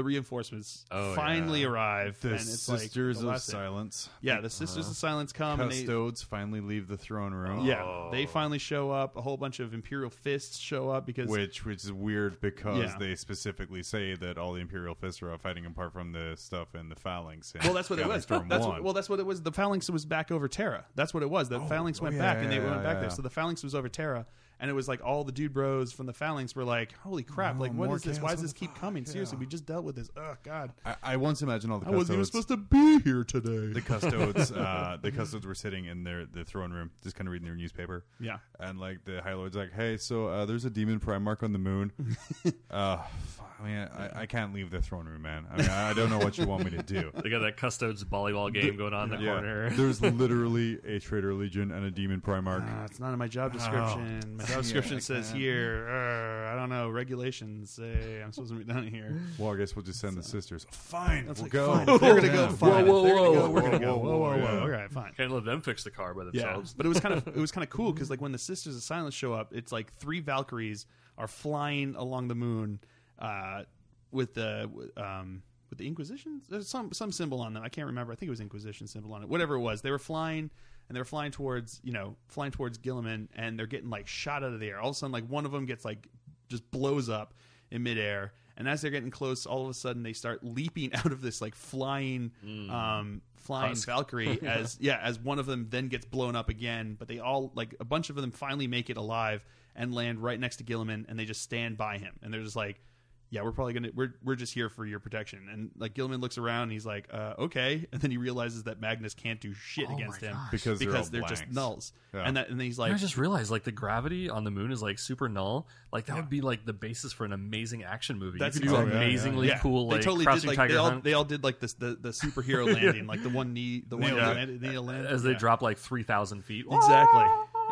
[0.00, 1.68] the reinforcements Oh, finally yeah.
[1.68, 2.18] arrive.
[2.20, 3.60] The and it's like Sisters the of last thing.
[3.60, 4.94] Silence, Yeah, the Sisters of uh-huh.
[4.94, 5.60] Silence come.
[5.60, 7.66] And they, Custodes finally leave the throne room.
[7.66, 8.28] yeah, they oh.
[8.28, 9.16] finally show up.
[9.16, 12.96] A whole bunch of Imperial fists show up because Which which is weird because Yeah.
[12.98, 16.74] they specifically say that all the Imperial fists are out fighting apart from the stuff
[16.74, 17.54] in the phalanx.
[17.54, 18.22] in Well, that's what it was.
[18.22, 18.68] Storm That's 1.
[18.70, 19.42] what, well, that's what it was.
[19.42, 20.86] The phalanx was back over Terra.
[20.94, 21.48] That's what it was.
[21.48, 23.10] The oh, phalanx oh, went yeah, back, and they yeah, went back yeah, there.
[23.10, 24.26] So the phalanx was over Terra,
[24.60, 27.56] and it was like all the dude bros from the phalanx were like, "Holy crap!
[27.58, 28.18] Oh, like, what more is this?
[28.18, 28.80] chaos, Why does what this the keep fuck?
[28.80, 29.04] coming?
[29.04, 29.12] Yeah.
[29.12, 30.10] Seriously, we just dealt with this.
[30.16, 32.46] Oh God, I, I once imagine all the I wasn't even custodes.
[32.46, 33.72] supposed to be here today.
[33.72, 37.32] the custodes, uh, the custodes were sitting in their the throne room, just kind of
[37.32, 38.04] reading their newspaper.
[38.20, 41.52] yeah, And like the High Lord's like, hey, so uh, there's a demon Primarch on
[41.52, 41.92] the moon.
[42.70, 45.46] uh, f- I mean, I, I can't leave the throne room, man.
[45.52, 47.10] I mean, I don't know what you want me to do.
[47.22, 49.68] They got that Custodes volleyball game going on in the Yeah, corner.
[49.70, 52.66] there's literally a Traitor Legion and a demon Primarch.
[52.66, 54.36] Uh, it's not in my job description.
[54.38, 55.86] My job description I says here.
[55.88, 59.20] Uh, I don't know regulations say I'm supposed to be down here.
[59.38, 60.66] well, I guess we'll just send the sisters.
[60.70, 61.74] Fine, That's we'll like, go.
[61.74, 61.86] Fine.
[61.98, 62.42] They're gonna go.
[62.42, 62.48] Yeah.
[62.52, 62.86] Fine.
[62.86, 63.96] Whoa, If they're gonna whoa, go, We're gonna whoa, go.
[63.96, 64.52] whoa, Whoa, whoa, whoa, whoa.
[64.54, 64.60] yeah.
[64.60, 65.12] All right, fine.
[65.16, 66.74] Can't let them fix the car by Yeah, themselves.
[66.74, 68.76] but it was kind of it was kind of cool because like when the Sisters
[68.76, 70.86] of Silence show up, it's like three Valkyries
[71.18, 72.80] are flying along the moon
[73.18, 73.64] uh,
[74.10, 76.40] with the with, um, with the Inquisition.
[76.48, 77.62] There's some some symbol on them.
[77.62, 78.12] I can't remember.
[78.12, 79.28] I think it was Inquisition symbol on it.
[79.28, 80.50] Whatever it was, they were flying
[80.90, 84.52] and they're flying towards you know flying towards Guilliman, and they're getting like shot out
[84.52, 84.80] of the air.
[84.80, 86.08] All of a sudden, like one of them gets like
[86.48, 87.32] just blows up
[87.70, 88.32] in midair.
[88.56, 91.40] And as they're getting close, all of a sudden they start leaping out of this
[91.40, 92.32] like flying,
[92.70, 93.86] um, flying Husk.
[93.86, 96.96] Valkyrie as yeah, as one of them then gets blown up again.
[96.98, 99.46] But they all like a bunch of them finally make it alive
[99.76, 102.56] and land right next to Guilliman, and they just stand by him, and they're just
[102.56, 102.82] like,
[103.30, 106.36] "Yeah, we're probably gonna we're we're just here for your protection." And like Guilliman looks
[106.38, 109.86] around, and he's like, uh, "Okay," and then he realizes that Magnus can't do shit
[109.88, 110.50] Oh against him gosh.
[110.50, 112.22] Because they're because they're just nulls, Yeah.
[112.26, 114.72] and that and then he's like, I just realized like the gravity on the moon
[114.72, 115.66] is like super null.
[115.92, 118.38] Like that would be like the basis for an amazing action movie.
[118.38, 119.58] That's you could do exactly- amazingly yeah.
[119.58, 122.10] cool They like totally did like they all they all did like this the, the
[122.10, 124.28] superhero landing, like the one knee, the one Yeah.
[124.30, 125.38] land, knee land as they Yeah.
[125.38, 126.64] drop like three thousand feet.
[126.70, 127.24] Exactly.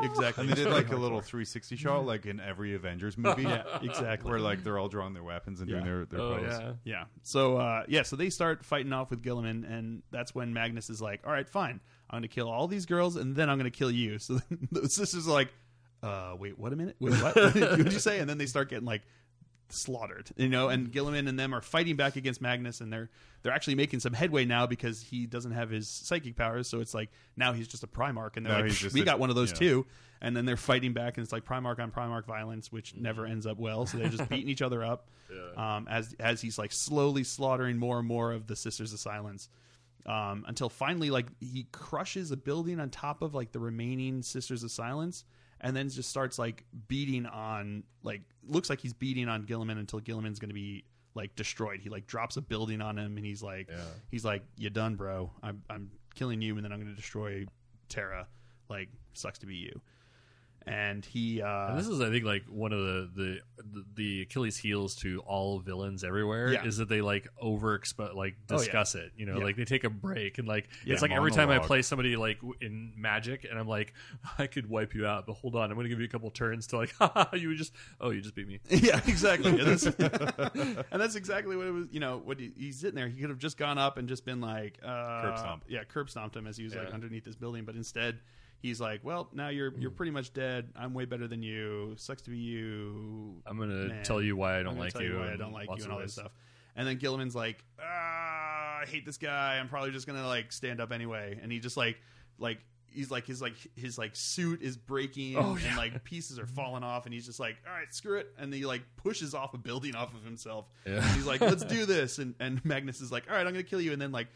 [0.03, 0.43] Exactly.
[0.43, 3.43] And they did like a little 360 shot, like in every Avengers movie.
[3.43, 4.31] yeah, exactly.
[4.31, 6.59] Where like they're all drawing their weapons and doing their, their Oh pose.
[6.61, 6.73] yeah.
[6.85, 7.05] Yeah.
[7.23, 11.01] So uh, yeah, so they start fighting off with Guilliman, and that's when Magnus is
[11.03, 11.81] like, "All right, fine,
[12.11, 14.41] I'm going to kill all these girls, and then I'm going to kill you." So
[14.73, 15.53] the sisters are like,
[16.03, 17.35] "Uh, wait, what a minute, wait, what?
[17.37, 19.03] what did you say?" And then they start getting like
[19.71, 20.69] slaughtered, you know.
[20.69, 23.11] And Guilliman and them are fighting back against Magnus, and they're
[23.43, 26.69] they're actually making some headway now because he doesn't have his psychic powers.
[26.69, 29.05] So it's like now he's just a Primarch, and they're Now like, just "We a-
[29.05, 29.59] got one of those yeah.
[29.59, 29.87] too."
[30.21, 33.47] And then they're fighting back, and it's like Primarch on Primarch violence, which never ends
[33.47, 33.87] up well.
[33.87, 35.09] So they're just beating each other up
[35.57, 39.49] um, as as he's like slowly slaughtering more and more of the Sisters of Silence,
[40.07, 44.65] um, until finally like he crushes a building on top of like the remaining Sisters
[44.65, 45.25] of Silence,
[45.61, 50.01] and then just starts like beating on like looks like he's beating on Guilliman until
[50.01, 51.81] Guilliman's going to be like destroyed.
[51.81, 53.69] He like drops a building on him, and he's like
[54.11, 55.31] he's like you done, bro.
[55.43, 57.47] I'm I'm killing you, and then I'm going to destroy
[57.89, 58.27] Terra.
[58.69, 59.81] Like sucks to be you.
[60.69, 64.57] And he uh, And this is, I think, like one of the the the Achilles'
[64.57, 66.65] heels to all villains everywhere Yeah.
[66.65, 67.81] is that they like over
[68.15, 68.59] like Oh, yeah.
[68.59, 69.13] discuss it.
[69.17, 69.45] You know, Yeah.
[69.45, 72.17] like they take a break and like Yeah, it's like every time I play somebody
[72.17, 73.95] like in Magic and I'm like,
[74.39, 76.31] I could wipe you out, but hold on, I'm going to give you a couple
[76.31, 76.95] turns to like,
[77.33, 78.61] you just oh, you just beat me.
[78.69, 79.51] yeah, exactly.
[79.59, 81.87] And that's, and that's exactly what it was.
[81.91, 83.09] You know, what he, he's sitting there.
[83.09, 85.65] He could have just gone up and just been like, uh, Curb stomp.
[85.69, 87.65] Yeah, curb stomped him as he was like underneath this building.
[87.65, 88.21] But instead,
[88.61, 90.69] he's like, "Well, now you're you're pretty much dead.
[90.77, 91.95] I'm way better than you.
[91.97, 93.43] Sucks to be you.
[93.47, 95.19] I'm going to Man, tell you why I don't gonna like tell you.
[95.19, 96.33] why I and don't like you and all this stuff."
[96.77, 99.59] And then Guilliman's like, ah, "I hate this guy.
[99.59, 102.01] I'm probably just gonna like stand up anyway." And he just like
[102.39, 102.59] like.
[102.91, 106.83] He's like his like his like suit is breaking Oh, and like pieces are falling
[106.83, 109.59] off and he's just like all right screw it and he like pushes off a
[109.59, 111.03] building off of himself Yeah.
[111.13, 113.83] he's like let's do this and and Magnus is like all right I'm gonna kill
[113.83, 114.29] you and then like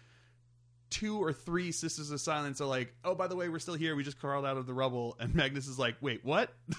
[0.93, 3.97] two or three sisters of silence are like oh by the way we're still here
[3.97, 6.51] we just crawled out of the rubble and Magnus is like wait what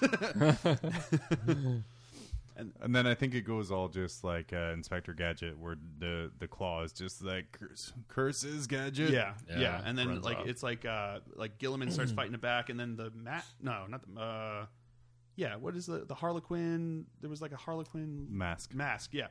[2.56, 6.30] And and then I think it goes all just like uh, Inspector Gadget, where the
[6.38, 9.10] the claw is just like curse, curses Gadget.
[9.10, 10.46] Yeah, yeah, Yeah, and then like off.
[10.46, 14.02] it's like uh like Guilliman starts fighting it back, and then the mat no not
[14.06, 14.66] the uh
[15.34, 18.72] yeah what is the the Harlequin there was like a Harlequin mask.
[18.72, 19.26] mask yeah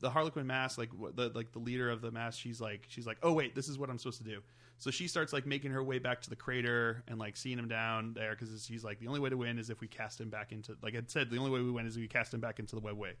[0.00, 3.06] the Harlequin mask like what the like the leader of the mask she's like she's
[3.06, 4.40] like oh wait this is what I'm supposed to do.
[4.78, 7.66] So she starts like making her way back to the crater and like seeing him
[7.66, 10.28] down there because she's like the only way to win is if we cast him
[10.28, 12.40] back into like I said the only way we win is if we cast him
[12.40, 13.12] back into the webway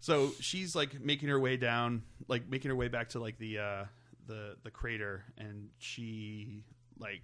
[0.00, 3.58] so she's like making her way down, like making her way back to like the
[3.58, 3.84] uh,
[4.26, 6.64] the the crater, and she
[6.98, 7.22] like,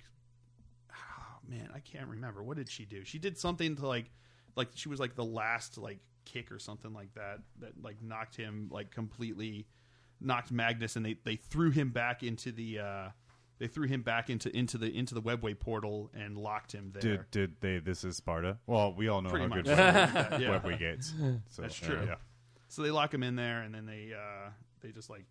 [0.91, 2.43] oh, man, I can't remember.
[2.43, 3.05] What did she do.
[3.05, 4.11] She did something to like,
[4.57, 8.37] like she was like the last like kick or something like that that like knocked
[8.37, 9.67] him like completely,
[10.21, 12.79] knocked Magnus, and they they threw him back into the.
[12.79, 13.09] Uh,
[13.59, 17.19] they threw him back into into the into the webway portal and locked him there.
[17.19, 17.79] Did did they?
[17.79, 18.59] This is Sparta.
[18.67, 19.65] Well, we all know Pretty how much.
[19.67, 20.59] good Webway, Yeah.
[20.59, 21.15] Webway gates.
[21.49, 22.03] So, That's true.
[22.07, 22.17] Yeah.
[22.69, 24.51] So they lock him in there, and then they uh,
[24.81, 25.27] they just like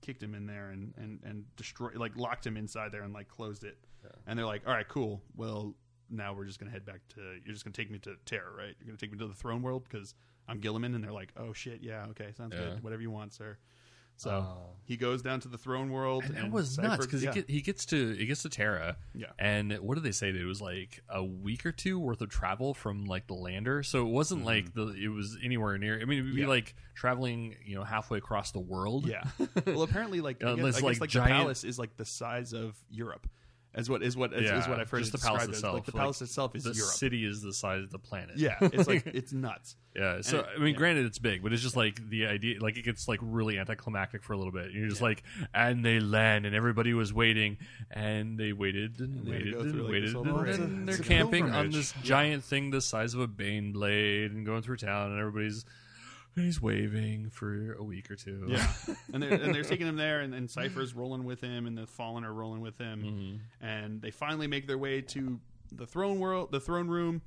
[0.00, 3.28] kicked him in there and and and destroy like locked him inside there and like
[3.28, 3.76] closed it.
[4.26, 5.20] And they're like, all right, cool.
[5.36, 5.74] Well,
[6.10, 7.20] now we're just gonna head back to.
[7.44, 8.74] You're just gonna take me to Terra, right?
[8.80, 10.14] You're gonna take me to the throne world because
[10.48, 12.60] I'm Guilliman, and they're like, oh shit, yeah, okay, sounds Yeah.
[12.74, 12.82] good.
[12.82, 13.58] Whatever you want, sir.
[14.18, 14.70] So Oh.
[14.84, 17.32] he goes down to the throne world, And and, that was Cypher- nuts because yeah.
[17.32, 19.26] he, get, he gets to he gets to Terra, Yeah.
[19.38, 20.30] And what did they say?
[20.30, 24.06] It was like a week or two worth of travel from like the lander, so
[24.06, 26.00] it wasn't like the it was anywhere near.
[26.00, 26.40] I mean, it would be Mm-hmm.
[26.44, 26.48] Yeah.
[26.48, 29.06] like traveling, you know, halfway across the world.
[29.06, 29.22] Yeah.
[29.66, 32.06] well, apparently, like I Uh, guess, guess, like like, giant- the palace is like the
[32.06, 33.28] size of Europe.
[33.76, 35.48] As what is what is, is what I've heard just the palace as.
[35.50, 35.74] itself.
[35.74, 36.92] Like the Like, palace itself is the Europe.
[36.94, 38.38] city is the size of the planet.
[38.38, 39.76] Yeah, it's like it's nuts.
[39.94, 40.78] Yeah, so it- I mean, yeah.
[40.78, 44.22] granted, it's big, but it's just like the idea, like it gets like really anticlimactic
[44.22, 44.72] for a little bit.
[44.72, 45.08] You're just Yeah.
[45.08, 45.22] like,
[45.52, 47.58] and they land, and everybody was waiting,
[47.90, 51.50] and they waited and they waited and like, waited, and, and they're It's a camping
[51.50, 55.64] on this giant thing the size of a Baneblade, and going through town, and everybody's
[56.36, 58.44] and he's waving for a week or two.
[58.48, 58.66] Yeah,
[59.12, 61.86] and they're and they're taking him there, and, and Cypher's rolling with him, and the
[61.86, 63.66] Fallen are rolling with him, Mm-hmm.
[63.66, 65.40] and they finally make their way to
[65.72, 67.22] the throne world, the throne room,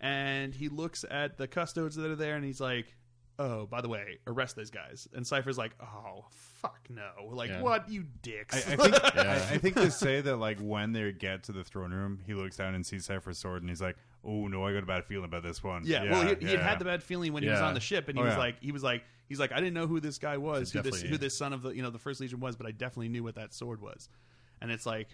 [0.00, 2.96] and he looks at the custodes that are there, and he's like,
[3.38, 7.08] "Oh, by the way, arrest those guys." And Cypher's like, "Oh, fuck no!
[7.30, 7.62] Like, Yeah.
[7.62, 9.46] what, you dicks?" I, I think Yeah.
[9.50, 12.34] I, I think they say that like when they get to the throne room, he
[12.34, 15.04] looks down and sees Cypher's sword, and he's like, "Oh no, I got a bad
[15.04, 17.48] feeling about this one." Yeah, well, he, he had had the bad feeling when he
[17.48, 17.66] was Yeah.
[17.66, 18.38] on the ship, and he Oh, was yeah.
[18.38, 20.92] like, he was like, he's like, I didn't know who this guy was, who this
[20.92, 23.08] Definitely, who this son of the you know the First Legion was, but I definitely
[23.08, 24.08] knew what that sword was,
[24.60, 25.08] and it's like,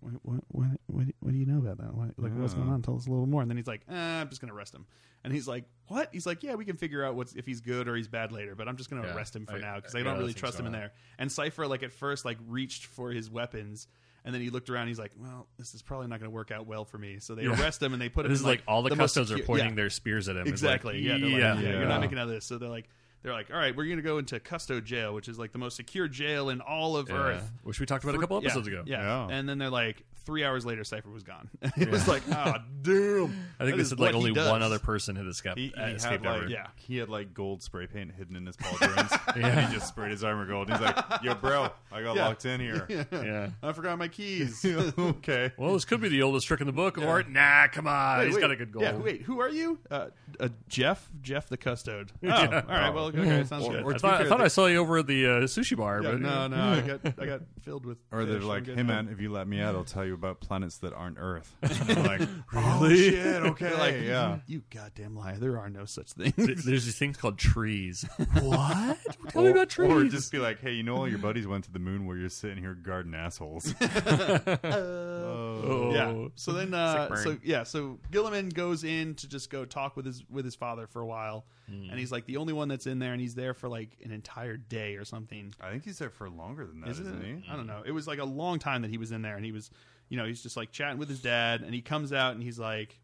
[0.00, 1.94] what what what what, what do you know about that?
[1.94, 2.82] What, like, what's going on?
[2.82, 3.42] Tell us a little more.
[3.42, 4.84] And then he's like, eh, I'm just gonna arrest him,
[5.24, 6.08] and he's like, what?
[6.12, 8.54] He's like, yeah, we can figure out what's if he's good or he's bad later,
[8.56, 10.34] but I'm just gonna Yeah, arrest him for I- now because I- I, don't really
[10.34, 10.78] trust him in yeah.
[10.80, 10.92] there.
[11.18, 13.86] And Cypher like at first like reached for his weapons.
[14.24, 14.86] And then he looked around.
[14.88, 17.34] He's like, "Well, this is probably not going to work out well for me." So
[17.34, 18.30] they arrest him and they put him.
[18.30, 19.74] This in, is like, all the, most custodes are pointing yeah.
[19.74, 20.42] their spears at him.
[20.46, 21.00] It's like, Exactly.
[21.00, 21.60] yeah, they're like, yeah.
[21.60, 22.44] yeah, You're not making out of this.
[22.44, 22.88] So they're like,
[23.22, 25.58] they're like, all right, we're going to go into Custo jail, which is like the
[25.58, 27.16] most secure jail in all of Yeah.
[27.16, 27.52] Earth.
[27.62, 28.82] Which we talked about a couple Yeah, episodes ago.
[28.86, 29.00] Yeah.
[29.00, 29.36] Yeah.
[29.36, 31.48] And then they're like, three hours later, Cypher was gone.
[31.76, 32.94] it was like, ah, damn.
[32.94, 34.50] I think That they is said like only does.
[34.50, 35.58] one other person had escaped.
[35.58, 36.48] He, he uh, had like.
[36.48, 36.66] Yeah.
[36.76, 40.24] he had like gold spray paint hidden in his pauldrons, and he just sprayed his
[40.24, 40.70] armor gold.
[40.70, 42.26] He's like, "Yo, bro, I got Yeah.
[42.26, 43.50] locked in here." Yeah.
[43.62, 44.64] I forgot my keys.
[44.64, 45.52] okay.
[45.56, 48.26] Well, this could be the oldest trick in the book, or nah, come on, Wait,
[48.26, 48.40] he's wait.
[48.40, 48.82] got a good goal.
[48.82, 49.78] Yeah, wait, who are you?
[49.90, 50.08] Uh,
[50.40, 51.08] uh, Jeff?
[51.22, 52.12] Jeff the custode.
[52.24, 52.90] Oh, all right.
[52.90, 53.84] Well, okay, sounds good.
[53.84, 56.12] or I thought, I thought I saw you over at the uh, sushi bar, Yeah,
[56.12, 57.98] but no, no, I got I got filled with.
[58.10, 60.78] Or they're like, "Hey, man, if you let me out, I'll tell you about planets
[60.78, 63.10] that aren't Earth." And I'm like, "Oh Really?
[63.10, 65.38] shit, okay, like, yeah." you goddamn liar.
[65.38, 66.34] There are no such things.
[66.36, 68.04] There's these things called trees.
[68.42, 68.98] what?
[69.30, 69.90] Tell me about trees.
[69.90, 72.16] or just be like, "Hey, you know all your buddies went to the moon where
[72.16, 75.90] you're sitting here guarding assholes." oh.
[75.92, 76.28] yeah.
[76.34, 77.24] So then, uh, Sick burn.
[77.24, 80.86] so yeah, so Guilliman goes in to just go talk with his with his father
[80.86, 81.90] for a while, Hmm.
[81.90, 84.10] and he's like the only one that's in there, and he's there for like an
[84.10, 85.54] entire day or something.
[85.60, 87.44] I think he's there for longer than that, Isn't isn't he?
[87.50, 87.82] I don't know.
[87.86, 89.70] It was like a long time that he was in there, and he was,
[90.08, 92.58] you know, he's just like chatting with his dad, and he comes out and he's
[92.58, 92.98] like,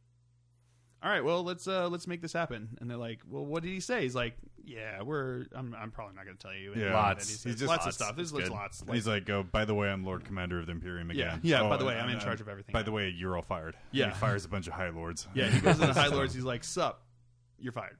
[1.02, 3.68] "All right, well, let's uh let's make this happen." And they're like, "Well, what did
[3.70, 5.46] he say?" He's like, "Yeah, we're.
[5.54, 5.74] I'm.
[5.78, 6.92] I'm probably not going to tell you." Yeah.
[6.94, 7.28] Lots.
[7.44, 8.16] He's just- lots of stuff.
[8.16, 8.48] There's good.
[8.50, 8.80] lots.
[8.82, 11.62] And he's like, "Oh, by the way, I'm Lord Commander of the Imperium again." Yeah,
[11.62, 12.86] Oh, by the way, and- I'm in charge of everything By now.
[12.86, 13.76] the way, you're all fired.
[13.92, 14.06] Yeah.
[14.06, 15.28] And he fires a bunch of High Lords.
[15.34, 16.34] yeah, he goes into the High Lords.
[16.34, 17.00] He's like, "Sup,
[17.60, 17.96] you're fired."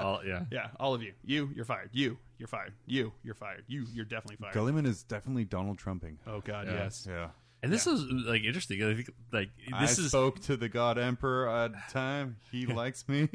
[0.00, 0.44] All- yeah.
[0.50, 1.12] Yeah, all of you.
[1.24, 1.90] You, you're fired.
[1.92, 2.72] You, you're fired.
[2.86, 3.64] You, you're fired.
[3.66, 4.54] You, you're definitely fired.
[4.54, 6.18] Guilliman is definitely Donald Trumping.
[6.26, 6.74] oh God, Yeah.
[6.74, 7.06] yes.
[7.08, 7.28] Yeah.
[7.62, 8.82] And this is like interesting.
[8.84, 9.48] I think like
[9.80, 12.36] this I is spoke to the God Emperor at the time.
[12.52, 13.28] He likes me.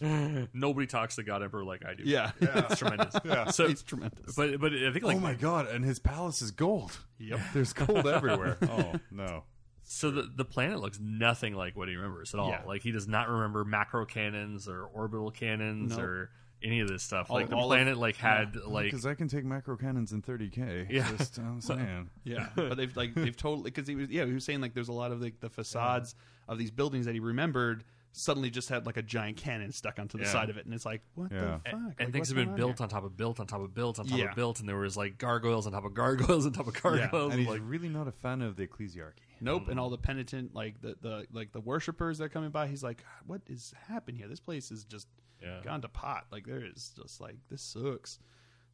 [0.52, 2.02] nobody talks to God Emperor like I do.
[2.04, 3.14] Yeah, yeah, it's tremendous.
[3.24, 3.50] Yeah.
[3.50, 4.34] So, it's tremendous.
[4.34, 5.68] but but I think like oh my God!
[5.68, 6.98] And his palace is gold.
[7.18, 7.40] Yep.
[7.54, 8.56] There's gold everywhere.
[8.62, 9.44] Oh no.
[9.88, 12.50] So the the planet looks nothing like what he remembers at all.
[12.50, 12.62] Yeah.
[12.66, 16.00] Like he does not remember macro cannons or orbital cannons Nope.
[16.00, 16.30] or
[16.62, 17.30] any of this stuff.
[17.30, 20.12] All- like the all of- planet like had like Because I can take macro cannons
[20.12, 20.86] in 30k.
[20.90, 21.08] Yeah.
[21.16, 22.10] Just, I'm saying.
[22.24, 24.88] Yeah, but they've like they've totally because he was yeah he was saying like there's
[24.88, 26.16] a lot of like the facades
[26.48, 27.84] of these buildings that he remembered
[28.18, 30.32] suddenly just had like a giant cannon stuck onto the Yeah.
[30.32, 31.60] side of it, and it's like what Yeah.
[31.64, 31.72] the fuck?
[31.74, 32.84] and Like, things have been on built here?
[32.84, 34.30] on top of built on top of built on top Yeah.
[34.30, 37.32] of built, and there was like gargoyles on top of gargoyles on top of gargoyles.
[37.32, 39.12] And he's like, really not a fan of the ecclesiarchy.
[39.40, 42.66] Nope, and all the penitent like the the like the worshippers that are coming by.
[42.68, 44.28] He's like, what is happening here?
[44.28, 45.08] This place is just
[45.42, 45.60] Yeah.
[45.62, 46.26] gone to pot.
[46.32, 48.18] Like there is just like this sucks.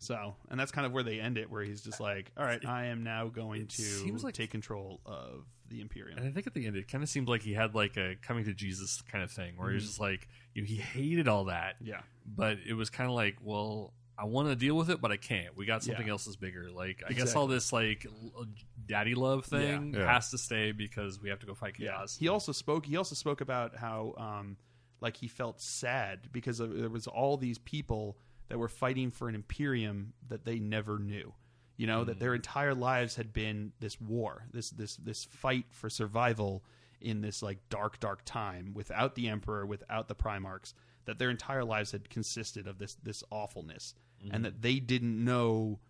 [0.02, 2.64] So, and that's kind of where they end it, where he's just like, "All right,
[2.66, 6.46] I am now going to seems like- take control of the Imperium." And I think
[6.46, 9.00] at the end, it kind of seemed like he had like a coming to Jesus
[9.02, 9.78] kind of thing, where Mm-hmm.
[9.78, 13.14] he's just like, you know, he hated all that, yeah, but it was kind of
[13.14, 15.56] like, well, I want to deal with it, but I can't.
[15.56, 16.12] We got something Yeah.
[16.12, 16.70] else that's bigger.
[16.70, 18.06] Like, I guess all this like
[18.86, 20.00] daddy love thing Yeah.
[20.00, 20.12] Yeah.
[20.12, 22.16] has to stay because we have to go fight chaos.
[22.18, 22.86] He also spoke.
[22.86, 24.56] He also spoke about how, um,
[25.00, 28.16] like, he felt sad because of, there was all these people
[28.48, 31.32] that were fighting for an imperium that they never knew.
[31.76, 32.20] You know that mm.
[32.20, 36.64] their entire lives had been this war, this this this fight for survival
[37.00, 40.74] in this like dark, dark time without the emperor, without the Primarchs.
[41.06, 44.42] That their entire lives had consisted of this this awfulness, and mm-hmm.
[44.44, 45.80] that they didn't know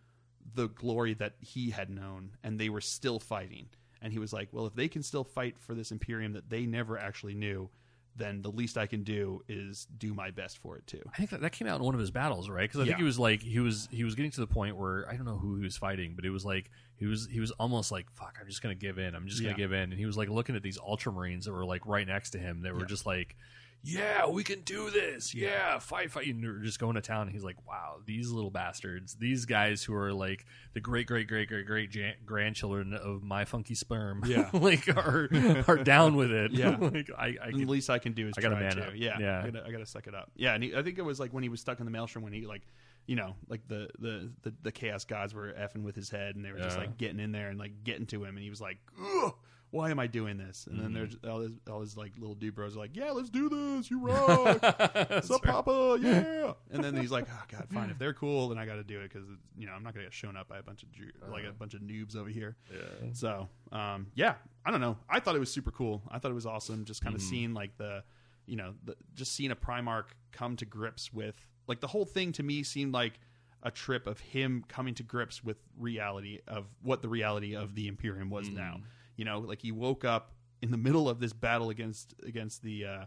[0.55, 3.69] the glory that he had known, and they were still fighting.
[4.01, 6.65] And he was like, "Well, if they can still fight for this imperium that they
[6.65, 7.69] never actually knew,
[8.17, 11.31] then the least I can do is do my best for it too." I think
[11.31, 12.69] that, that came out in one of his battles, right?
[12.69, 15.09] Because I think he was like he was he was getting to the point where
[15.09, 17.51] I don't know who he was fighting, but it was like he was he was
[17.53, 19.15] almost like fuck, I'm just gonna give in.
[19.15, 19.57] I'm just gonna Yeah.
[19.57, 22.31] give in, and he was like looking at these ultramarines that were like right next
[22.31, 22.63] to him.
[22.63, 22.87] That were Yeah.
[22.87, 23.37] just like,
[23.85, 25.35] yeah, we can do this.
[25.35, 26.27] Yeah, fight, fight.
[26.29, 27.23] And they're just going to town.
[27.23, 31.27] And he's like, wow, these little bastards, these guys who are like the great, great,
[31.29, 34.49] great, great, great jan- grandchildren of my funky sperm, Yeah.
[34.53, 35.29] like are
[35.69, 36.53] are down with it.
[36.53, 36.77] Yeah.
[36.81, 38.87] like I, I And the least I can do is I gotta man to.
[38.89, 38.93] up.
[38.95, 39.41] Yeah, Yeah.
[39.43, 40.31] I gotta, I gotta suck it up.
[40.37, 42.23] Yeah, and he, I think it was like when he was stuck in the maelstrom
[42.25, 42.63] when he like,
[43.07, 46.45] you know, like the the the, the chaos gods were effing with his head and
[46.45, 48.61] they were just like getting in there and like getting to him and he was
[48.61, 49.35] like, Ugh,
[49.73, 50.67] why am I doing this?
[50.69, 50.83] And Mm-hmm.
[50.85, 53.49] then there's all these, all his like little dude bros are like, yeah, let's do
[53.49, 53.91] this.
[53.91, 54.63] You rock.
[55.11, 55.99] What's up, Papa?
[56.01, 56.53] Yeah.
[56.71, 57.91] And then he's like, oh god, fine.
[57.91, 59.27] If they're cool, then I got to do it because
[59.59, 61.53] you know I'm not gonna get shown up by a bunch of Jew- like a
[61.53, 62.57] bunch of noobs over here.
[62.73, 63.11] Yeah.
[63.15, 64.35] So, um, yeah,
[64.65, 64.97] I don't know.
[65.09, 66.03] I thought it was super cool.
[66.11, 66.85] I thought it was awesome.
[66.85, 68.05] Just kind of seeing like the,
[68.47, 71.37] you know, the, just seeing a Primarch come to grips with
[71.67, 73.19] like the whole thing to me seemed like
[73.63, 77.87] a trip of him coming to grips with reality of what the reality of the
[77.89, 78.81] Imperium was now.
[79.17, 80.33] You know, like he woke up
[80.63, 83.05] in the middle of this battle against against the uh,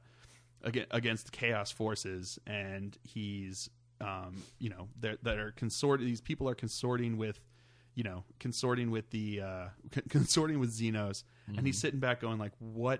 [0.63, 3.69] against, against chaos forces, and he's
[4.01, 6.05] um, you know that that are consorting.
[6.05, 7.39] These people are consorting with
[7.95, 11.65] you know, consorting with the uh, con- consorting with Xenos, and Mm-hmm.
[11.65, 12.99] he's sitting back going like, "What,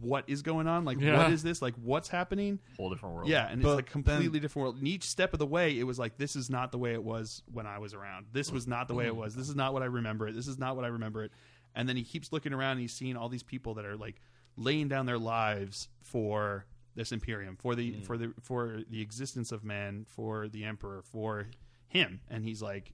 [0.00, 0.84] what is going on?
[0.84, 1.18] Like, Yeah.
[1.18, 1.62] what is this?
[1.62, 3.28] Like, what's happening?" Whole different world.
[3.28, 4.78] Yeah, and But it's like completely then- different world.
[4.78, 7.04] And each step of the way, it was like, "This is not the way it
[7.04, 8.26] was when I was around.
[8.32, 9.36] This was not the way it was.
[9.36, 10.32] This is not what I remember it.
[10.34, 11.32] This is not what I remember it."
[11.74, 14.20] And then he keeps looking around, and he's seeing all these people that are like
[14.56, 18.04] laying down their lives for this imperium, for the mm.
[18.04, 21.46] for the for the existence of man, for the emperor, for
[21.88, 22.92] him, and he's like,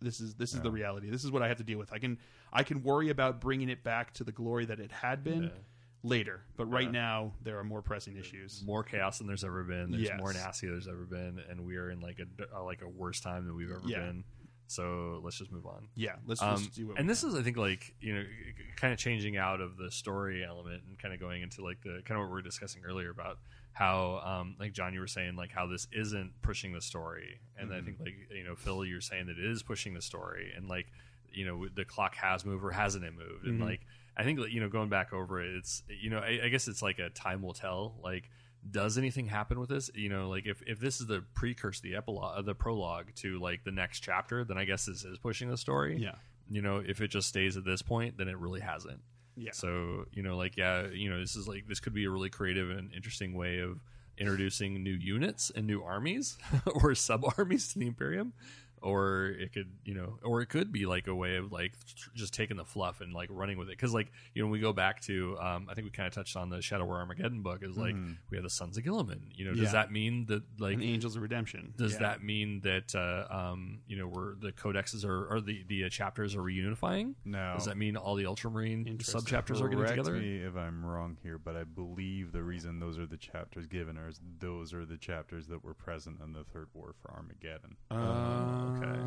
[0.00, 1.10] this is this is the reality.
[1.10, 1.92] This is what I have to deal with.
[1.92, 2.18] I can
[2.52, 5.50] I can worry about bringing it back to the glory that it had been
[6.02, 8.62] later, but right now there are more pressing issues.
[8.64, 9.90] more chaos than there's ever been.
[9.90, 10.18] There's Yes.
[10.18, 13.20] more nasty than there's ever been, and we are in like a like a worse
[13.20, 14.00] time than we've ever Yeah.
[14.00, 14.24] been.
[14.66, 15.88] So let's just move on.
[15.94, 18.24] Yeah, let's Um, just do what and this is, I think, like you know,
[18.76, 22.02] kind of changing out of the story element and kind of going into like the
[22.04, 23.38] kind of what we were discussing earlier about
[23.72, 27.72] how, um, like John, you were saying like how this isn't pushing the story, and
[27.74, 30.68] I think like you know, Phil, you're saying that it is pushing the story, and
[30.68, 30.86] like
[31.32, 33.80] you know, the clock has moved or hasn't it moved, and like
[34.16, 36.82] I think you know, going back over it, it's you know, I, I guess it's
[36.82, 38.30] like a time will tell, like
[38.70, 41.94] does anything happen with this you know like if, if this is the precursor the
[41.94, 45.50] epilogue uh, the prologue to like the next chapter then i guess this is pushing
[45.50, 46.14] the story Yeah.
[46.50, 49.00] you know if it just stays at this point then it really hasn't
[49.36, 49.50] Yeah.
[49.52, 52.30] so you know like yeah you know this is like this could be a really
[52.30, 53.80] creative and interesting way of
[54.16, 56.38] introducing new units and new armies
[56.82, 58.32] or sub armies to the imperium
[58.84, 62.10] or it could you know or it could be like a way of like tr-
[62.14, 64.60] just taking the fluff and like running with it because like you know when we
[64.60, 67.40] go back to um, i think we kind of touched on the shadow war armageddon
[67.42, 67.96] book is like
[68.30, 69.72] we have the sons of guilliman you know does Yeah.
[69.72, 71.72] that mean that like and Angels of Redemption.
[71.76, 71.98] does Yeah.
[72.00, 75.88] that mean that uh, um, you know we're the codexes are or the the uh,
[75.88, 77.54] chapters are reunifying No.
[77.56, 80.84] does that mean all the ultramarine sub chapters are getting Correct together me if I'm
[80.84, 84.84] wrong here, but I believe the reason those are the chapters given are those are
[84.84, 87.76] the chapters that were present in the Third War for Armageddon.
[87.90, 89.00] Oh, okay.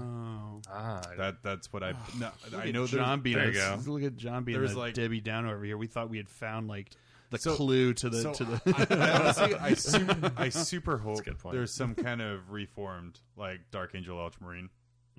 [0.69, 1.93] ah I- That that's what I.
[2.19, 3.79] No, I know John there's, being there you go.
[3.91, 5.77] Look at John being There's the like- Debbie Downer over here.
[5.77, 6.91] We thought we had found like
[7.29, 8.61] the So- clue to the so to the.
[8.89, 11.55] I, I honestly, I super, I super hope good point.
[11.55, 14.69] there's some kind of reformed like Dark Angel Ultramarine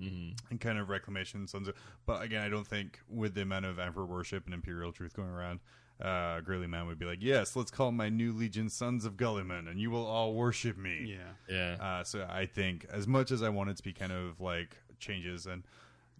[0.01, 0.35] mhm.
[0.49, 1.75] and kind of reclamation sons of.
[2.05, 5.29] But again, I don't think with the amount of Emperor worship and Imperial truth going
[5.29, 5.59] around,
[6.01, 9.79] uh, Guilliman would be like, "Yes, let's call my new legion Sons of Guilliman, and
[9.79, 11.33] you will all worship me." yeah.
[11.49, 14.39] yeah Uh, so I think as much as I want it to be kind of
[14.39, 15.63] like changes and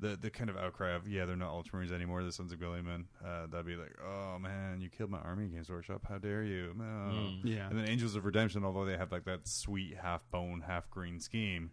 [0.02, 3.04] the the kind of outcry of yeah they're not Ultramarines anymore the Sons of Guilliman
[3.26, 6.74] uh, that'd be like oh man you killed my army Games Workshop how dare you
[6.78, 6.84] no.
[6.84, 7.40] Mm.
[7.44, 7.68] Yeah.
[7.68, 11.20] and then Angels of Redemption although they have like that sweet half bone half green
[11.20, 11.72] scheme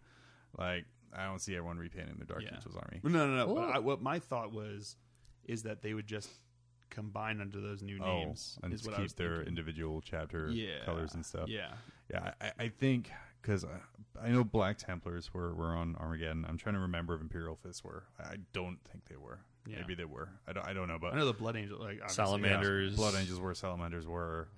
[0.59, 2.57] like I don't see everyone repainting their Dark Yeah.
[2.57, 3.55] Angels army Well, no, no, no.
[3.55, 4.97] But I, what my thought was
[5.45, 6.29] is that they would just
[6.91, 8.59] combine under those new names.
[8.59, 9.49] oh and is just what I keep was their thinking.
[9.49, 10.85] individual chapter yeah.
[10.85, 11.73] colors and stuff Yeah.
[12.11, 13.11] Yeah, I, I think
[13.43, 16.45] because I, I know Black Templars were, were on Armageddon.
[16.49, 18.05] I'm trying to remember if Imperial Fists were.
[18.19, 19.41] I don't think they were.
[19.67, 19.79] Yeah.
[19.81, 20.29] Maybe they were.
[20.47, 22.95] I don't, I don't know, but I know the Blood Angels, like obviously, Salamanders.
[22.97, 23.55] Blood Angels were.
[23.55, 24.49] Salamanders were.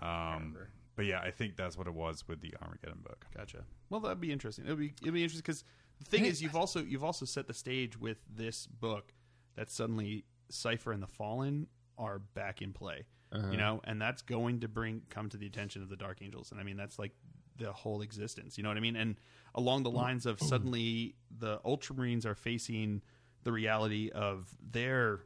[0.00, 0.56] Um,
[0.96, 3.24] but yeah, I think that's what it was with the Armageddon book.
[3.36, 3.64] Gotcha.
[3.88, 4.64] Well, that'd be interesting.
[4.64, 5.64] It'd be it'd be interesting because
[5.98, 9.12] the thing is, you've also you've also set the stage with this book
[9.56, 11.66] that suddenly Cypher and the Fallen
[11.98, 13.04] are back in play.
[13.32, 13.50] Uh-huh.
[13.50, 16.50] You know, and that's going to bring come to the attention of the Dark Angels,
[16.50, 17.12] and I mean that's like
[17.58, 18.58] the whole existence.
[18.58, 18.96] You know what I mean?
[18.96, 19.16] And
[19.54, 23.02] along the lines of suddenly the Ultramarines are facing
[23.44, 25.20] the reality of their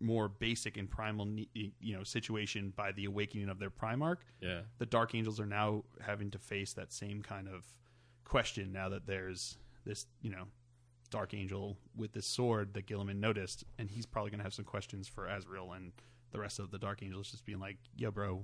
[0.00, 4.86] more basic and primal you know situation by the awakening of their Primarch yeah the
[4.86, 7.64] Dark Angels are now having to face that same kind of
[8.24, 10.44] question now that there's this, you know,
[11.10, 14.64] Dark Angel with this sword that Guilliman noticed, and he's probably going to have some
[14.64, 15.92] questions for Azrael and
[16.32, 18.42] the rest of the Dark Angels, just being like, "Yo, bro,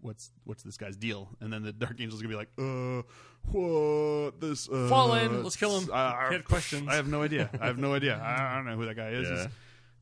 [0.00, 3.02] what's what's this guy's deal?" And then the Dark Angel's going to be like, "Uh,
[3.50, 5.90] what this uh, Fallen, let's kill him.
[5.92, 6.88] I, He had questions.
[6.88, 7.50] I have no idea.
[7.60, 8.16] I have no idea.
[8.18, 9.28] I, I don't know who that guy is.
[9.28, 9.46] Yeah.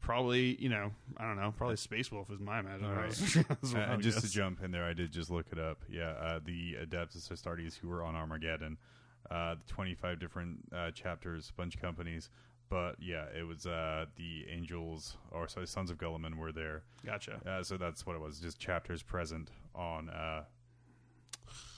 [0.01, 1.55] Probably, you know, I don't know.
[1.57, 3.45] Probably Space Wolf is my imagination.
[3.49, 3.59] Right.
[3.75, 5.79] Uh, and just to jump in there, I did just look it up.
[5.89, 8.79] Yeah, uh, the Adeptus Astartes who were on Armageddon,
[9.31, 12.31] uh, the 25 different uh, chapters, bunch of companies.
[12.69, 16.85] But yeah, it was uh, the Angels, or sorry, Sons of Guilliman were there.
[17.05, 17.41] Gotcha.
[17.47, 20.45] Uh, so that's what it was, just chapters present on uh,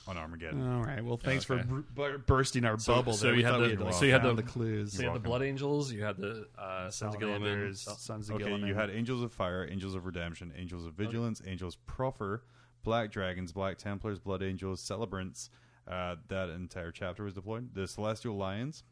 [0.07, 0.71] on Armageddon.
[0.75, 1.03] All right.
[1.03, 1.63] Well, thanks okay.
[1.67, 3.15] for bur- bursting our So- bubble.
[3.15, 3.35] so there.
[3.37, 4.93] you had the- we so you had the- the clues.
[4.93, 8.37] so you had the blood angels you had the uh sons of guilliman Sons of
[8.37, 8.67] Okay, Guilliman.
[8.69, 12.43] you had Angels of Fire, Angels of Redemption, Angels of Vigilance, Angels Porphyr,
[12.83, 15.49] Black Dragons, Black Templars, Blood Angels, Celebrants.
[15.87, 17.75] Uh, that entire chapter was deployed.
[17.75, 18.85] The Celestial Lions,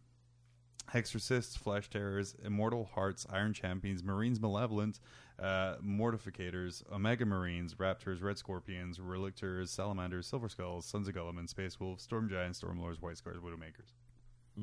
[0.93, 5.01] Exorcists, Flesh Tearers, Immortal Hearts, Iron Champions, Marines Malevolent,
[5.39, 11.81] uh, Mortificators, Omega Marines, Raptors, Red Scorpions, Relictors, Salamanders, Silver Skulls, Sons of Guilliman, Space
[11.81, 13.93] Wolves, Storm Giants, Storm Lords, White Scars, Widowmakers.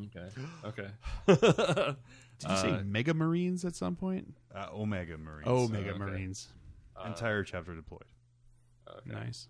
[0.06, 0.30] Okay.
[0.64, 0.88] Okay.
[2.38, 4.36] Did you say Uh, Mega Marines at some point?
[4.54, 5.48] Uh, Omega Marines.
[5.48, 5.98] Oh, okay.
[5.98, 6.48] Marines.
[7.06, 8.04] Entire chapter deployed.
[8.88, 9.10] Okay.
[9.12, 9.48] Nice.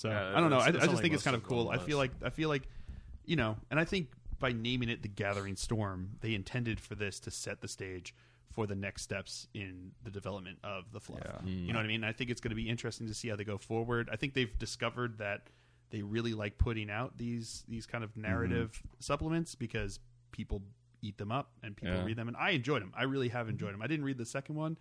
[0.00, 0.56] So Yeah, I don't know.
[0.56, 1.64] I, I that's- that's just like think it's kind of of cool.
[1.66, 2.62] them I feel like I feel like
[3.26, 4.08] you know, and I think
[4.38, 8.14] by naming it the Gathering Storm, they intended for this to set the stage
[8.50, 11.20] for the next steps in the development of the fluff.
[11.24, 11.48] Yeah.
[11.48, 11.66] Mm.
[11.66, 12.02] You know what I mean?
[12.02, 14.08] I think it's going to be interesting to see how they go forward.
[14.10, 15.42] I think they've discovered that
[15.90, 20.00] they really like putting out these these kind of narrative supplements because
[20.32, 20.62] people
[21.02, 22.04] eat them up and people Yeah.
[22.04, 22.92] read them, and I enjoyed them.
[22.96, 23.82] I really have enjoyed them.
[23.82, 24.78] I didn't read the second one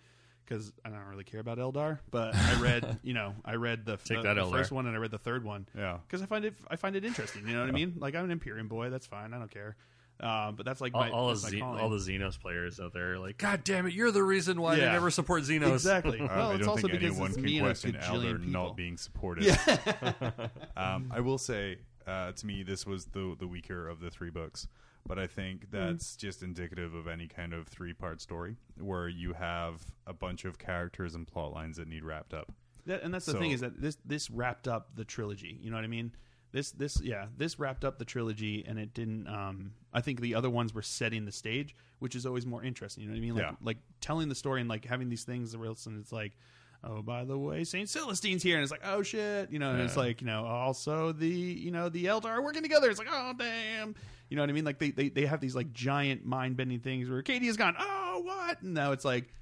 [0.49, 3.97] because I don't really care about Eldar, but I read, you know, I read the,
[3.97, 4.51] Take the, that, the Eldar.
[4.51, 5.99] first one and I read the third one Yeah.
[6.07, 7.47] because I find it I find it interesting.
[7.47, 7.95] You know what I mean?
[7.99, 9.34] Like I'm an Imperium boy, that's fine.
[9.34, 9.76] I don't care.
[10.21, 12.91] Um, but that's like All, my, all, that's the my all the Xenos players out
[12.93, 14.88] there are like, God damn it, you're the reason why Yeah.
[14.88, 15.71] they never support Xenos.
[15.73, 16.19] exactly.
[16.19, 18.23] Uh, well, I it's don't also think because anyone can me and a question gajillion
[18.34, 18.51] Eldar people.
[18.51, 19.45] not being supportive.
[19.45, 20.31] Yeah.
[20.76, 24.30] um, I will say, uh, to me, this was the the weaker of the three
[24.30, 24.67] books,
[25.07, 29.34] but I think that's just indicative of any kind of three part story where you
[29.34, 32.51] have a bunch of characters and plot lines that need wrapped up.
[32.85, 35.57] That, and that's the So- thing is that this this wrapped up the trilogy.
[35.61, 36.11] You know what I mean?
[36.51, 39.27] This this yeah this wrapped up the trilogy, and it didn't.
[39.27, 43.03] Um, I think the other ones were setting the stage, which is always more interesting.
[43.03, 43.35] You know what I mean?
[43.35, 43.55] Like Yeah.
[43.61, 46.34] like telling the story and like having these things where it's, and it's like.
[46.81, 49.81] Oh, by the way, Saint Celestine's here, and it's like, oh shit, you know, and
[49.81, 52.89] it's like, you know, also the, you know, the Eldar are working together.
[52.89, 53.95] It's like, oh damn,
[54.30, 54.65] you know what I mean?
[54.65, 57.76] Like they they, they have these like giant mind bending things where Katie has gone,
[57.80, 58.61] oh what?
[58.61, 59.34] And now it's like,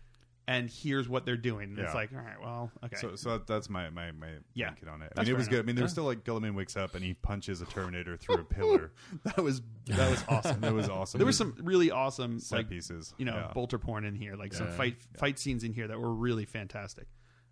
[0.47, 1.71] and here's what they're doing.
[1.71, 1.99] And It's Yeah.
[1.99, 4.69] like, all right, well, okay, So, so that, that's my my my Yeah.
[4.69, 5.07] thinking on it.
[5.11, 5.59] I That's mean, it fair was good.
[5.59, 8.39] I mean, there was still like Guilliman wakes up and he punches a Terminator through
[8.39, 8.91] a pillar.
[9.25, 10.61] that was that was awesome.
[10.61, 11.17] That was awesome.
[11.19, 13.13] There were some really awesome set like pieces.
[13.17, 13.51] you know Yeah.
[13.53, 14.73] bolter porn in here, like some Yeah.
[14.77, 17.07] fight fight scenes in here that were really fantastic.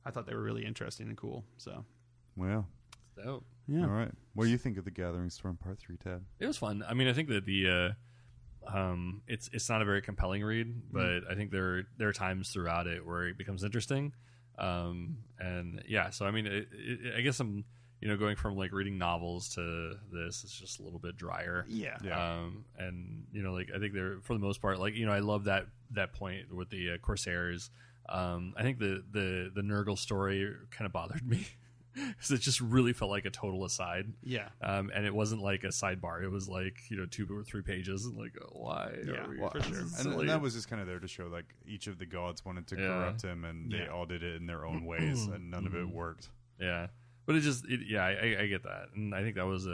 [0.05, 1.43] I thought they were really interesting and cool.
[1.57, 1.83] So
[2.37, 2.67] Well,
[3.23, 3.45] Dope.
[3.67, 4.11] yeah, all right.
[4.33, 6.23] What do you think of the Gathering Storm Part Three, Ted?
[6.39, 6.83] It was fun.
[6.87, 7.95] I mean, I think that the
[8.67, 12.13] uh, um, it's it's not a very compelling read, but I think there there are
[12.13, 14.13] times throughout it where it becomes interesting.
[14.57, 17.65] Um, and yeah, so I mean, it, it, I guess I'm
[18.01, 21.65] you know going from like reading novels to this is just a little bit drier.
[21.67, 22.33] yeah, Yeah.
[22.33, 25.11] Um, and you know, like I think they're for the most part, like you know,
[25.11, 27.69] I love that that point with the uh, Corsairs.
[28.07, 31.47] Um, I think the the the Nurgle story kind of bothered me
[32.09, 34.11] because it just really felt like a total aside.
[34.23, 34.49] yeah.
[34.61, 37.61] Um, and it wasn't like a sidebar; it was like you know two or three
[37.61, 38.05] pages.
[38.05, 38.93] And like, oh, why?
[39.05, 39.79] Yeah, are we well, for sure.
[39.99, 42.43] And, and that was just kind of there to show like each of the gods
[42.45, 42.87] wanted to Yeah.
[42.87, 43.87] corrupt him, and they Yeah.
[43.87, 46.29] all did it in their own ways, and none of it worked.
[46.59, 46.87] yeah.
[47.27, 49.71] But it just, it, yeah, I, I get that, and I think that was a,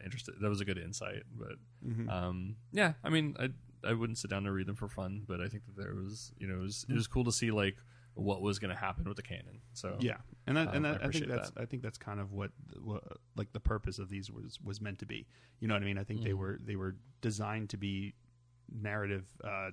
[0.00, 1.22] a interesting, that was a good insight.
[1.34, 1.52] But
[1.86, 2.10] Mhm.
[2.10, 3.48] um, yeah, I mean, I
[3.82, 6.32] I wouldn't sit down to read them for fun, but I think that there was,
[6.38, 7.78] you know, it was, it was cool to see like
[8.20, 9.60] what was going to happen with the canon.
[9.72, 11.60] So Yeah, and that, and Um, I that, I, think that's that.
[11.62, 12.50] I think that's kind of what,
[12.82, 13.02] what
[13.36, 15.26] like the purpose of these was was meant to be.
[15.60, 15.98] You know what I mean?
[15.98, 16.38] I think they Mhm.
[16.38, 18.14] were they were designed to be
[18.72, 19.70] narrative uh,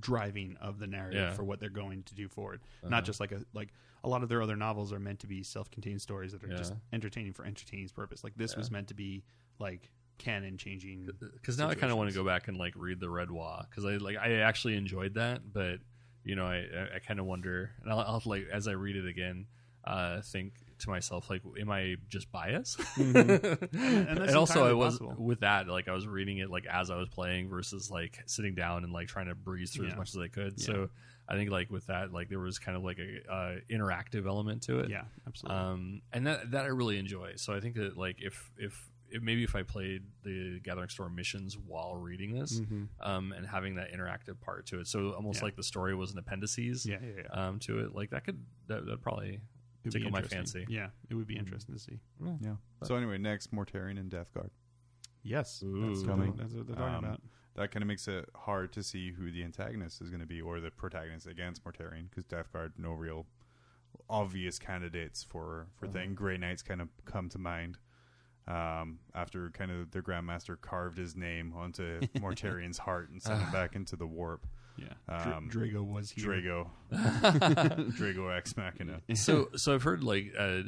[0.00, 1.32] driving of the narrative Yeah.
[1.34, 2.60] for what they're going to do forward.
[2.82, 2.88] Uh-huh.
[2.90, 3.72] Not just like a like
[4.04, 6.74] a lot of their other novels are meant to be self-contained stories that are just
[6.92, 8.22] entertaining for entertaining's purpose.
[8.24, 9.24] Like this was meant to be
[9.58, 11.08] like canon changing.
[11.34, 13.64] because now I kind of want to go back and like read the Red Wa
[13.68, 15.80] because I like I actually enjoyed that, but
[16.26, 18.96] you know I I, I kind of wonder, and I'll, I'll like as I read
[18.96, 19.46] it again,
[19.84, 22.78] uh, think to myself like, am I just biased?
[22.78, 23.76] Mm-hmm.
[23.78, 25.14] and that's also I was possible.
[25.18, 28.54] with that like I was reading it like as I was playing versus like sitting
[28.54, 30.54] down and like trying to breeze through as much as I could.
[30.58, 30.66] Yeah.
[30.66, 30.90] So
[31.28, 34.62] I think like with that like there was kind of like a uh, interactive element
[34.64, 34.90] to it.
[34.90, 35.58] Yeah, absolutely.
[35.58, 37.34] Um, and that that I really enjoy.
[37.36, 41.14] So I think that like if if, if maybe if I played the Gathering Storm
[41.14, 42.88] missions while reading this, Mhm.
[43.00, 45.44] um, and having that interactive part to it, so almost Yeah.
[45.44, 47.22] like the story was an appendices, yeah, yeah, yeah.
[47.48, 49.40] um, to it, like that could that that probably
[49.84, 50.66] It'd tickle my fancy.
[50.68, 52.00] Yeah, it would be interesting to see.
[52.40, 52.56] Yeah.
[52.82, 54.50] So anyway, next Mortarion and Death Guard.
[55.22, 55.88] Yes, Ooh.
[55.88, 56.34] that's, Coming.
[56.36, 57.22] That's what they're talking Um, about.
[57.54, 60.42] That kind of makes it hard to see who the antagonist is going to be,
[60.42, 63.26] or the protagonist against Mortarion, because Death Guard no real
[64.08, 66.14] obvious candidates for for thing.
[66.14, 67.78] Grey Knights kind of come to mind.
[68.48, 73.50] Um, after kind of their Grandmaster carved his name onto Mortarion's heart and sent him
[73.50, 74.46] back into the warp.
[74.76, 74.92] Yeah,
[75.34, 76.28] um, Dra- Draigo was here.
[76.28, 76.68] Draigo,
[77.98, 79.00] Draigo Ex Machina.
[79.14, 80.60] so so I've heard like uh,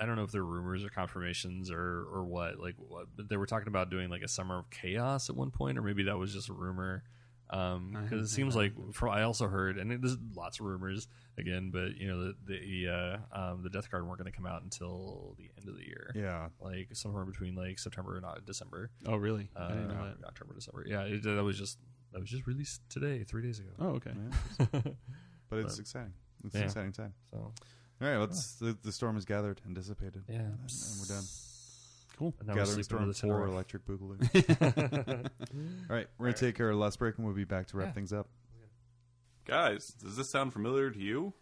[0.00, 3.36] I don't know if they're rumors or confirmations or or what like what, but they
[3.36, 6.18] were talking about doing like a summer of chaos at one point or maybe that
[6.18, 7.08] was just a rumor I
[7.48, 11.08] because haven't it seems like from I also heard and it, there's lots of rumors
[11.38, 12.88] again but you know the the
[13.34, 15.84] uh, um, the Death Guard weren't going to come out until the end of the
[15.86, 19.48] year Yeah, like somewhere between like September and uh, December Oh, really?
[19.56, 20.26] uh, I didn't know that.
[20.26, 21.78] October December yeah it, that was just
[22.12, 24.12] that was just released today three days ago Oh, okay.
[24.14, 24.66] yeah.
[25.50, 26.12] but it's But- exciting.
[26.44, 26.60] It's Yeah.
[26.60, 27.14] an exciting time.
[27.32, 27.52] so All
[28.08, 28.54] right, let's.
[28.54, 30.22] The, the storm is gathered and dissipated.
[30.28, 30.60] yeah and
[31.00, 31.24] we're done.
[32.18, 32.34] Cool.
[32.40, 35.30] And now we're Gathering sleeping Storm with 4 Electric Boogaloo.
[35.88, 37.88] All right, we're going to take our last break and we'll be back to wrap
[37.88, 37.92] Yeah.
[37.92, 38.28] things up.
[39.44, 41.32] Guys, does this sound familiar to you?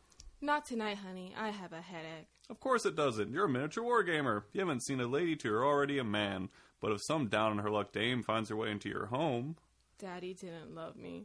[0.41, 1.35] Not tonight, honey.
[1.37, 2.29] I have a headache.
[2.51, 3.33] Of course it doesn't.
[3.33, 4.43] You're a miniature wargamer.
[4.53, 6.51] You haven't seen a lady till you're already a man.
[6.81, 9.57] But if some down on her luck dame finds her way into your home,
[9.99, 11.25] Daddy didn't love me.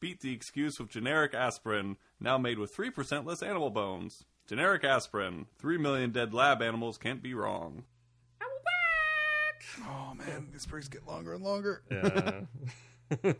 [0.00, 4.24] beat the excuse with generic aspirin, now made with 3% less animal bones.
[4.48, 5.46] Generic aspirin.
[5.58, 7.84] 3 million dead lab animals can't be wrong.
[9.82, 11.82] Oh, man, these breaks get longer and longer.
[11.90, 12.40] Yeah.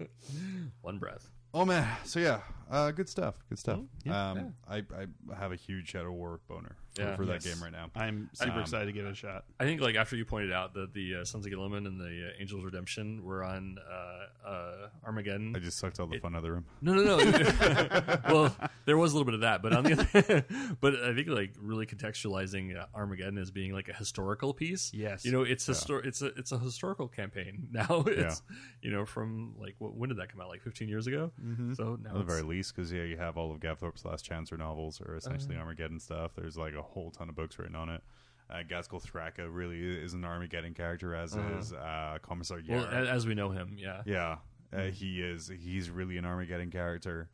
[0.82, 1.30] One breath.
[1.54, 1.88] Oh, man.
[2.04, 2.40] So, yeah,
[2.70, 3.34] uh, good stuff.
[3.48, 3.80] Good stuff.
[4.05, 5.06] yeah, um, I, I
[5.38, 7.16] have a huge Shadow War boner for, Yeah.
[7.16, 7.55] for that Yes.
[7.55, 7.90] game right now.
[7.94, 9.44] I'm super Um, excited to give it a shot.
[9.60, 12.28] I think like after you pointed out that the uh, Sons of Guilliman and the
[12.28, 15.55] uh, Angels Redemption were on uh, uh, Armageddon.
[15.55, 16.64] I just sucked all the fun out of the room.
[16.80, 18.18] No, no, no.
[18.30, 21.28] well, there was a little bit of that, but on the other, but I think
[21.28, 24.93] like really contextualizing uh, Armageddon as being like a historical piece.
[24.94, 25.24] Yes.
[25.24, 28.05] you know, it's histor- It's a it's a historical campaign now.
[28.06, 28.43] It's
[28.82, 30.48] you know from like what, when did that come out?
[30.48, 31.30] Like 15 years ago.
[31.44, 31.74] Mm-hmm.
[31.74, 34.28] So now At the very least, because yeah, you have all of Gav Thorpe's Last
[34.28, 36.32] Chancer novels, or essentially Armageddon stuff.
[36.36, 38.02] There's like a whole ton of books written on it.
[38.48, 43.34] Uh, Ghazghkull Thraka really is an Armageddon character, as is uh, Commissar well as we
[43.34, 43.76] know him.
[43.78, 44.02] Yeah.
[44.06, 44.36] yeah,
[44.72, 45.48] uh, he is.
[45.48, 47.28] He's really an Armageddon character.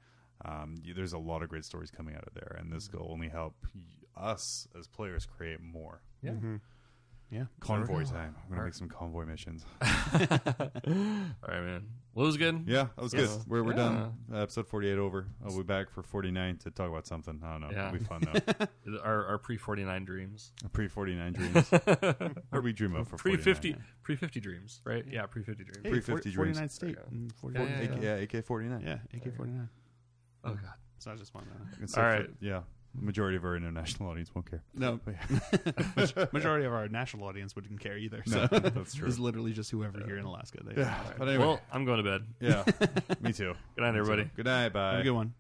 [0.45, 3.11] Um, y- there's a lot of great stories coming out of there, and this will
[3.13, 3.55] only help
[4.17, 6.01] us as players create more.
[6.23, 6.33] Yeah.
[7.33, 7.45] Yeah.
[7.61, 8.35] Convoy time.
[8.45, 9.65] I'm gonna make some convoy missions.
[9.83, 9.89] All
[11.49, 11.87] right, man.
[12.15, 12.65] Well, it was good.
[12.67, 13.31] Yeah, that was good.
[13.49, 13.77] We're, we're Yeah.
[13.77, 14.13] done.
[14.31, 15.27] Uh, episode 48 over.
[15.43, 17.41] I'll be back for 49 to talk about something.
[17.43, 17.69] I don't know.
[17.73, 17.89] Yeah.
[17.89, 18.67] It'll be fun though.
[19.03, 20.53] Our, our pre 49 dreams.
[20.75, 21.71] Pre 49 dreams.
[21.71, 25.05] what do we dream of for Pre 50 pre 50 dreams, right?
[25.11, 25.81] Yeah, pre 50 dreams.
[25.83, 26.75] Hey, Pre- 40 50 49 dreams.
[26.75, 26.97] state.
[27.11, 27.67] Mm, 49.
[27.67, 29.01] Yeah, Yeah, yeah, AK, yeah, AK 49.
[29.15, 29.69] AK 49.
[30.45, 30.61] Oh god.
[30.99, 31.45] It's not just one.
[31.51, 32.61] Uh, It's All so Yeah.
[32.95, 34.63] The majority of our international audience won't care.
[34.75, 35.15] no, But
[36.17, 36.27] yeah.
[36.33, 38.23] majority of our national audience wouldn't care either.
[38.27, 39.09] No, So that's true.
[39.09, 40.59] it's literally just whoever here in Alaska.
[40.63, 40.95] They Yeah.
[41.19, 41.45] But anyway.
[41.45, 42.23] Well, I'm going to bed.
[42.41, 42.65] yeah.
[43.23, 43.55] Me too.
[43.77, 44.31] Good night, everybody.
[44.37, 44.75] Good night.
[44.75, 44.91] Bye.
[44.93, 45.33] Have a good one.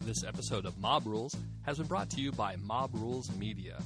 [0.00, 3.78] This episode of Mob Rules has been brought to you by Mob Rules Media.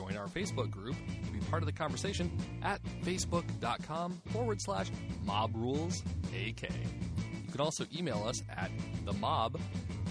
[0.00, 2.30] Join our Facebook group and be part of the conversation
[2.62, 4.90] at facebook.com forward slash
[5.26, 6.70] mob rules AK.
[6.70, 8.70] You can also email us at
[9.04, 9.60] the mob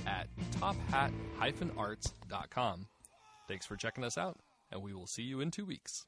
[0.05, 0.27] at
[0.59, 1.11] tophat
[1.75, 2.85] arts.com.
[3.47, 4.37] Thanks for checking us out,
[4.71, 6.05] and we will see you in two weeks.